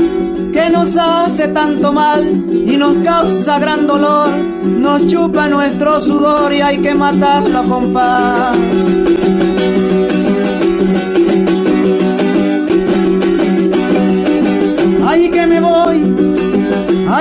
que 0.52 0.70
nos 0.70 0.96
hace 0.96 1.46
tanto 1.46 1.92
mal 1.92 2.24
y 2.50 2.76
nos 2.76 2.96
causa 3.04 3.61
gran 3.61 3.87
dolor 3.87 4.31
nos 4.64 5.07
chupa 5.07 5.48
nuestro 5.48 6.00
sudor 6.00 6.52
y 6.52 6.62
hay 6.62 6.78
que 6.78 6.96
matarlo 6.96 7.62
con 7.68 7.92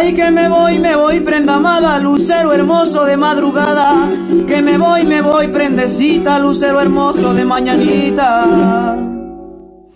ay 0.07 0.13
que 0.13 0.31
me 0.31 0.47
voy, 0.47 0.79
me 0.79 0.95
voy 0.95 1.19
prenda 1.19 1.55
amada, 1.55 1.99
lucero 1.99 2.53
hermoso 2.53 3.03
de 3.05 3.17
madrugada, 3.17 4.09
que 4.47 4.61
me 4.61 4.77
voy, 4.77 5.03
me 5.03 5.21
voy 5.21 5.49
prendecita, 5.49 6.39
lucero 6.39 6.79
hermoso 6.79 7.33
de 7.33 7.43
mañanita. 7.43 8.95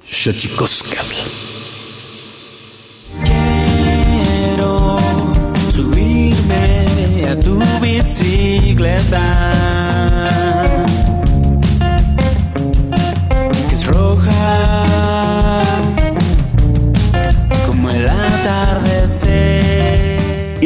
Xochicoscatl. 0.06 1.16
Quiero 3.24 4.98
subirme 5.74 7.30
a 7.30 7.40
tu 7.40 7.58
bicicleta. 7.82 9.91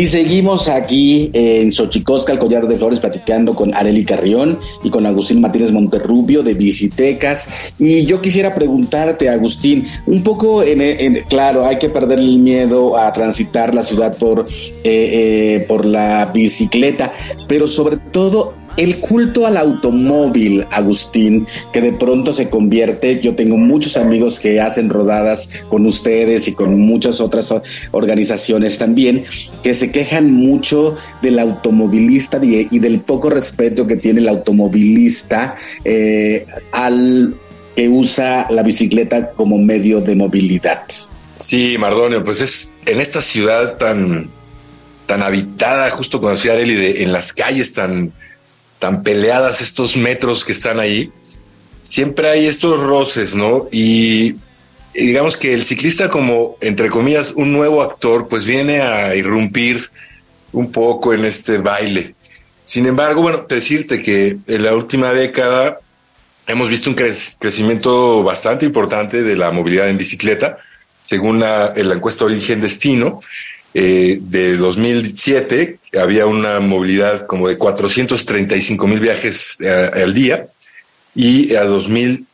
Y 0.05 0.07
seguimos 0.07 0.69
aquí 0.69 1.31
en 1.33 1.71
Xochicosca, 1.71 2.31
el 2.31 2.37
collar 2.37 2.67
de 2.67 2.77
flores, 2.77 2.99
platicando 2.99 3.55
con 3.55 3.73
Areli 3.73 4.05
Carrión 4.05 4.59
y 4.83 4.91
con 4.91 5.07
Agustín 5.07 5.41
Martínez 5.41 5.71
Monterrubio 5.71 6.43
de 6.43 6.53
Visitecas. 6.53 7.73
Y 7.79 8.05
yo 8.05 8.21
quisiera 8.21 8.53
preguntarte, 8.53 9.29
Agustín, 9.29 9.87
un 10.05 10.21
poco, 10.21 10.61
en, 10.61 11.23
claro, 11.27 11.65
hay 11.65 11.79
que 11.79 11.89
perder 11.89 12.19
el 12.19 12.37
miedo 12.37 12.99
a 12.99 13.11
transitar 13.13 13.73
la 13.73 13.81
ciudad 13.81 14.15
por, 14.15 14.41
eh, 14.41 14.83
eh, 14.83 15.65
por 15.67 15.85
la 15.85 16.29
bicicleta, 16.31 17.11
pero 17.47 17.65
sobre 17.65 17.97
todo 17.97 18.53
el 18.77 18.99
culto 18.99 19.45
al 19.45 19.57
automóvil, 19.57 20.65
Agustín, 20.71 21.47
que 21.71 21.81
de 21.81 21.93
pronto 21.93 22.33
se 22.33 22.49
convierte, 22.49 23.19
yo 23.21 23.35
tengo 23.35 23.57
muchos 23.57 23.97
amigos 23.97 24.39
que 24.39 24.59
hacen 24.59 24.89
rodadas 24.89 25.63
con 25.69 25.85
ustedes 25.85 26.47
y 26.47 26.53
con 26.53 26.79
muchas 26.79 27.21
otras 27.21 27.53
organizaciones 27.91 28.77
también, 28.77 29.25
que 29.63 29.73
se 29.73 29.91
quejan 29.91 30.31
mucho 30.31 30.97
del 31.21 31.39
automovilista 31.39 32.39
y, 32.43 32.79
del 32.79 32.99
poco 32.99 33.29
respeto 33.29 33.87
que 33.87 33.95
tiene 33.95 34.19
el 34.19 34.29
automovilista 34.29 35.55
eh, 35.83 36.45
al 36.71 37.35
que 37.75 37.89
usa 37.89 38.47
la 38.49 38.63
bicicleta 38.63 39.31
como 39.31 39.57
medio 39.57 40.01
de 40.01 40.15
movilidad. 40.15 40.83
Sí, 41.37 41.77
Mardonio, 41.77 42.23
pues 42.23 42.41
es 42.41 42.71
en 42.85 43.01
esta 43.01 43.21
ciudad 43.21 43.77
tan, 43.77 44.29
tan 45.05 45.21
habitada, 45.21 45.89
justo 45.89 46.19
como 46.19 46.31
decía 46.31 46.53
Areli, 46.53 46.75
de, 46.75 47.03
en 47.03 47.11
las 47.11 47.33
calles 47.33 47.73
tan, 47.73 48.13
tan 48.85 49.01
peleadas, 49.01 49.61
estos 49.61 49.97
metros 49.97 50.45
que 50.45 50.51
están 50.51 50.79
ahí, 50.79 51.11
siempre 51.81 52.29
hay 52.29 52.45
estos 52.45 52.79
roces, 52.79 53.33
¿no? 53.33 53.67
Y, 53.71 54.35
digamos 54.93 55.37
que 55.37 55.55
el 55.55 55.65
ciclista 55.65 56.07
como, 56.07 56.55
entre 56.61 56.89
comillas, 56.89 57.33
un 57.35 57.51
nuevo 57.51 57.81
actor, 57.81 58.27
pues 58.27 58.45
viene 58.45 58.81
a 58.81 59.15
irrumpir 59.15 59.89
un 60.51 60.71
poco 60.71 61.15
en 61.15 61.25
este 61.25 61.57
baile. 61.57 62.13
Sin 62.63 62.85
embargo, 62.85 63.23
bueno, 63.23 63.47
decirte 63.49 64.03
que 64.03 64.37
en 64.45 64.63
la 64.63 64.75
última 64.75 65.13
década 65.13 65.79
hemos 66.45 66.69
visto 66.69 66.91
un 66.91 66.95
cre- 66.95 67.37
crecimiento 67.39 68.21
bastante 68.21 68.67
importante 68.67 69.23
de 69.23 69.35
la 69.35 69.49
movilidad 69.49 69.89
en 69.89 69.97
bicicleta, 69.97 70.59
según 71.07 71.39
la 71.39 71.73
encuesta 71.75 72.25
Origen 72.25 72.61
Destino. 72.61 73.19
Eh, 73.77 74.19
de 74.21 74.55
2007 74.55 75.79
había 76.01 76.25
una 76.27 76.61
movilidad 76.61 77.27
como 77.27 77.49
de 77.49 77.57
435 77.57 78.87
mil 78.87 79.01
viajes 79.01 79.57
eh, 79.59 79.91
al 79.93 80.13
día 80.13 80.47
y 81.13 81.53
a 81.55 81.65
2000, 81.65 82.25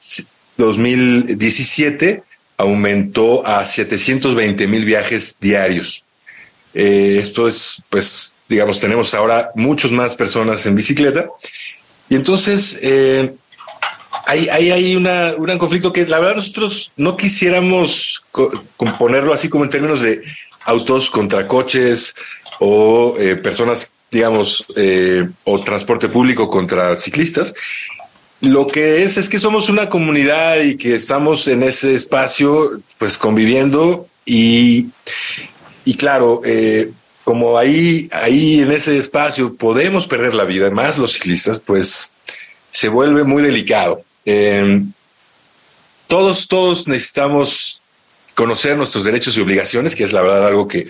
2017 0.58 2.24
aumentó 2.58 3.46
a 3.46 3.66
720 3.66 4.68
mil 4.68 4.86
viajes 4.86 5.38
diarios. 5.40 6.04
Eh, 6.76 7.18
esto 7.20 7.48
es, 7.48 7.84
pues, 7.90 8.36
digamos, 8.48 8.80
tenemos 8.80 9.14
ahora 9.16 9.50
muchos 9.56 9.92
más 9.92 10.14
personas 10.16 10.66
en 10.68 10.76
bicicleta. 10.76 11.28
Y 12.08 12.16
entonces 12.16 12.78
hay, 14.28 14.48
hay, 14.50 14.70
hay 14.70 14.96
una, 14.96 15.34
un 15.36 15.58
conflicto 15.58 15.92
que 15.92 16.06
la 16.06 16.20
verdad 16.20 16.36
nosotros 16.36 16.92
no 16.98 17.18
quisiéramos 17.18 18.22
co- 18.32 18.64
ponerlo 19.00 19.34
así 19.34 19.50
como 19.50 19.64
en 19.64 19.70
términos 19.72 20.02
de 20.02 20.22
autos 20.66 21.10
contra 21.10 21.48
coches 21.48 22.16
o 22.60 23.16
eh, 23.18 23.36
personas 23.36 23.94
digamos, 24.12 24.66
eh, 24.76 25.28
o 25.46 25.64
transporte 25.64 26.10
público 26.10 26.50
contra 26.50 26.96
ciclistas. 26.98 27.54
Lo 28.42 28.68
que 28.68 29.04
es 29.04 29.18
es 29.18 29.30
que 29.30 29.40
somos 29.40 29.70
una 29.70 29.88
comunidad 29.88 30.60
y 30.60 30.76
que 30.76 30.96
estamos 30.96 31.48
en 31.48 31.64
ese 31.64 31.94
espacio, 31.96 32.82
pues 32.98 33.18
conviviendo 33.18 34.08
y, 34.26 34.88
y 35.86 35.96
claro, 35.96 36.42
eh, 36.44 36.92
como 37.24 37.58
ahí, 37.58 38.10
ahí 38.12 38.60
en 38.60 38.72
ese 38.72 38.98
espacio 38.98 39.56
podemos 39.56 40.08
perder 40.08 40.36
la 40.36 40.44
vida, 40.44 40.70
más 40.72 40.98
los 40.98 41.14
ciclistas, 41.14 41.60
pues 41.60 42.12
se 42.72 42.90
vuelve 42.90 43.24
muy 43.24 43.42
delicado. 43.44 44.04
Eh, 44.26 44.84
todos, 46.08 46.48
todos 46.50 46.88
necesitamos 46.88 47.81
conocer 48.36 48.78
nuestros 48.78 49.04
derechos 49.04 49.38
y 49.38 49.42
obligaciones, 49.42 49.96
que 49.96 50.04
es 50.04 50.14
la 50.14 50.22
verdad 50.22 50.48
algo 50.48 50.68
que 50.68 50.88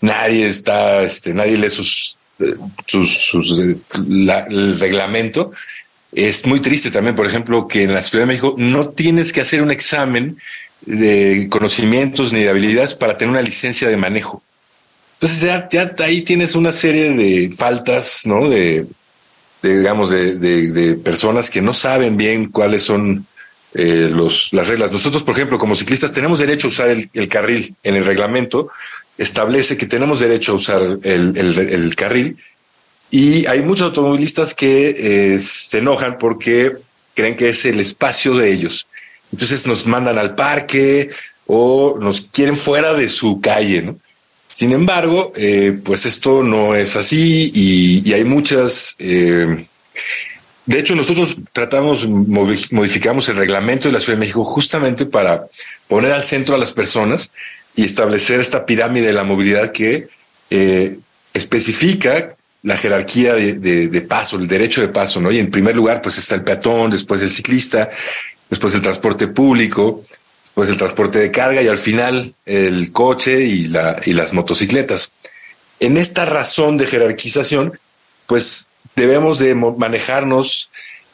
nadie 0.00 0.46
está, 0.46 1.02
este, 1.02 1.34
nadie 1.34 1.56
lee 1.58 1.70
sus, 1.70 2.16
eh, 2.38 2.54
sus, 2.86 3.58
eh, 3.60 3.76
la- 4.08 4.46
el 4.50 4.78
reglamento. 4.78 5.50
Es 6.12 6.46
muy 6.46 6.60
triste 6.60 6.90
también, 6.90 7.14
por 7.14 7.26
ejemplo, 7.26 7.68
que 7.68 7.82
en 7.82 7.94
la 7.94 8.02
Ciudad 8.02 8.22
de 8.22 8.28
México 8.28 8.54
no 8.56 8.88
tienes 8.90 9.32
que 9.32 9.40
hacer 9.42 9.62
un 9.62 9.70
examen 9.70 10.38
de 10.86 11.48
conocimientos 11.50 12.32
ni 12.32 12.40
de 12.40 12.48
habilidades 12.48 12.94
para 12.94 13.16
tener 13.18 13.30
una 13.32 13.42
licencia 13.42 13.88
de 13.88 13.96
manejo. 13.96 14.42
Entonces 15.14 15.42
ya, 15.42 15.68
ya 15.68 15.92
ahí 15.98 16.22
tienes 16.22 16.54
una 16.54 16.70
serie 16.72 17.10
de 17.10 17.50
faltas, 17.50 18.22
¿no? 18.24 18.48
De, 18.48 18.86
de, 19.62 19.78
digamos, 19.78 20.10
de, 20.10 20.38
de- 20.38 20.68
de 20.72 20.94
personas 20.94 21.50
que 21.50 21.60
no 21.60 21.74
saben 21.74 22.16
bien 22.16 22.46
cuáles 22.46 22.84
son 22.84 23.26
eh, 23.78 24.10
los, 24.12 24.52
las 24.52 24.66
reglas. 24.66 24.90
Nosotros, 24.90 25.22
por 25.22 25.36
ejemplo, 25.36 25.56
como 25.56 25.76
ciclistas, 25.76 26.10
tenemos 26.10 26.40
derecho 26.40 26.66
a 26.66 26.70
usar 26.70 26.90
el, 26.90 27.28
carril 27.28 27.76
en 27.84 27.94
el 27.94 28.04
reglamento. 28.04 28.70
Establece 29.16 29.76
que 29.76 29.86
tenemos 29.86 30.18
derecho 30.18 30.52
a 30.52 30.56
usar 30.56 30.98
el, 31.04 31.94
carril. 31.96 32.36
Y 33.08 33.46
hay 33.46 33.62
muchos 33.62 33.86
automovilistas 33.86 34.52
que 34.52 35.34
eh, 35.34 35.38
se 35.38 35.78
enojan 35.78 36.18
porque 36.18 36.72
creen 37.14 37.36
que 37.36 37.50
es 37.50 37.64
el 37.66 37.78
espacio 37.78 38.36
de 38.36 38.52
ellos. 38.52 38.88
Entonces 39.30 39.64
nos 39.68 39.86
mandan 39.86 40.18
al 40.18 40.34
parque 40.34 41.10
o 41.46 41.98
nos 42.00 42.20
quieren 42.20 42.56
fuera 42.56 42.94
de 42.94 43.08
su 43.08 43.40
calle, 43.40 43.82
¿no? 43.82 43.96
Sin 44.48 44.72
embargo, 44.72 45.32
eh, 45.36 45.78
pues 45.84 46.04
esto 46.04 46.42
no 46.42 46.74
es 46.74 46.96
así 46.96 47.52
y, 47.54 48.12
hay 48.12 48.24
muchas. 48.24 48.96
De 50.68 50.78
hecho, 50.78 50.94
nosotros 50.94 51.34
tratamos, 51.54 52.06
modificamos 52.06 53.26
el 53.30 53.36
reglamento 53.36 53.88
de 53.88 53.94
la 53.94 54.00
Ciudad 54.00 54.18
de 54.18 54.20
México 54.20 54.44
justamente 54.44 55.06
para 55.06 55.46
poner 55.86 56.12
al 56.12 56.24
centro 56.24 56.54
a 56.54 56.58
las 56.58 56.74
personas 56.74 57.32
y 57.74 57.86
establecer 57.86 58.38
esta 58.38 58.66
pirámide 58.66 59.06
de 59.06 59.12
la 59.14 59.24
movilidad 59.24 59.72
que 59.72 60.08
eh, 60.50 60.98
especifica 61.32 62.36
la 62.62 62.76
jerarquía 62.76 63.32
de, 63.32 64.06
paso, 64.06 64.36
el 64.36 64.46
derecho 64.46 64.82
de 64.82 64.88
paso, 64.88 65.22
¿no? 65.22 65.32
Y 65.32 65.38
en 65.38 65.50
primer 65.50 65.74
lugar, 65.74 66.02
pues 66.02 66.18
está 66.18 66.34
el 66.34 66.44
peatón, 66.44 66.90
después 66.90 67.22
el 67.22 67.30
ciclista, 67.30 67.88
después 68.50 68.74
el 68.74 68.82
transporte 68.82 69.26
público, 69.28 70.04
pues 70.52 70.68
el 70.68 70.76
transporte 70.76 71.18
de 71.18 71.30
carga 71.30 71.62
y 71.62 71.68
al 71.68 71.78
final 71.78 72.34
el 72.44 72.92
coche 72.92 73.42
y, 73.42 73.72
y 74.04 74.12
las 74.12 74.34
motocicletas. 74.34 75.12
En 75.80 75.96
esta 75.96 76.26
razón 76.26 76.76
de 76.76 76.86
jerarquización, 76.86 77.80
pues 78.26 78.68
debemos 78.98 79.38
de 79.38 79.54
manejarnos 79.54 80.70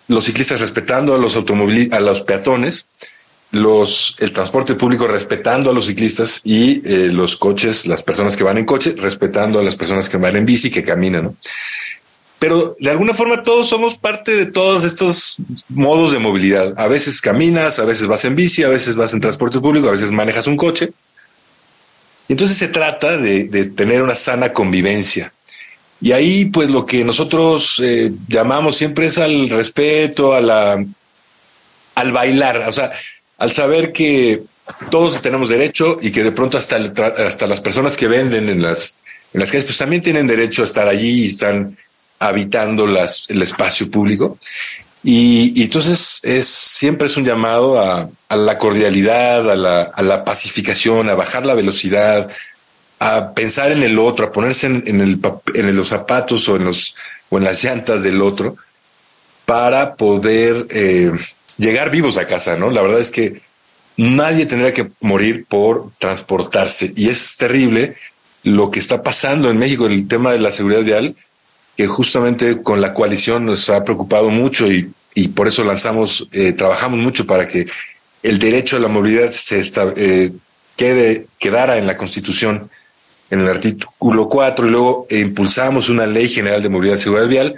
los 0.09 0.25
ciclistas 0.25 0.61
respetando 0.61 1.15
a 1.15 1.19
los 1.19 1.37
automóviles, 1.37 1.93
a 1.93 2.01
los 2.01 2.23
peatones, 2.23 2.87
los, 3.51 4.17
el 4.19 4.33
transporte 4.33 4.75
público 4.75 5.07
respetando 5.07 5.71
a 5.71 5.73
los 5.73 5.87
ciclistas 5.87 6.41
y 6.45 6.83
eh, 6.85 7.11
los 7.13 7.37
coches, 7.37 7.87
las 7.87 8.03
personas 8.03 8.37
que 8.37 8.45
van 8.45 8.59
en 8.59 8.65
coche, 8.65 8.95
respetando 8.99 9.61
a 9.61 9.63
las 9.63 9.77
personas 9.77 10.09
que 10.09 10.17
van 10.17 10.37
en 10.37 10.45
bici, 10.45 10.71
que 10.71 10.83
caminan. 10.83 11.37
Pero 12.39 12.77
de 12.79 12.91
alguna 12.91 13.15
forma 13.15 13.43
todos 13.43 13.69
somos 13.69 13.97
parte 13.97 14.33
de 14.33 14.47
todos 14.47 14.85
estos 14.85 15.37
modos 15.69 16.13
de 16.13 16.19
movilidad. 16.19 16.75
A 16.77 16.89
veces 16.89 17.21
caminas, 17.21 17.79
a 17.79 17.85
veces 17.85 18.07
vas 18.07 18.25
en 18.25 18.35
bici, 18.35 18.65
a 18.65 18.69
veces 18.69 18.97
vas 18.97 19.15
en 19.15 19.21
transporte 19.21 19.61
público, 19.61 19.89
a 19.89 19.93
veces 19.93 20.11
manejas 20.11 20.47
un 20.47 20.57
coche. 20.57 20.93
Entonces 22.29 22.57
se 22.57 22.69
trata 22.69 23.17
de 23.17 23.73
tener 23.77 24.03
una 24.03 24.15
sana 24.15 24.53
convivencia. 24.53 25.34
Y 26.01 26.13
ahí, 26.13 26.47
pues 26.47 26.71
lo 26.71 26.85
que 26.85 27.05
nosotros 27.05 27.81
eh, 27.83 28.13
llamamos 28.29 28.77
siempre 28.77 29.07
es 29.07 29.19
al 29.19 29.49
respeto, 29.49 30.35
a 30.35 30.41
la, 30.41 30.85
al 31.95 32.13
bailar, 32.13 32.65
o 32.69 32.73
sea, 32.73 32.93
al 33.39 33.51
saber 33.53 33.93
que 33.93 34.43
todos 34.91 35.21
tenemos 35.21 35.49
derecho 35.49 35.99
y 36.01 36.11
que 36.11 36.23
de 36.25 36.33
pronto 36.33 36.59
hasta, 36.59 36.77
hasta 36.77 37.47
las 37.47 37.61
personas 37.61 37.97
que 37.97 38.09
venden 38.09 38.49
en 38.49 38.63
las, 38.63 38.97
en 39.33 39.41
las 39.41 39.51
calles, 39.51 39.67
pues 39.67 39.79
también 39.79 40.03
tienen 40.03 40.27
derecho 40.27 40.63
a 40.63 40.67
estar 40.67 40.89
allí 40.89 41.25
y 41.25 41.27
están 41.27 41.77
habitando 42.19 42.87
las, 42.87 43.27
el 43.29 43.43
espacio 43.43 43.91
público. 43.91 44.39
Y, 45.03 45.53
y 45.55 45.65
entonces 45.65 46.21
es 46.23 46.49
siempre 46.49 47.09
es 47.09 47.17
un 47.17 47.27
llamado 47.27 47.79
a, 47.79 48.09
a 48.29 48.37
la 48.37 48.59
cordialidad, 48.59 49.51
a 49.51 49.57
la, 49.57 49.83
a 49.83 50.03
la 50.03 50.25
pacificación, 50.25 51.11
a 51.11 51.15
bajar 51.15 51.45
la 51.45 51.55
velocidad, 51.55 52.31
a 53.07 53.33
pensar 53.35 53.71
en 53.71 53.83
el 53.83 53.99
otro, 53.99 54.27
a 54.27 54.33
ponerse 54.33 54.67
en, 54.67 55.01
el, 55.01 55.21
en 55.55 55.77
los 55.77 55.89
zapatos 55.89 56.49
o 56.49 56.57
en, 56.57 56.65
los, 56.65 56.97
o 57.29 57.37
en 57.39 57.45
las 57.45 57.63
llantas 57.63 58.03
del 58.03 58.23
otro 58.23 58.57
para 59.45 59.95
poder 59.97 60.67
eh, 60.71 61.13
llegar 61.59 61.91
vivos 61.91 62.17
a 62.17 62.27
casa, 62.27 62.57
¿no? 62.57 62.71
La 62.71 62.81
verdad 62.83 63.01
es 63.01 63.11
que 63.11 63.43
nadie 63.99 64.47
tendría 64.47 64.73
que 64.73 64.91
morir 65.01 65.45
por 65.47 65.91
transportarse 65.99 66.93
y 66.97 67.09
es 67.11 67.37
terrible 67.37 67.97
lo 68.43 68.71
que 68.71 68.81
está 68.81 69.03
pasando 69.03 69.51
en 69.51 69.59
México, 69.59 69.87
el 69.87 70.09
tema 70.09 70.33
de 70.33 70.41
la 70.41 70.51
seguridad 70.53 70.83
vial, 70.83 71.15
que 71.77 71.87
justamente 71.87 72.63
con 72.63 72.81
la 72.81 72.95
coalición 72.95 73.45
nos 73.45 73.69
ha 73.69 73.85
preocupado 73.85 74.31
mucho 74.31 74.71
y, 74.71 74.91
y 75.15 75.29
por 75.29 75.47
eso 75.49 75.63
lanzamos, 75.65 76.27
eh, 76.33 76.53
trabajamos 76.55 77.01
mucho 77.01 77.27
para 77.27 77.47
que 77.49 77.67
el 78.23 78.39
derecho 78.39 78.77
a 78.77 78.81
la 78.81 78.89
movilidad 78.89 79.29
se 79.31 79.59
esta- 79.61 79.93
eh, 79.97 80.33
quede, 80.77 81.27
quedara 81.39 81.77
en 81.77 81.87
la 81.87 81.97
Constitución, 81.97 82.71
en 83.35 83.41
el 83.41 83.49
artículo 83.49 84.29
4, 84.29 84.67
y 84.67 84.71
luego 84.71 85.07
impulsamos 85.11 85.89
una 85.89 86.07
ley 86.07 86.29
general 86.29 86.63
de 86.63 86.69
movilidad 86.69 86.97
y 86.97 87.01
seguridad 87.01 87.29
vial, 87.29 87.55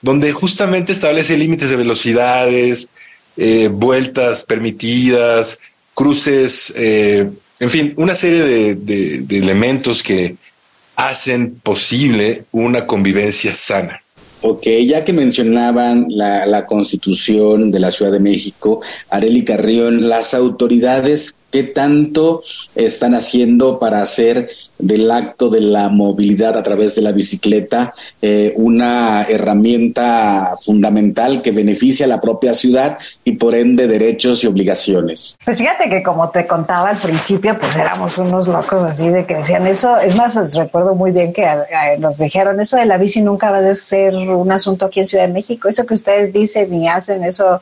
donde 0.00 0.32
justamente 0.32 0.92
establece 0.92 1.36
límites 1.36 1.70
de 1.70 1.76
velocidades, 1.76 2.88
eh, 3.36 3.68
vueltas 3.68 4.42
permitidas, 4.42 5.58
cruces, 5.94 6.72
eh, 6.76 7.30
en 7.60 7.70
fin, 7.70 7.94
una 7.96 8.14
serie 8.14 8.74
de 8.74 9.38
elementos 9.38 10.02
que 10.02 10.36
hacen 10.96 11.54
posible 11.62 12.44
una 12.50 12.86
convivencia 12.86 13.52
sana. 13.52 14.02
Ok, 14.44 14.66
ya 14.84 15.04
que 15.04 15.12
mencionaban 15.12 16.06
la, 16.08 16.46
la 16.46 16.66
constitución 16.66 17.70
de 17.70 17.78
la 17.78 17.92
Ciudad 17.92 18.10
de 18.10 18.18
México, 18.18 18.80
Areli 19.08 19.44
Carrión, 19.44 20.08
las 20.08 20.34
autoridades, 20.34 21.36
¿qué 21.52 21.62
tanto 21.62 22.42
están 22.74 23.14
haciendo 23.14 23.78
para 23.78 24.02
hacer 24.02 24.50
del 24.78 25.10
acto 25.10 25.48
de 25.48 25.60
la 25.60 25.90
movilidad 25.90 26.56
a 26.56 26.62
través 26.62 26.96
de 26.96 27.02
la 27.02 27.12
bicicleta 27.12 27.94
eh, 28.20 28.52
una 28.56 29.22
herramienta 29.24 30.56
fundamental 30.64 31.42
que 31.42 31.52
beneficia 31.52 32.06
a 32.06 32.08
la 32.08 32.20
propia 32.20 32.54
ciudad 32.54 32.98
y 33.22 33.32
por 33.32 33.54
ende 33.54 33.86
derechos 33.86 34.42
y 34.42 34.46
obligaciones? 34.46 35.36
Pues 35.44 35.58
fíjate 35.58 35.88
que 35.88 36.02
como 36.02 36.30
te 36.30 36.46
contaba 36.46 36.90
al 36.90 36.96
principio, 36.96 37.56
pues 37.58 37.76
éramos 37.76 38.18
unos 38.18 38.48
locos 38.48 38.82
así 38.82 39.08
de 39.10 39.24
que 39.26 39.36
decían 39.36 39.66
eso. 39.66 39.98
Es 39.98 40.16
más, 40.16 40.54
recuerdo 40.56 40.94
muy 40.94 41.12
bien 41.12 41.32
que 41.32 41.46
nos 41.98 42.18
dijeron 42.18 42.58
eso 42.58 42.76
de 42.76 42.86
la 42.86 42.96
bici 42.96 43.20
nunca 43.20 43.50
va 43.50 43.58
a 43.58 43.74
ser 43.74 44.14
un 44.14 44.50
asunto 44.50 44.86
aquí 44.86 45.00
en 45.00 45.06
Ciudad 45.06 45.26
de 45.26 45.32
México. 45.32 45.68
Eso 45.68 45.84
que 45.84 45.94
ustedes 45.94 46.32
dicen 46.32 46.72
y 46.72 46.88
hacen, 46.88 47.22
eso, 47.24 47.60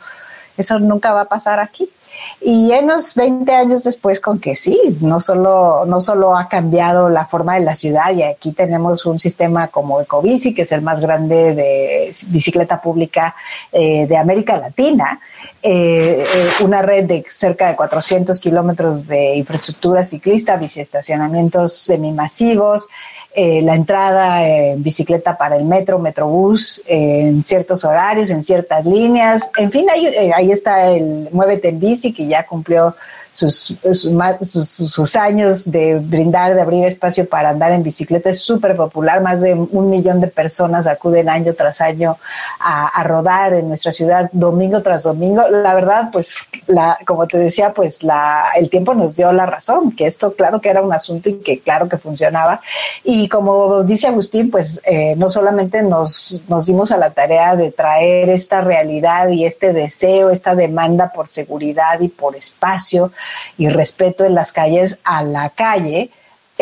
eso 0.56 0.78
nunca 0.78 1.12
va 1.12 1.22
a 1.22 1.28
pasar 1.28 1.58
aquí. 1.58 1.90
Y 2.40 2.72
unos 2.72 3.14
20 3.14 3.52
años 3.52 3.84
después 3.84 4.20
con 4.20 4.38
que 4.38 4.56
sí, 4.56 4.78
no 5.00 5.20
solo, 5.20 5.84
no 5.86 6.00
solo 6.00 6.36
ha 6.36 6.48
cambiado 6.48 7.08
la 7.10 7.26
forma 7.26 7.54
de 7.54 7.60
la 7.60 7.74
ciudad 7.74 8.12
y 8.12 8.22
aquí 8.22 8.52
tenemos 8.52 9.06
un 9.06 9.18
sistema 9.18 9.68
como 9.68 10.00
Ecobici, 10.00 10.54
que 10.54 10.62
es 10.62 10.72
el 10.72 10.82
más 10.82 11.00
grande 11.00 11.54
de 11.54 12.12
bicicleta 12.28 12.80
pública 12.80 13.34
eh, 13.72 14.06
de 14.06 14.16
América 14.16 14.56
Latina, 14.56 15.20
eh, 15.62 16.24
eh, 16.26 16.64
una 16.64 16.80
red 16.80 17.04
de 17.04 17.24
cerca 17.28 17.68
de 17.68 17.76
400 17.76 18.40
kilómetros 18.40 19.06
de 19.06 19.34
infraestructura 19.36 20.04
ciclista, 20.04 20.56
biciestacionamientos 20.56 21.74
semimasivos, 21.74 22.88
eh, 23.32 23.62
la 23.62 23.74
entrada 23.74 24.44
en 24.44 24.82
bicicleta 24.82 25.38
para 25.38 25.56
el 25.56 25.64
metro, 25.64 26.00
metrobús, 26.00 26.82
en 26.86 27.44
ciertos 27.44 27.84
horarios, 27.84 28.30
en 28.30 28.42
ciertas 28.42 28.84
líneas. 28.84 29.50
En 29.56 29.70
fin, 29.70 29.88
ahí, 29.88 30.06
eh, 30.06 30.32
ahí 30.34 30.50
está 30.50 30.88
el 30.90 31.28
Muévete 31.30 31.68
en 31.68 31.78
Bici, 31.78 32.12
que 32.12 32.26
ya 32.26 32.44
cumplió 32.44 32.96
sus, 33.32 33.74
sus, 33.92 35.16
años 35.16 35.70
de 35.70 35.98
brindar, 35.98 36.54
de 36.54 36.62
abrir 36.62 36.84
espacio 36.84 37.28
para 37.28 37.50
andar 37.50 37.72
en 37.72 37.82
bicicleta. 37.82 38.30
Es 38.30 38.40
súper 38.40 38.76
popular, 38.76 39.22
más 39.22 39.40
de 39.40 39.54
un 39.54 39.88
millón 39.88 40.20
de 40.20 40.26
personas 40.26 40.86
acuden 40.86 41.28
año 41.28 41.54
tras 41.54 41.80
año 41.80 42.18
a, 42.58 43.02
rodar 43.04 43.54
en 43.54 43.68
nuestra 43.68 43.92
ciudad 43.92 44.28
domingo 44.32 44.82
tras 44.82 45.04
domingo. 45.04 45.48
La 45.48 45.74
verdad, 45.74 46.10
pues, 46.12 46.38
la, 46.66 46.98
como 47.06 47.26
te 47.26 47.38
decía, 47.38 47.72
pues 47.72 48.02
la, 48.02 48.50
el 48.56 48.68
tiempo 48.68 48.94
nos 48.94 49.16
dio 49.16 49.32
la 49.32 49.46
razón, 49.46 49.92
que 49.92 50.06
esto 50.06 50.34
claro 50.34 50.60
que 50.60 50.68
era 50.68 50.82
un 50.82 50.92
asunto 50.92 51.28
y 51.30 51.38
que 51.38 51.60
claro 51.60 51.88
que 51.88 51.98
funcionaba. 51.98 52.60
Y 53.04 53.28
como 53.28 53.82
dice 53.84 54.08
Agustín, 54.08 54.50
pues 54.50 54.80
eh, 54.84 55.14
no 55.16 55.28
solamente 55.28 55.82
nos, 55.82 56.42
nos 56.48 56.66
dimos 56.66 56.90
a 56.92 56.96
la 56.96 57.10
tarea 57.10 57.56
de 57.56 57.70
traer 57.70 58.28
esta 58.28 58.60
realidad 58.60 59.28
y 59.28 59.44
este 59.44 59.72
deseo, 59.72 60.30
esta 60.30 60.54
demanda 60.54 61.10
por 61.14 61.28
seguridad 61.28 62.00
y 62.00 62.08
por 62.08 62.36
espacio, 62.36 63.12
y 63.58 63.68
respeto 63.68 64.24
en 64.24 64.34
las 64.34 64.52
calles 64.52 64.98
a 65.04 65.22
la 65.22 65.50
calle, 65.50 66.10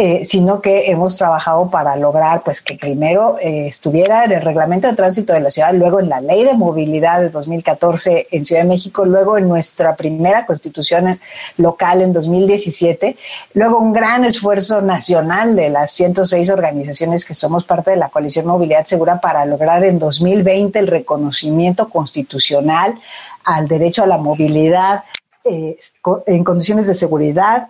eh, 0.00 0.24
sino 0.24 0.60
que 0.62 0.92
hemos 0.92 1.16
trabajado 1.16 1.70
para 1.70 1.96
lograr 1.96 2.44
pues 2.44 2.62
que 2.62 2.76
primero 2.76 3.36
eh, 3.40 3.66
estuviera 3.66 4.22
en 4.22 4.30
el 4.30 4.42
reglamento 4.42 4.86
de 4.86 4.94
tránsito 4.94 5.32
de 5.32 5.40
la 5.40 5.50
ciudad, 5.50 5.74
luego 5.74 5.98
en 5.98 6.08
la 6.08 6.20
ley 6.20 6.44
de 6.44 6.54
movilidad 6.54 7.20
de 7.20 7.30
2014 7.30 8.28
en 8.30 8.44
Ciudad 8.44 8.62
de 8.62 8.68
México, 8.68 9.04
luego 9.04 9.38
en 9.38 9.48
nuestra 9.48 9.96
primera 9.96 10.46
constitución 10.46 11.18
local 11.56 12.00
en 12.00 12.12
2017, 12.12 13.16
luego 13.54 13.80
un 13.80 13.92
gran 13.92 14.24
esfuerzo 14.24 14.82
nacional 14.82 15.56
de 15.56 15.68
las 15.68 15.90
106 15.90 16.48
organizaciones 16.50 17.24
que 17.24 17.34
somos 17.34 17.64
parte 17.64 17.90
de 17.90 17.96
la 17.96 18.08
coalición 18.08 18.46
Movilidad 18.46 18.86
Segura 18.86 19.20
para 19.20 19.44
lograr 19.46 19.82
en 19.82 19.98
2020 19.98 20.78
el 20.78 20.86
reconocimiento 20.86 21.88
constitucional 21.88 23.00
al 23.42 23.66
derecho 23.66 24.04
a 24.04 24.06
la 24.06 24.18
movilidad 24.18 25.02
eh, 25.50 25.78
en 26.26 26.44
condiciones 26.44 26.86
de 26.86 26.94
seguridad, 26.94 27.68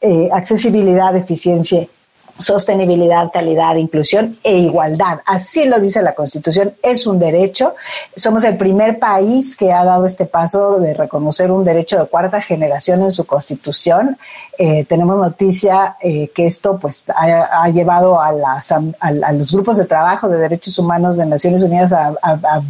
eh, 0.00 0.28
accesibilidad, 0.32 1.16
eficiencia 1.16 1.86
sostenibilidad, 2.38 3.30
calidad, 3.32 3.76
inclusión 3.76 4.38
e 4.42 4.58
igualdad. 4.58 5.20
Así 5.26 5.64
lo 5.64 5.80
dice 5.80 6.02
la 6.02 6.14
Constitución, 6.14 6.72
es 6.82 7.06
un 7.06 7.18
derecho. 7.18 7.74
Somos 8.16 8.44
el 8.44 8.56
primer 8.56 8.98
país 8.98 9.56
que 9.56 9.72
ha 9.72 9.84
dado 9.84 10.06
este 10.06 10.24
paso 10.24 10.78
de 10.78 10.94
reconocer 10.94 11.50
un 11.50 11.64
derecho 11.64 11.98
de 11.98 12.06
cuarta 12.06 12.40
generación 12.40 13.02
en 13.02 13.12
su 13.12 13.26
Constitución. 13.26 14.16
Eh, 14.56 14.84
tenemos 14.84 15.16
noticia 15.18 15.96
eh, 16.00 16.30
que 16.34 16.46
esto 16.46 16.78
pues 16.78 17.04
ha, 17.08 17.68
llevado 17.68 18.20
a, 18.20 18.32
las, 18.32 18.72
a, 18.72 19.32
los 19.32 19.52
grupos 19.52 19.76
de 19.76 19.84
trabajo 19.84 20.28
de 20.28 20.38
derechos 20.38 20.78
humanos 20.78 21.16
de 21.16 21.26
Naciones 21.26 21.62
Unidas 21.62 21.92
a, 21.92 22.14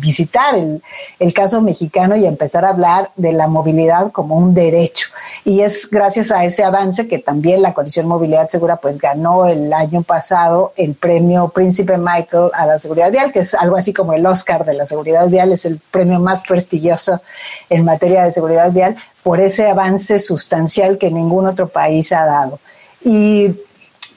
visitar 0.01 0.55
el, 0.55 0.83
el 1.19 1.33
caso 1.33 1.61
mexicano 1.61 2.17
y 2.17 2.27
empezar 2.27 2.65
a 2.65 2.71
hablar 2.71 3.11
de 3.17 3.33
la 3.33 3.47
movilidad 3.47 4.13
como 4.13 4.37
un 4.37 4.55
derecho. 4.55 5.09
Y 5.45 5.61
es 5.61 5.89
gracias 5.91 6.31
a 6.31 6.45
ese 6.45 6.65
avance 6.65 7.09
que 7.09 7.19
también 7.19 7.63
la 7.63 7.75
Coalición 7.75 8.07
Movilidad 8.07 8.49
Segura 8.49 8.77
pues 8.77 8.99
ganó 8.99 9.47
el 9.47 9.58
el 9.67 9.73
año 9.73 10.03
pasado 10.03 10.73
el 10.77 10.95
premio 10.95 11.49
Príncipe 11.49 11.99
Michael 11.99 12.51
a 12.53 12.67
la 12.67 12.79
seguridad 12.79 13.11
vial, 13.11 13.33
que 13.33 13.41
es 13.41 13.55
algo 13.55 13.77
así 13.77 13.93
como 13.93 14.13
el 14.13 14.25
Oscar 14.27 14.65
de 14.65 14.75
la 14.75 14.87
seguridad 14.87 15.27
vial, 15.29 15.53
es 15.53 15.65
el 15.65 15.79
premio 15.91 16.21
más 16.21 16.43
prestigioso 16.43 17.21
en 17.69 17.85
materia 17.85 18.25
de 18.25 18.33
seguridad 18.33 18.73
vial, 18.73 18.97
por 19.23 19.41
ese 19.41 19.69
avance 19.69 20.19
sustancial 20.19 20.99
que 20.99 21.11
ningún 21.11 21.47
otro 21.47 21.69
país 21.69 22.13
ha 22.13 22.25
dado. 22.25 22.61
Y 23.05 23.55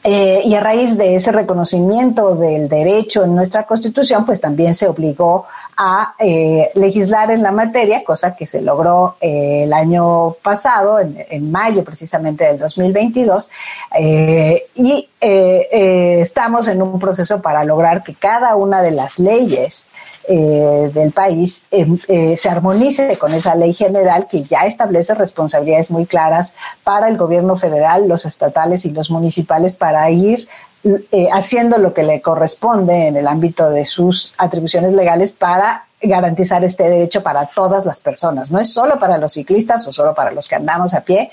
eh, 0.03 0.41
y 0.45 0.55
a 0.55 0.59
raíz 0.61 0.97
de 0.97 1.13
ese 1.15 1.31
reconocimiento 1.31 2.35
del 2.35 2.67
derecho 2.67 3.23
en 3.23 3.35
nuestra 3.35 3.67
Constitución, 3.67 4.25
pues 4.25 4.41
también 4.41 4.73
se 4.73 4.87
obligó 4.87 5.45
a 5.83 6.13
eh, 6.19 6.69
legislar 6.75 7.31
en 7.31 7.41
la 7.41 7.51
materia, 7.51 8.03
cosa 8.03 8.35
que 8.35 8.45
se 8.45 8.61
logró 8.61 9.15
eh, 9.19 9.63
el 9.63 9.73
año 9.73 10.33
pasado, 10.43 10.99
en, 10.99 11.51
mayo 11.51 11.83
precisamente 11.83 12.43
del 12.43 12.59
2022, 12.59 13.49
eh, 13.97 14.67
y 14.75 15.09
estamos 15.19 16.67
en 16.67 16.83
un 16.83 16.99
proceso 16.99 17.41
para 17.41 17.63
lograr 17.63 18.03
que 18.03 18.13
cada 18.13 18.55
una 18.55 18.83
de 18.83 18.91
las 18.91 19.17
leyes 19.17 19.87
del 20.27 21.11
país 21.11 21.65
se 21.69 22.49
armonice 22.49 23.17
con 23.17 23.33
esa 23.33 23.55
ley 23.55 23.73
general 23.73 24.27
que 24.29 24.43
ya 24.43 24.61
establece 24.61 25.13
responsabilidades 25.15 25.91
muy 25.91 26.05
claras 26.05 26.55
para 26.83 27.07
el 27.07 27.17
gobierno 27.17 27.57
federal, 27.57 28.07
los 28.07 28.25
estatales 28.25 28.85
y 28.85 28.91
los 28.91 29.11
municipales 29.11 29.75
para 29.75 30.09
ir 30.09 30.47
eh, 30.83 31.29
haciendo 31.31 31.77
lo 31.77 31.93
que 31.93 32.03
le 32.03 32.21
corresponde 32.21 33.07
en 33.07 33.15
el 33.15 33.27
ámbito 33.27 33.69
de 33.69 33.85
sus 33.85 34.33
atribuciones 34.37 34.93
legales 34.93 35.31
para 35.31 35.85
garantizar 36.01 36.63
este 36.63 36.89
derecho 36.89 37.21
para 37.21 37.45
todas 37.45 37.85
las 37.85 37.99
personas. 37.99 38.51
No 38.51 38.59
es 38.59 38.73
solo 38.73 38.99
para 38.99 39.17
los 39.17 39.33
ciclistas 39.33 39.87
o 39.87 39.93
solo 39.93 40.15
para 40.15 40.31
los 40.31 40.47
que 40.47 40.55
andamos 40.55 40.93
a 40.93 41.01
pie, 41.01 41.29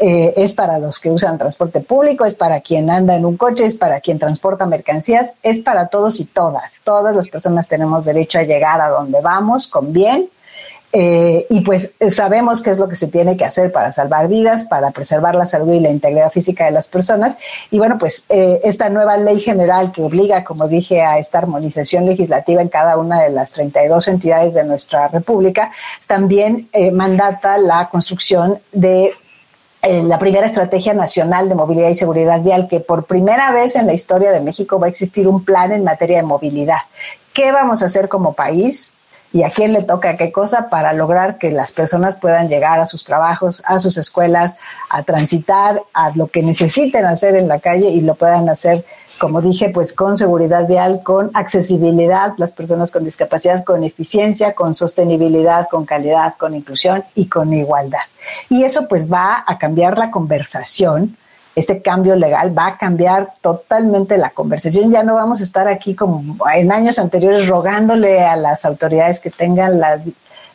eh, 0.00 0.34
es 0.36 0.52
para 0.52 0.78
los 0.78 0.98
que 0.98 1.10
usan 1.10 1.38
transporte 1.38 1.80
público, 1.80 2.24
es 2.24 2.34
para 2.34 2.60
quien 2.60 2.90
anda 2.90 3.14
en 3.14 3.24
un 3.24 3.36
coche, 3.36 3.66
es 3.66 3.74
para 3.74 4.00
quien 4.00 4.18
transporta 4.18 4.66
mercancías, 4.66 5.32
es 5.42 5.60
para 5.60 5.88
todos 5.88 6.20
y 6.20 6.24
todas. 6.24 6.80
Todas 6.84 7.14
las 7.14 7.28
personas 7.28 7.68
tenemos 7.68 8.04
derecho 8.04 8.38
a 8.38 8.42
llegar 8.42 8.80
a 8.80 8.88
donde 8.88 9.20
vamos 9.20 9.66
con 9.66 9.92
bien 9.92 10.28
eh, 10.98 11.46
y 11.50 11.60
pues 11.60 11.94
sabemos 12.08 12.62
qué 12.62 12.70
es 12.70 12.78
lo 12.78 12.88
que 12.88 12.94
se 12.94 13.08
tiene 13.08 13.36
que 13.36 13.44
hacer 13.44 13.70
para 13.70 13.92
salvar 13.92 14.28
vidas, 14.28 14.64
para 14.64 14.92
preservar 14.92 15.34
la 15.34 15.44
salud 15.44 15.70
y 15.74 15.80
la 15.80 15.90
integridad 15.90 16.32
física 16.32 16.64
de 16.64 16.70
las 16.70 16.88
personas. 16.88 17.36
Y 17.70 17.76
bueno, 17.76 17.98
pues 17.98 18.24
eh, 18.30 18.62
esta 18.64 18.88
nueva 18.88 19.18
ley 19.18 19.38
general 19.38 19.92
que 19.92 20.00
obliga, 20.00 20.42
como 20.42 20.66
dije, 20.68 21.02
a 21.02 21.18
esta 21.18 21.36
armonización 21.36 22.06
legislativa 22.06 22.62
en 22.62 22.68
cada 22.68 22.96
una 22.96 23.20
de 23.20 23.28
las 23.28 23.52
32 23.52 24.08
entidades 24.08 24.54
de 24.54 24.64
nuestra 24.64 25.08
República, 25.08 25.70
también 26.06 26.70
eh, 26.72 26.90
mandata 26.90 27.58
la 27.58 27.90
construcción 27.90 28.58
de 28.72 29.12
la 29.82 30.18
primera 30.18 30.46
estrategia 30.46 30.94
nacional 30.94 31.48
de 31.48 31.54
movilidad 31.54 31.90
y 31.90 31.94
seguridad 31.94 32.40
vial, 32.40 32.66
que 32.68 32.80
por 32.80 33.04
primera 33.04 33.52
vez 33.52 33.76
en 33.76 33.86
la 33.86 33.92
historia 33.92 34.32
de 34.32 34.40
México 34.40 34.80
va 34.80 34.86
a 34.86 34.90
existir 34.90 35.28
un 35.28 35.44
plan 35.44 35.70
en 35.70 35.84
materia 35.84 36.16
de 36.16 36.22
movilidad. 36.24 36.78
¿Qué 37.32 37.52
vamos 37.52 37.82
a 37.82 37.86
hacer 37.86 38.08
como 38.08 38.32
país? 38.32 38.95
Y 39.32 39.42
a 39.42 39.50
quién 39.50 39.72
le 39.72 39.82
toca 39.82 40.16
qué 40.16 40.32
cosa 40.32 40.68
para 40.70 40.92
lograr 40.92 41.38
que 41.38 41.50
las 41.50 41.72
personas 41.72 42.16
puedan 42.16 42.48
llegar 42.48 42.80
a 42.80 42.86
sus 42.86 43.04
trabajos, 43.04 43.62
a 43.66 43.80
sus 43.80 43.96
escuelas, 43.96 44.56
a 44.88 45.02
transitar, 45.02 45.82
a 45.92 46.10
lo 46.14 46.28
que 46.28 46.42
necesiten 46.42 47.04
hacer 47.04 47.36
en 47.36 47.48
la 47.48 47.58
calle 47.58 47.90
y 47.90 48.00
lo 48.00 48.14
puedan 48.14 48.48
hacer, 48.48 48.84
como 49.18 49.40
dije, 49.40 49.70
pues 49.70 49.92
con 49.92 50.16
seguridad 50.16 50.66
vial, 50.66 51.00
con 51.02 51.30
accesibilidad, 51.34 52.34
las 52.36 52.52
personas 52.52 52.90
con 52.90 53.04
discapacidad, 53.04 53.64
con 53.64 53.82
eficiencia, 53.82 54.54
con 54.54 54.74
sostenibilidad, 54.74 55.68
con 55.68 55.86
calidad, 55.86 56.34
con 56.38 56.54
inclusión 56.54 57.02
y 57.14 57.26
con 57.26 57.52
igualdad. 57.52 58.04
Y 58.48 58.64
eso 58.64 58.86
pues 58.88 59.10
va 59.10 59.44
a 59.46 59.58
cambiar 59.58 59.96
la 59.98 60.10
conversación 60.10 61.16
este 61.56 61.80
cambio 61.80 62.16
legal 62.16 62.56
va 62.56 62.66
a 62.66 62.76
cambiar 62.76 63.32
totalmente 63.40 64.18
la 64.18 64.30
conversación. 64.30 64.92
Ya 64.92 65.02
no 65.02 65.14
vamos 65.14 65.40
a 65.40 65.44
estar 65.44 65.68
aquí 65.68 65.94
como 65.94 66.36
en 66.54 66.70
años 66.70 66.98
anteriores 66.98 67.48
rogándole 67.48 68.22
a 68.22 68.36
las 68.36 68.66
autoridades 68.66 69.20
que 69.20 69.30
tengan 69.30 69.80
la, 69.80 69.98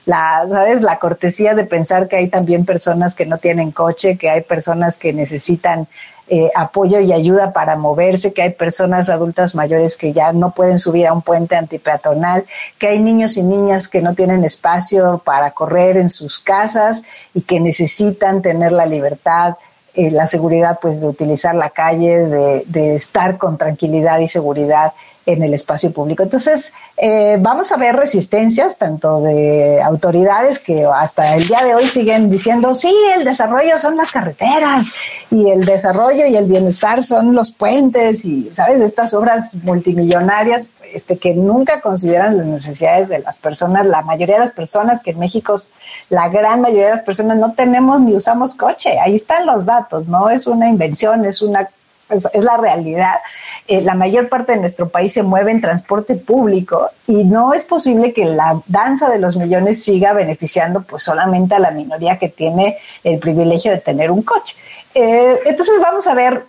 ¿sabes? 0.05 0.81
la 0.81 0.99
cortesía 0.99 1.55
de 1.55 1.65
pensar 1.65 2.07
que 2.07 2.17
hay 2.17 2.29
también 2.29 2.65
personas 2.65 3.15
que 3.15 3.25
no 3.25 3.39
tienen 3.39 3.71
coche, 3.71 4.15
que 4.15 4.29
hay 4.29 4.41
personas 4.41 4.97
que 4.97 5.11
necesitan 5.11 5.87
eh, 6.27 6.51
apoyo 6.55 6.99
y 6.99 7.11
ayuda 7.11 7.51
para 7.51 7.75
moverse, 7.75 8.31
que 8.31 8.43
hay 8.43 8.51
personas 8.51 9.09
adultas 9.09 9.55
mayores 9.55 9.97
que 9.97 10.13
ya 10.13 10.31
no 10.31 10.51
pueden 10.51 10.77
subir 10.77 11.07
a 11.07 11.13
un 11.13 11.23
puente 11.23 11.55
antipeatonal, 11.55 12.45
que 12.77 12.89
hay 12.89 12.99
niños 12.99 13.37
y 13.37 13.43
niñas 13.43 13.87
que 13.87 14.03
no 14.03 14.13
tienen 14.13 14.43
espacio 14.43 15.21
para 15.25 15.49
correr 15.51 15.97
en 15.97 16.11
sus 16.11 16.39
casas 16.39 17.01
y 17.33 17.41
que 17.41 17.59
necesitan 17.59 18.43
tener 18.43 18.71
la 18.71 18.85
libertad 18.85 19.55
eh, 19.93 20.09
la 20.09 20.25
seguridad 20.27 20.79
pues 20.81 21.01
de 21.01 21.07
utilizar 21.07 21.53
la 21.53 21.69
calle, 21.69 22.19
de, 22.65 22.95
estar 22.95 23.37
con 23.37 23.57
tranquilidad 23.57 24.19
y 24.19 24.29
seguridad 24.29 24.93
en 25.25 25.43
el 25.43 25.53
espacio 25.53 25.91
público. 25.91 26.23
Entonces, 26.23 26.73
eh, 26.97 27.37
vamos 27.39 27.71
a 27.71 27.77
ver 27.77 27.95
resistencias 27.95 28.77
tanto 28.77 29.21
de 29.21 29.81
autoridades 29.81 30.59
que 30.59 30.85
hasta 30.85 31.35
el 31.35 31.47
día 31.47 31.63
de 31.63 31.75
hoy 31.75 31.87
siguen 31.87 32.29
diciendo, 32.29 32.73
sí, 32.73 32.93
el 33.15 33.25
desarrollo 33.25 33.77
son 33.77 33.97
las 33.97 34.11
carreteras 34.11 34.87
y 35.29 35.49
el 35.49 35.65
desarrollo 35.65 36.25
y 36.25 36.35
el 36.35 36.45
bienestar 36.45 37.03
son 37.03 37.35
los 37.35 37.51
puentes 37.51 38.25
y, 38.25 38.49
¿sabes?, 38.53 38.81
estas 38.81 39.13
obras 39.13 39.55
multimillonarias 39.55 40.67
este, 40.93 41.17
que 41.17 41.33
nunca 41.33 41.81
consideran 41.81 42.37
las 42.37 42.45
necesidades 42.45 43.09
de 43.09 43.19
las 43.19 43.37
personas. 43.37 43.85
La 43.85 44.01
mayoría 44.01 44.35
de 44.35 44.41
las 44.41 44.51
personas 44.51 45.01
que 45.01 45.11
en 45.11 45.19
México, 45.19 45.55
la 46.09 46.29
gran 46.29 46.61
mayoría 46.61 46.85
de 46.85 46.95
las 46.95 47.03
personas 47.03 47.37
no 47.37 47.53
tenemos 47.53 48.01
ni 48.01 48.15
usamos 48.15 48.55
coche. 48.55 48.99
Ahí 48.99 49.15
están 49.15 49.45
los 49.45 49.65
datos, 49.65 50.07
no 50.07 50.29
es 50.29 50.47
una 50.47 50.69
invención, 50.69 51.25
es 51.25 51.41
una 51.41 51.69
es, 52.11 52.43
la 52.43 52.57
realidad. 52.57 53.15
Eh, 53.67 53.81
la 53.81 53.95
mayor 53.95 54.29
parte 54.29 54.53
de 54.53 54.59
nuestro 54.59 54.89
país 54.89 55.13
se 55.13 55.23
mueve 55.23 55.51
en 55.51 55.61
transporte 55.61 56.15
público 56.15 56.89
y 57.07 57.23
no 57.23 57.53
es 57.53 57.63
posible 57.63 58.13
que 58.13 58.25
la 58.25 58.61
danza 58.67 59.09
de 59.09 59.19
los 59.19 59.37
millones 59.37 59.83
siga 59.83 60.13
beneficiando 60.13 60.83
pues 60.83 61.03
solamente 61.03 61.55
a 61.55 61.59
la 61.59 61.71
minoría 61.71 62.17
que 62.17 62.29
tiene 62.29 62.77
el 63.03 63.19
privilegio 63.19 63.71
de 63.71 63.77
tener 63.77 64.11
un 64.11 64.23
coche. 64.23 64.55
Eh, 64.93 65.39
entonces 65.45 65.79
vamos 65.81 66.07
a 66.07 66.13
ver 66.13 66.45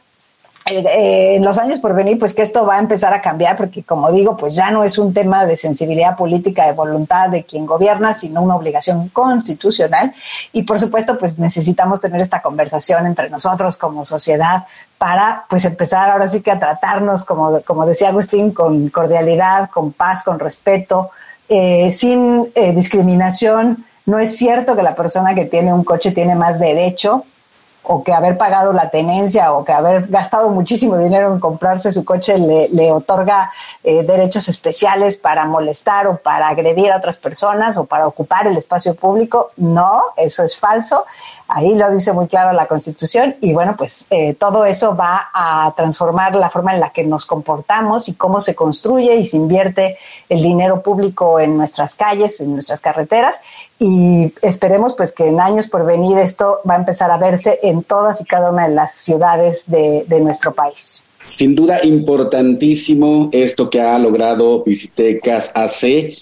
eh, 0.65 1.35
en 1.37 1.45
los 1.45 1.59
años 1.59 1.81
por 1.81 1.95
venir, 1.95 2.19
pues 2.19 2.35
que 2.35 2.43
esto 2.43 2.65
va 2.65 2.77
a 2.77 2.79
empezar 2.79 3.13
a 3.13 3.21
cambiar, 3.21 3.57
porque 3.57 3.83
como 3.83 4.13
digo, 4.13 4.37
pues 4.37 4.55
ya 4.55 4.71
no 4.71 4.85
es 4.85 4.97
un 4.97 5.13
tema 5.13 5.45
de 5.45 5.57
sensibilidad 5.57 6.17
política, 6.17 6.67
de 6.67 6.73
voluntad 6.73 7.31
de 7.31 7.43
quien 7.43 7.67
gobierna, 7.67 8.15
sino 8.15 8.43
una 8.43 8.55
obligación 8.55 9.09
constitucional. 9.09 10.15
Y 10.53 10.63
por 10.63 10.79
supuesto, 10.79 11.19
pues 11.19 11.39
necesitamos 11.39 12.01
tener 12.01 12.21
esta 12.21 12.41
conversación 12.41 13.07
entre 13.07 13.29
nosotros 13.29 13.77
como 13.77 14.05
sociedad 14.05 14.65
para 14.99 15.45
pues 15.51 15.65
empezar 15.65 16.11
ahora 16.11 16.29
sí 16.29 16.43
que 16.43 16.53
a 16.53 16.61
tratarnos, 16.61 17.25
como, 17.25 17.61
como 17.63 17.85
decía 17.85 18.09
Agustín, 18.09 18.53
con 18.53 18.89
cordialidad, 18.89 19.69
con 19.69 19.93
paz, 19.93 20.23
con 20.23 20.39
respeto, 20.39 21.11
eh, 21.49 21.91
sin 21.91 22.53
eh, 22.55 22.73
discriminación. 22.73 23.85
No 24.07 24.21
es 24.21 24.37
cierto 24.37 24.77
que 24.77 24.83
la 24.83 24.95
persona 24.95 25.35
que 25.35 25.47
tiene 25.47 25.73
un 25.73 25.83
coche 25.83 26.13
tiene 26.13 26.37
más 26.37 26.61
derecho 26.61 27.25
o 27.85 28.05
que 28.05 28.13
haber 28.13 28.39
pagado 28.39 28.73
la 28.73 28.91
tenencia 28.91 29.53
o 29.53 29.65
que 29.65 29.73
haber 29.73 30.07
gastado 30.07 30.51
muchísimo 30.51 30.97
dinero 30.97 31.33
en 31.33 31.41
comprarse 31.41 31.93
su 31.93 32.05
coche 32.05 32.39
le, 32.39 32.93
otorga 32.93 33.51
eh, 33.83 34.03
derechos 34.05 34.49
especiales 34.49 35.17
para 35.17 35.45
molestar 35.45 36.07
o 36.07 36.17
para 36.17 36.49
agredir 36.49 36.93
a 36.93 36.99
otras 36.99 37.19
personas 37.19 37.77
o 37.77 37.85
para 37.85 38.07
ocupar 38.07 38.47
el 38.47 38.57
espacio 38.57 38.95
público. 38.95 39.51
No, 39.57 40.03
eso 40.17 40.45
es 40.45 40.57
falso. 40.57 41.05
Ahí 41.49 41.75
lo 41.75 41.91
dice 41.91 42.13
muy 42.13 42.29
claro 42.29 42.53
la 42.53 42.67
Constitución 42.67 43.37
y 43.41 43.53
bueno, 43.53 43.77
pues 43.77 44.07
eh, 44.11 44.35
todo 44.35 44.65
eso 44.65 44.97
va 44.97 45.31
a 45.35 45.73
transformar 45.77 46.35
la 46.35 46.49
forma 46.51 46.73
en 46.73 46.81
la 46.81 46.91
que 46.91 47.05
nos 47.05 47.27
comportamos 47.27 48.09
y 48.09 48.15
cómo 48.15 48.41
se 48.41 48.55
construye 48.55 49.17
y 49.17 49.27
se 49.27 49.37
invierte 49.37 49.99
el 50.29 50.43
dinero 50.43 50.83
público 50.83 51.41
en 51.41 51.59
nuestras 51.59 51.95
calles, 51.95 52.41
en 52.41 52.55
nuestras 52.55 52.81
carreteras 52.81 53.37
y 53.79 54.33
esperemos 54.43 54.95
pues 54.95 55.13
que 55.13 55.27
en 55.27 55.41
años 55.41 55.67
por 55.67 55.85
venir 55.85 56.17
esto 56.19 56.61
va 56.69 56.75
a 56.75 56.79
empezar 56.79 57.11
a 57.11 57.17
verse 57.17 57.59
en 57.63 57.72
todas 57.81 58.21
y 58.21 58.25
cada 58.25 58.51
una 58.51 58.69
de 58.69 58.75
las 58.75 58.95
ciudades 58.95 59.65
de, 59.67 60.05
nuestro 60.21 60.53
país. 60.53 61.03
Sin 61.25 61.55
duda 61.55 61.85
importantísimo 61.85 63.31
esto 63.33 63.71
que 63.71 63.81
ha 63.81 63.99
logrado 63.99 64.63
Visitecas 64.65 65.53
AC, 65.55 66.13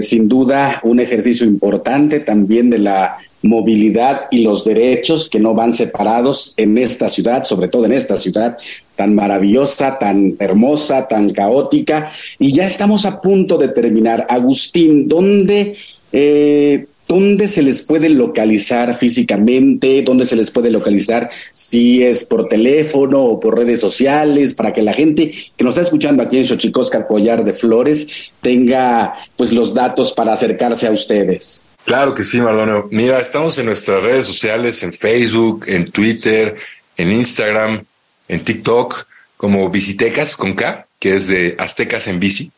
sin 0.00 0.28
duda 0.28 0.80
un 0.84 1.00
ejercicio 1.00 1.46
importante 1.46 2.20
también 2.20 2.70
de 2.70 2.78
la 2.78 3.18
movilidad 3.42 4.28
y 4.30 4.42
los 4.42 4.64
derechos 4.64 5.30
que 5.30 5.40
no 5.40 5.54
van 5.54 5.72
separados 5.72 6.54
en 6.56 6.76
esta 6.78 7.08
ciudad, 7.08 7.44
sobre 7.44 7.68
todo 7.68 7.86
en 7.86 7.92
esta 7.92 8.16
ciudad 8.16 8.56
tan 8.96 9.14
maravillosa, 9.14 9.96
tan 9.98 10.36
hermosa, 10.38 11.08
tan 11.08 11.30
caótica. 11.30 12.10
Y 12.38 12.52
ya 12.52 12.66
estamos 12.66 13.06
a 13.06 13.20
punto 13.20 13.56
de 13.56 13.68
terminar. 13.68 14.26
Agustín, 14.28 15.08
¿dónde, 15.08 15.74
eh, 16.12 16.86
¿dónde 17.10 17.48
se 17.48 17.62
les 17.62 17.82
puede 17.82 18.08
localizar 18.08 18.96
físicamente? 18.96 20.02
¿Dónde 20.02 20.24
se 20.24 20.36
les 20.36 20.52
puede 20.52 20.70
localizar 20.70 21.28
si 21.52 22.04
es 22.04 22.22
por 22.22 22.46
teléfono 22.46 23.24
o 23.24 23.40
por 23.40 23.58
redes 23.58 23.80
sociales? 23.80 24.54
Para 24.54 24.72
que 24.72 24.80
la 24.80 24.92
gente 24.92 25.32
que 25.56 25.64
nos 25.64 25.74
está 25.74 25.82
escuchando 25.82 26.22
aquí 26.22 26.38
en 26.38 26.44
Xochicosca 26.44 27.08
Collar 27.08 27.42
de 27.42 27.52
Flores 27.52 28.30
tenga 28.40 29.12
pues 29.36 29.50
los 29.50 29.74
datos 29.74 30.12
para 30.12 30.34
acercarse 30.34 30.86
a 30.86 30.92
ustedes. 30.92 31.64
Claro 31.84 32.14
que 32.14 32.22
sí, 32.22 32.40
Mardonio. 32.40 32.86
Mira, 32.92 33.18
estamos 33.18 33.58
en 33.58 33.66
nuestras 33.66 34.04
redes 34.04 34.26
sociales, 34.26 34.80
en 34.84 34.92
Facebook, 34.92 35.64
en 35.66 35.90
Twitter, 35.90 36.54
en 36.96 37.10
Instagram, 37.10 37.82
en 38.28 38.44
TikTok, 38.44 39.08
como 39.36 39.68
Visitecas 39.68 40.36
con 40.36 40.52
K, 40.52 40.86
que 41.00 41.16
es 41.16 41.26
de 41.26 41.56
Aztecas 41.58 42.06
en 42.06 42.20
Bici. 42.20 42.52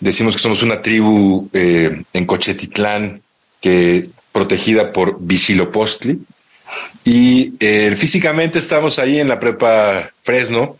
Decimos 0.00 0.36
que 0.36 0.42
somos 0.42 0.62
una 0.62 0.82
tribu 0.82 1.48
eh, 1.54 2.02
en 2.12 2.26
Cochetitlán 2.26 3.22
que 3.60 4.04
protegida 4.32 4.92
por 4.92 5.16
Vichilopostli. 5.20 6.18
Y 7.04 7.54
eh, 7.60 7.94
físicamente 7.96 8.58
estamos 8.58 8.98
ahí 8.98 9.20
en 9.20 9.28
la 9.28 9.38
prepa 9.38 10.10
Fresno, 10.20 10.76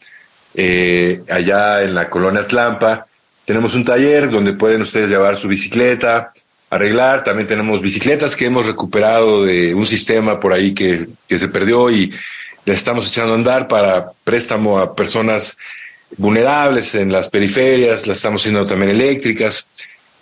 eh, 0.54 1.22
allá 1.30 1.82
en 1.82 1.94
la 1.94 2.10
colonia 2.10 2.46
Tlampa. 2.46 3.06
Tenemos 3.44 3.74
un 3.74 3.84
taller 3.84 4.30
donde 4.30 4.52
pueden 4.52 4.82
ustedes 4.82 5.08
llevar 5.08 5.36
su 5.36 5.48
bicicleta, 5.48 6.32
arreglar. 6.68 7.22
También 7.22 7.46
tenemos 7.46 7.80
bicicletas 7.80 8.34
que 8.34 8.46
hemos 8.46 8.66
recuperado 8.66 9.44
de 9.44 9.74
un 9.74 9.86
sistema 9.86 10.40
por 10.40 10.52
ahí 10.52 10.74
que, 10.74 11.06
que 11.28 11.38
se 11.38 11.48
perdió 11.48 11.90
y 11.90 12.12
le 12.64 12.74
estamos 12.74 13.08
echando 13.08 13.32
a 13.32 13.36
andar 13.36 13.68
para 13.68 14.10
préstamo 14.24 14.78
a 14.78 14.94
personas 14.96 15.56
vulnerables 16.16 16.94
en 16.94 17.12
las 17.12 17.28
periferias, 17.28 18.06
las 18.06 18.18
estamos 18.18 18.42
haciendo 18.42 18.66
también 18.66 18.90
eléctricas. 18.90 19.66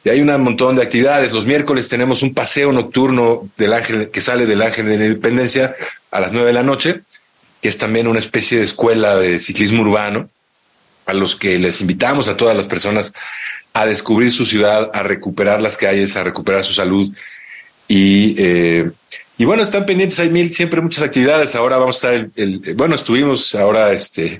Y 0.04 0.10
hay 0.10 0.20
un 0.20 0.28
montón 0.42 0.76
de 0.76 0.82
actividades. 0.82 1.32
Los 1.32 1.46
miércoles 1.46 1.88
tenemos 1.88 2.22
un 2.22 2.34
paseo 2.34 2.70
nocturno 2.72 3.48
del 3.56 3.72
ángel 3.72 4.10
que 4.10 4.20
sale 4.20 4.44
del 4.44 4.60
Ángel 4.60 4.86
de 4.86 4.98
la 4.98 5.06
Independencia 5.06 5.74
a 6.10 6.20
las 6.20 6.32
nueve 6.32 6.48
de 6.48 6.52
la 6.52 6.62
noche, 6.62 7.00
que 7.62 7.68
es 7.70 7.78
también 7.78 8.06
una 8.06 8.18
especie 8.18 8.58
de 8.58 8.64
escuela 8.64 9.16
de 9.16 9.38
ciclismo 9.38 9.80
urbano, 9.80 10.28
a 11.06 11.14
los 11.14 11.36
que 11.36 11.58
les 11.58 11.80
invitamos 11.80 12.28
a 12.28 12.36
todas 12.36 12.54
las 12.54 12.66
personas 12.66 13.14
a 13.72 13.86
descubrir 13.86 14.30
su 14.30 14.44
ciudad, 14.44 14.90
a 14.92 15.02
recuperar 15.02 15.60
las 15.62 15.76
calles, 15.76 16.16
a 16.16 16.22
recuperar 16.22 16.62
su 16.64 16.74
salud. 16.74 17.10
Y, 17.88 18.34
eh, 18.38 18.90
y 19.38 19.44
bueno, 19.46 19.62
están 19.62 19.86
pendientes, 19.86 20.20
hay 20.20 20.30
mil, 20.30 20.52
siempre 20.52 20.82
muchas 20.82 21.02
actividades. 21.02 21.54
Ahora 21.54 21.78
vamos 21.78 22.04
a 22.04 22.12
estar, 22.12 22.30
el 22.36 22.74
bueno, 22.76 22.94
estuvimos 22.94 23.54
ahora 23.54 23.92
este, 23.92 24.38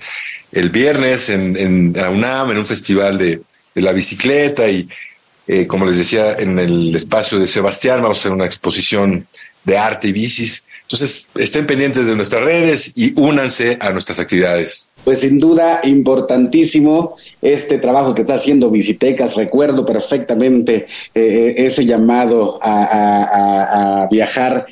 el 0.53 0.69
viernes 0.69 1.31
en, 1.31 1.57
en 1.57 1.93
la 1.95 2.11
UNAM, 2.11 2.51
en 2.51 2.59
un 2.59 2.67
festival 2.67 3.17
de, 3.17 3.41
de 3.75 3.83
la 3.83 3.93
bicicleta 3.93 4.69
y 4.69 4.89
eh, 5.47 5.67
como 5.67 5.87
les 5.87 5.99
decía, 5.99 6.33
en 6.33 6.59
el 6.59 6.95
espacio 6.95 7.39
de 7.39 7.47
Sebastián 7.47 8.03
vamos 8.03 8.19
a 8.19 8.21
hacer 8.21 8.33
una 8.33 8.47
exposición 8.47 9.27
de 9.65 9.79
arte 9.79 10.09
y 10.09 10.13
bicis. 10.13 10.65
Entonces, 10.83 11.29
estén 11.35 11.67
pendientes 11.67 12.07
de 12.07 12.15
nuestras 12.15 12.45
redes 12.45 12.93
y 12.95 13.19
únanse 13.19 13.79
a 13.81 13.91
nuestras 13.91 14.19
actividades. 14.19 14.89
Pues 15.03 15.21
sin 15.21 15.39
duda, 15.39 15.81
importantísimo 15.85 17.17
este 17.43 17.79
trabajo 17.79 18.15
que 18.15 18.23
está 18.23 18.35
haciendo 18.35 18.71
Visitecas. 18.71 19.37
Recuerdo 19.37 19.85
perfectamente 19.85 20.87
eh, 21.15 21.55
ese 21.59 21.85
llamado 21.85 22.59
a, 22.63 24.09
viajar 24.11 24.67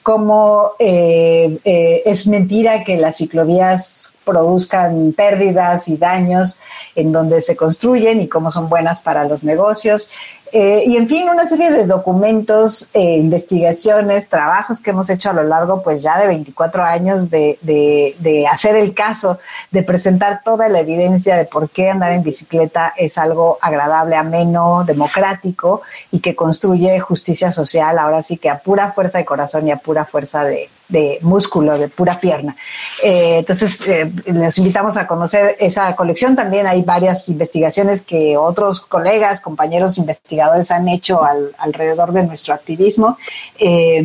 cómo 0.03 0.73
eh, 0.79 1.59
es 2.05 2.27
mentira 2.27 2.85
que 2.85 2.97
las 2.97 3.17
ciclovías 3.17 4.13
produzcan 4.25 5.15
pérdidas 5.17 5.89
y 5.89 5.97
daños 5.97 6.61
en 6.95 7.13
donde 7.13 7.41
se 7.41 7.57
construyen 7.57 8.21
y 8.21 8.29
cómo 8.29 8.51
son 8.51 8.69
buenas 8.69 9.01
para 9.01 9.25
los 9.25 9.43
negocios. 9.43 10.11
Eh, 10.53 10.85
y 10.87 10.97
en 10.97 11.09
fin, 11.09 11.29
una 11.29 11.47
serie 11.47 11.71
de 11.71 11.87
documentos, 11.87 12.89
eh, 12.95 13.19
investigaciones, 13.19 14.29
trabajos 14.29 14.81
que 14.81 14.91
hemos 14.91 15.11
hecho 15.11 15.31
a 15.31 15.35
lo 15.35 15.43
largo, 15.43 15.83
pues 15.83 16.03
ya 16.03 16.19
de 16.19 16.27
24 16.27 16.83
años 16.85 17.29
de, 17.29 17.59
de, 17.61 18.17
de, 18.19 18.47
hacer 18.47 18.75
el 18.77 18.95
caso, 18.95 19.39
de 19.71 19.83
presentar 19.83 20.43
toda 20.43 20.69
la 20.69 20.81
evidencia 20.81 21.37
de 21.37 21.45
por 21.45 21.69
qué 21.69 21.91
andar 21.91 22.13
en 22.13 22.23
bicicleta 22.23 22.95
es 22.97 23.19
algo 23.19 23.59
agradable, 23.61 24.17
ameno, 24.17 24.85
democrático 24.85 25.83
y 26.11 26.21
que 26.21 26.35
construye 26.35 26.99
justicia 27.01 27.53
social, 27.53 27.99
ahora 27.99 28.23
sí 28.23 28.39
que 28.39 28.49
a 28.49 28.59
pura 28.59 28.93
fuerza 28.93 29.19
de 29.19 29.27
corazón 29.27 29.69
y 29.69 29.71
a 29.71 29.77
pura 29.77 30.07
fuerza 30.07 30.45
de, 30.45 30.71
de 30.89 31.19
músculo, 31.23 31.79
de 31.79 31.89
pura 31.89 32.19
pierna. 32.19 32.57
Eh, 33.03 33.39
entonces, 33.39 33.87
eh, 33.87 34.11
les 34.27 34.57
invitamos 34.59 34.97
a 34.97 35.07
conocer 35.07 35.57
esa 35.61 35.95
colección. 35.95 36.35
También 36.35 36.67
hay 36.67 36.83
varias 36.83 37.29
investigaciones 37.29 38.03
que 38.03 38.37
otros 38.37 38.81
colegas, 38.81 39.41
compañeros 39.41 39.99
investigadores 39.99 40.71
han 40.71 40.89
hecho 40.89 41.23
al, 41.23 41.55
alrededor 41.59 42.13
de 42.13 42.23
nuestro 42.23 42.55
activismo 42.55 43.19
eh, 43.59 44.03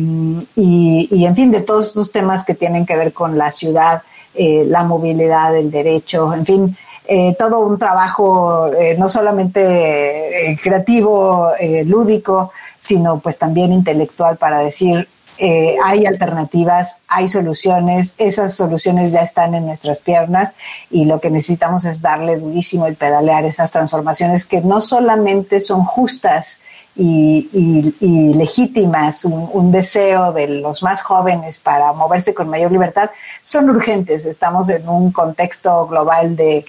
y, 0.56 1.08
y, 1.10 1.24
en 1.24 1.34
fin, 1.34 1.50
de 1.50 1.62
todos 1.62 1.88
estos 1.88 2.12
temas 2.12 2.44
que 2.44 2.54
tienen 2.54 2.84
que 2.84 2.96
ver 2.96 3.12
con 3.12 3.38
la 3.38 3.50
ciudad, 3.50 4.02
eh, 4.34 4.64
la 4.66 4.84
movilidad, 4.84 5.56
el 5.56 5.70
derecho, 5.70 6.32
en 6.34 6.44
fin. 6.44 6.76
Todo 7.38 7.58
un 7.58 7.78
trabajo 7.78 8.70
no 8.96 9.10
solamente 9.10 10.58
creativo, 10.62 11.50
lúdico, 11.84 12.50
sino 12.80 13.18
pues 13.18 13.36
también 13.36 13.74
intelectual 13.74 14.38
para 14.38 14.60
decir 14.60 15.06
eh, 15.38 15.76
hay 15.84 16.06
alternativas, 16.06 16.98
hay 17.08 17.28
soluciones, 17.28 18.14
esas 18.18 18.54
soluciones 18.54 19.12
ya 19.12 19.22
están 19.22 19.54
en 19.54 19.66
nuestras 19.66 19.98
piernas 20.00 20.54
y 20.90 21.06
lo 21.06 21.20
que 21.20 21.30
necesitamos 21.30 21.84
es 21.84 22.00
darle 22.00 22.36
durísimo 22.36 22.86
y 22.88 22.94
pedalear 22.94 23.44
esas 23.44 23.72
transformaciones 23.72 24.44
que 24.44 24.60
no 24.60 24.80
solamente 24.80 25.60
son 25.60 25.84
justas 25.84 26.62
y, 26.96 28.34
legítimas, 28.36 29.24
un, 29.24 29.72
deseo 29.72 30.32
de 30.32 30.46
los 30.46 30.82
más 30.82 31.02
jóvenes 31.02 31.58
para 31.58 31.92
moverse 31.92 32.34
con 32.34 32.48
mayor 32.48 32.70
libertad, 32.70 33.10
son 33.42 33.68
urgentes. 33.70 34.24
Estamos 34.26 34.68
en 34.68 34.88
un 34.88 35.10
contexto 35.10 35.88
global 35.88 36.36
de 36.36 36.64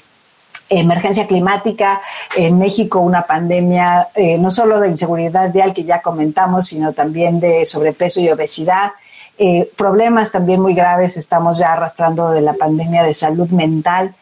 emergencia 0.69 1.27
climática, 1.27 2.01
en 2.35 2.57
México 2.57 2.99
una 2.99 3.23
pandemia 3.23 4.09
eh, 4.15 4.37
no 4.37 4.49
solo 4.49 4.79
de 4.79 4.89
inseguridad 4.89 5.51
vial 5.53 5.73
que 5.73 5.83
ya 5.83 6.01
comentamos, 6.01 6.67
sino 6.67 6.93
también 6.93 7.39
de 7.39 7.65
sobrepeso 7.65 8.19
y 8.19 8.29
obesidad. 8.29 8.91
Eh, 9.37 9.69
problemas 9.75 10.31
también 10.31 10.61
muy 10.61 10.73
graves 10.73 11.17
estamos 11.17 11.57
ya 11.57 11.73
arrastrando 11.73 12.31
de 12.31 12.41
la 12.41 12.53
pandemia 12.53 13.03
de 13.03 13.13
salud 13.13 13.49
mental. 13.49 14.15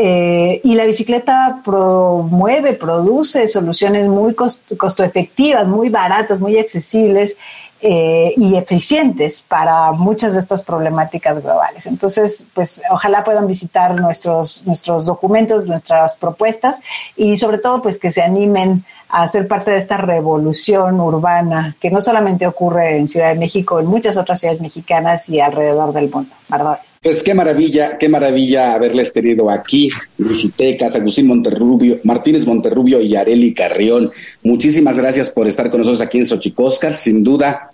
Eh, 0.00 0.60
y 0.62 0.74
la 0.74 0.84
bicicleta 0.84 1.60
promueve, 1.64 2.74
produce 2.74 3.48
soluciones 3.48 4.06
muy 4.06 4.32
costo 4.32 5.02
efectivas, 5.02 5.66
muy 5.66 5.88
baratas, 5.88 6.38
muy 6.38 6.56
accesibles 6.56 7.36
eh, 7.80 8.34
y 8.36 8.56
eficientes 8.56 9.42
para 9.42 9.92
muchas 9.92 10.34
de 10.34 10.40
estas 10.40 10.62
problemáticas 10.62 11.42
globales. 11.42 11.86
Entonces, 11.86 12.46
pues 12.52 12.82
ojalá 12.90 13.24
puedan 13.24 13.46
visitar 13.46 14.00
nuestros, 14.00 14.66
nuestros 14.66 15.06
documentos, 15.06 15.64
nuestras 15.64 16.16
propuestas 16.16 16.80
y 17.16 17.36
sobre 17.36 17.58
todo 17.58 17.80
pues 17.82 17.98
que 17.98 18.10
se 18.10 18.22
animen 18.22 18.84
a 19.08 19.28
ser 19.28 19.46
parte 19.46 19.70
de 19.70 19.78
esta 19.78 19.96
revolución 19.96 21.00
urbana 21.00 21.76
que 21.80 21.90
no 21.90 22.00
solamente 22.00 22.46
ocurre 22.46 22.98
en 22.98 23.08
Ciudad 23.08 23.28
de 23.28 23.38
México, 23.38 23.78
en 23.78 23.86
muchas 23.86 24.16
otras 24.16 24.40
ciudades 24.40 24.60
mexicanas 24.60 25.28
y 25.28 25.40
alrededor 25.40 25.92
del 25.92 26.10
mundo. 26.10 26.34
¿verdad? 26.48 26.80
Pues 27.02 27.22
qué 27.22 27.34
maravilla, 27.34 27.96
qué 27.98 28.08
maravilla 28.08 28.74
haberles 28.74 29.12
tenido 29.12 29.50
aquí, 29.50 29.90
Visitecas, 30.16 30.96
Agustín 30.96 31.26
Monterrubio, 31.26 32.00
Martínez 32.04 32.46
Monterrubio 32.46 33.00
y 33.00 33.14
Areli 33.14 33.54
Carrión. 33.54 34.10
Muchísimas 34.42 34.98
gracias 34.98 35.30
por 35.30 35.46
estar 35.46 35.70
con 35.70 35.78
nosotros 35.78 36.00
aquí 36.00 36.18
en 36.18 36.26
Xochicóscar. 36.26 36.96
Sin 36.96 37.22
duda, 37.22 37.70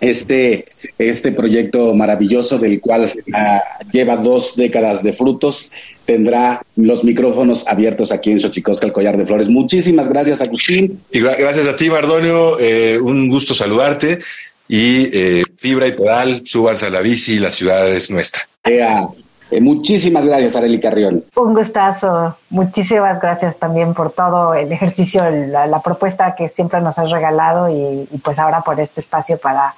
este, 0.00 0.66
este 0.98 1.32
proyecto 1.32 1.94
maravilloso 1.94 2.58
del 2.58 2.80
cual 2.80 3.10
ah, 3.32 3.62
lleva 3.92 4.16
dos 4.16 4.56
décadas 4.56 5.02
de 5.02 5.12
frutos 5.12 5.70
tendrá 6.06 6.62
los 6.76 7.04
micrófonos 7.04 7.66
abiertos 7.66 8.12
aquí 8.12 8.30
en 8.30 8.38
Xochicosca, 8.38 8.86
el 8.86 8.92
Collar 8.92 9.16
de 9.16 9.26
Flores. 9.26 9.48
Muchísimas 9.48 10.08
gracias, 10.08 10.40
Agustín. 10.40 11.02
Y 11.10 11.20
gracias 11.20 11.66
a 11.66 11.76
ti, 11.76 11.88
Bardonio. 11.88 12.58
Eh, 12.60 12.98
un 12.98 13.28
gusto 13.28 13.54
saludarte. 13.54 14.20
Y 14.68 15.08
eh, 15.12 15.42
fibra 15.56 15.86
y 15.86 15.92
pedal, 15.92 16.42
súbanse 16.44 16.86
a 16.86 16.90
la 16.90 17.00
bici, 17.00 17.38
la 17.38 17.50
ciudad 17.50 17.88
es 17.88 18.10
nuestra. 18.10 18.48
Eh, 18.66 19.60
muchísimas 19.60 20.26
gracias, 20.26 20.56
Areli 20.56 20.80
Carrión. 20.80 21.24
Un 21.36 21.54
gustazo. 21.54 22.36
Muchísimas 22.50 23.20
gracias 23.20 23.56
también 23.58 23.94
por 23.94 24.10
todo 24.10 24.54
el 24.54 24.72
ejercicio, 24.72 25.22
la, 25.30 25.80
propuesta 25.80 26.34
que 26.34 26.48
siempre 26.48 26.80
nos 26.80 26.98
has 26.98 27.10
regalado 27.10 27.68
y, 27.68 28.08
y 28.10 28.18
pues 28.18 28.38
ahora 28.38 28.62
por 28.62 28.78
este 28.80 29.00
espacio 29.00 29.38
para 29.38 29.74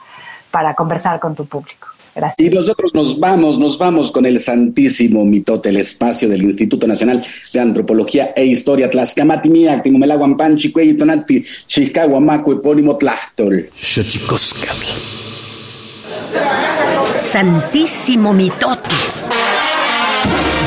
para 0.51 0.75
conversar 0.75 1.21
con 1.21 1.35
tu 1.35 1.47
público. 1.47 1.89
Gracias. 2.15 2.37
Y 2.39 2.51
nosotros 2.51 2.95
nos 2.95 3.21
vamos, 3.21 3.59
nos 3.59 3.79
vamos 3.79 4.11
con 4.11 4.27
el 4.27 4.39
santísimo 4.41 5.25
mitote, 5.25 5.69
el 5.69 5.77
espacio 5.77 6.29
del 6.29 6.43
Instituto 6.43 6.87
Nacional 6.87 7.25
de 7.53 7.61
Antropología 7.61 8.33
e 8.35 8.45
Historia, 8.45 8.91
Tlaxcamati, 8.91 9.49
Miak, 9.49 9.85
Timumelaguan, 9.85 10.37
Panchi, 10.37 10.73
Chicago, 11.67 12.21
Maco, 12.21 12.53
Epónimo, 12.53 12.97
Tlachtol. 12.97 13.69
Santísimo 17.17 18.33
mitote. 18.33 18.95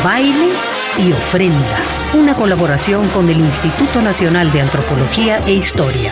Baile 0.03 0.49
y 0.97 1.11
ofrenda. 1.11 1.79
Una 2.13 2.33
colaboración 2.35 3.07
con 3.09 3.29
el 3.29 3.37
Instituto 3.37 4.01
Nacional 4.01 4.51
de 4.51 4.61
Antropología 4.61 5.39
e 5.47 5.53
Historia. 5.53 6.11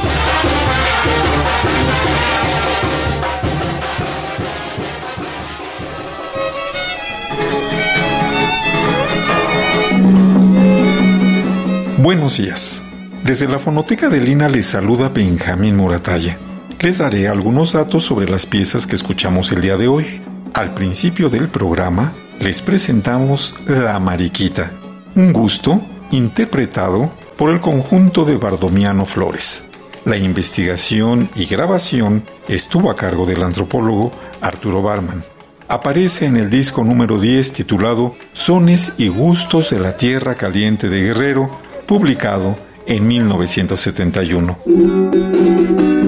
Buenos 11.98 12.38
días. 12.38 12.84
Desde 13.24 13.48
la 13.48 13.60
fonoteca 13.60 14.10
de 14.10 14.22
Lina 14.22 14.48
les 14.48 14.66
saluda 14.66 15.10
Benjamín 15.10 15.76
Muratalla. 15.76 16.38
Les 16.82 17.00
daré 17.00 17.28
algunos 17.28 17.74
datos 17.74 18.06
sobre 18.06 18.30
las 18.30 18.46
piezas 18.46 18.88
que 18.88 18.96
escuchamos 18.96 19.52
el 19.52 19.60
día 19.60 19.76
de 19.76 19.90
hoy. 19.90 20.22
Al 20.54 20.74
principio 20.74 21.30
del 21.30 21.50
programa 21.50 22.14
les 22.40 22.62
presentamos 22.62 23.54
La 23.68 24.00
Mariquita, 24.00 24.72
un 25.14 25.34
gusto 25.34 25.82
interpretado 26.12 27.12
por 27.38 27.50
el 27.50 27.60
conjunto 27.60 28.24
de 28.24 28.38
Bardomiano 28.38 29.06
Flores. 29.06 29.70
La 30.06 30.16
investigación 30.16 31.30
y 31.36 31.48
grabación 31.48 32.24
estuvo 32.48 32.90
a 32.90 32.96
cargo 32.96 33.26
del 33.26 33.44
antropólogo 33.44 34.14
Arturo 34.40 34.82
Barman. 34.82 35.26
Aparece 35.68 36.28
en 36.28 36.38
el 36.38 36.50
disco 36.50 36.86
número 36.86 37.20
10 37.20 37.52
titulado 37.52 38.16
Sones 38.32 38.94
y 38.98 39.10
Gustos 39.10 39.72
de 39.72 39.82
la 39.82 39.98
Tierra 39.98 40.36
Caliente 40.36 40.88
de 40.88 41.04
Guerrero, 41.04 41.60
publicado 41.86 42.58
en 42.88 43.06
1971. 43.06 45.99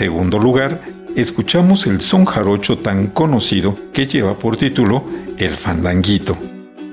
Segundo 0.00 0.38
lugar, 0.38 0.80
escuchamos 1.14 1.86
el 1.86 2.00
son 2.00 2.24
jarocho 2.24 2.78
tan 2.78 3.08
conocido 3.08 3.76
que 3.92 4.06
lleva 4.06 4.32
por 4.32 4.56
título 4.56 5.04
El 5.36 5.50
Fandanguito. 5.50 6.38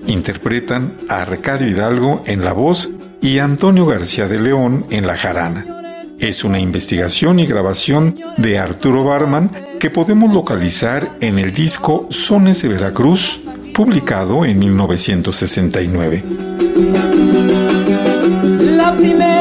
Interpretan 0.07 0.91
a 1.07 1.21
Arcadio 1.21 1.69
Hidalgo 1.69 2.21
en 2.25 2.43
la 2.43 2.51
voz 2.51 2.89
y 3.21 3.39
Antonio 3.39 3.85
García 3.85 4.27
de 4.27 4.41
León 4.41 4.87
en 4.89 5.07
la 5.07 5.15
jarana. 5.15 5.65
Es 6.19 6.43
una 6.43 6.59
investigación 6.59 7.39
y 7.39 7.45
grabación 7.45 8.19
de 8.35 8.59
Arturo 8.59 9.05
Barman 9.05 9.51
que 9.79 9.89
podemos 9.89 10.33
localizar 10.33 11.07
en 11.21 11.39
el 11.39 11.53
disco 11.53 12.07
Sones 12.09 12.61
de 12.61 12.67
Veracruz 12.67 13.39
publicado 13.73 14.43
en 14.43 14.59
1969. 14.59 16.23
La 18.75 18.93
primera 18.97 19.36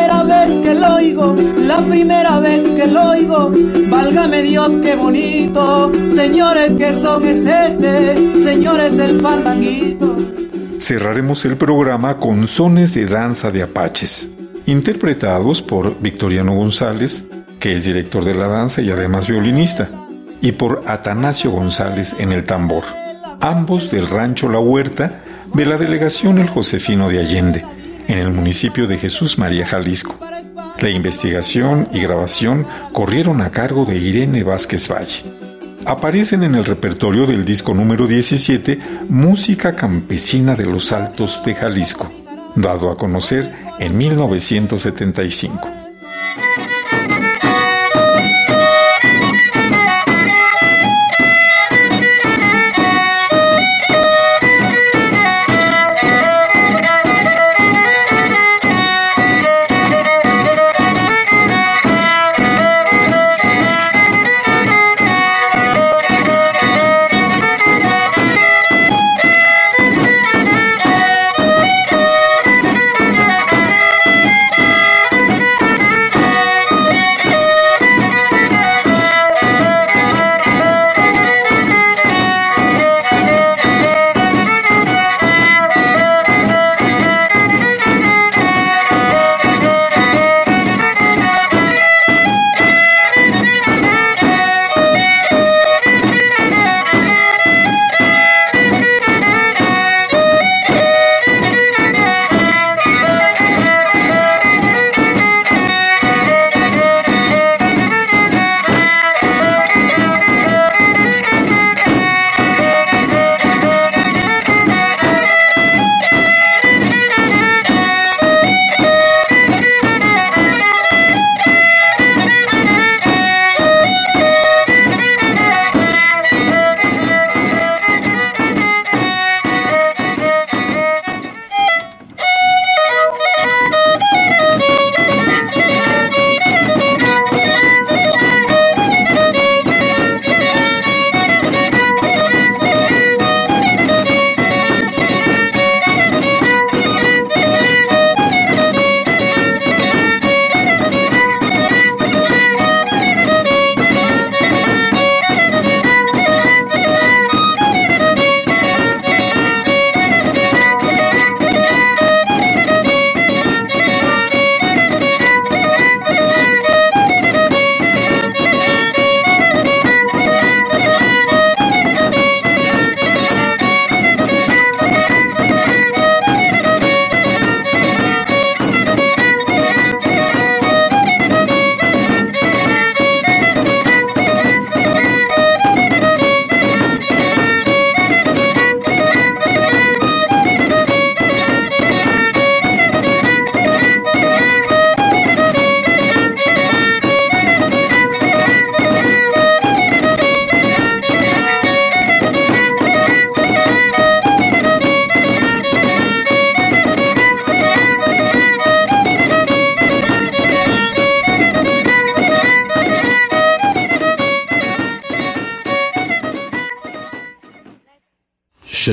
que 0.63 0.75
lo 0.75 0.95
oigo, 0.95 1.35
la 1.67 1.79
primera 1.79 2.41
vez 2.41 2.63
que 2.71 2.87
lo 2.87 3.11
oigo, 3.11 3.53
válgame 3.89 4.43
Dios, 4.43 4.71
qué 4.83 4.95
bonito, 4.95 5.93
señores, 6.15 6.73
qué 6.79 6.95
son 6.95 7.25
es 7.27 7.45
este, 7.47 8.17
señores, 8.45 8.99
el. 8.99 9.21
Cerraremos 10.81 11.45
el 11.45 11.57
programa 11.57 12.19
con 12.19 12.47
sones 12.47 12.95
de 12.95 13.07
danza 13.07 13.51
de 13.51 13.63
apaches, 13.63 14.37
interpretados 14.67 15.63
por 15.63 16.01
Victoriano 16.01 16.55
González, 16.55 17.29
que 17.59 17.75
es 17.75 17.85
director 17.85 18.25
de 18.25 18.35
la 18.35 18.47
danza 18.47 18.83
y 18.83 18.91
además 18.91 19.27
violinista, 19.27 19.89
y 20.41 20.53
por 20.53 20.83
Atanasio 20.87 21.51
González 21.51 22.15
en 22.19 22.33
el 22.33 22.45
tambor 22.45 22.85
ambos 23.41 23.91
del 23.91 24.09
rancho 24.09 24.49
La 24.49 24.59
Huerta 24.59 25.23
de 25.55 25.67
la 25.67 25.79
delegación 25.79 26.39
El 26.39 26.49
Josefino 26.49 27.09
de 27.09 27.21
Allende, 27.21 27.65
en 28.09 28.19
el 28.19 28.31
municipio 28.31 28.87
de 28.87 28.99
Jesús 28.99 29.39
María, 29.39 29.67
Jalisco. 29.67 30.26
La 30.81 30.91
investigación 30.91 31.89
y 31.93 32.01
grabación 32.01 32.67
corrieron 32.93 33.41
a 33.41 33.51
cargo 33.51 33.87
de 33.87 33.97
Irene 33.97 34.43
Vázquez 34.43 34.91
Valle. 34.91 35.23
Aparecen 35.87 36.43
en 36.43 36.55
el 36.55 36.65
repertorio 36.65 37.27
del 37.27 37.45
disco 37.45 37.73
número 37.73 38.07
17 38.07 38.79
Música 39.09 39.75
Campesina 39.75 40.55
de 40.55 40.67
los 40.67 40.93
Altos 40.93 41.43
de 41.45 41.55
Jalisco, 41.55 42.13
dado 42.57 42.91
a 42.91 42.97
conocer 42.97 43.51
en 43.79 43.97
1975. 43.97 45.86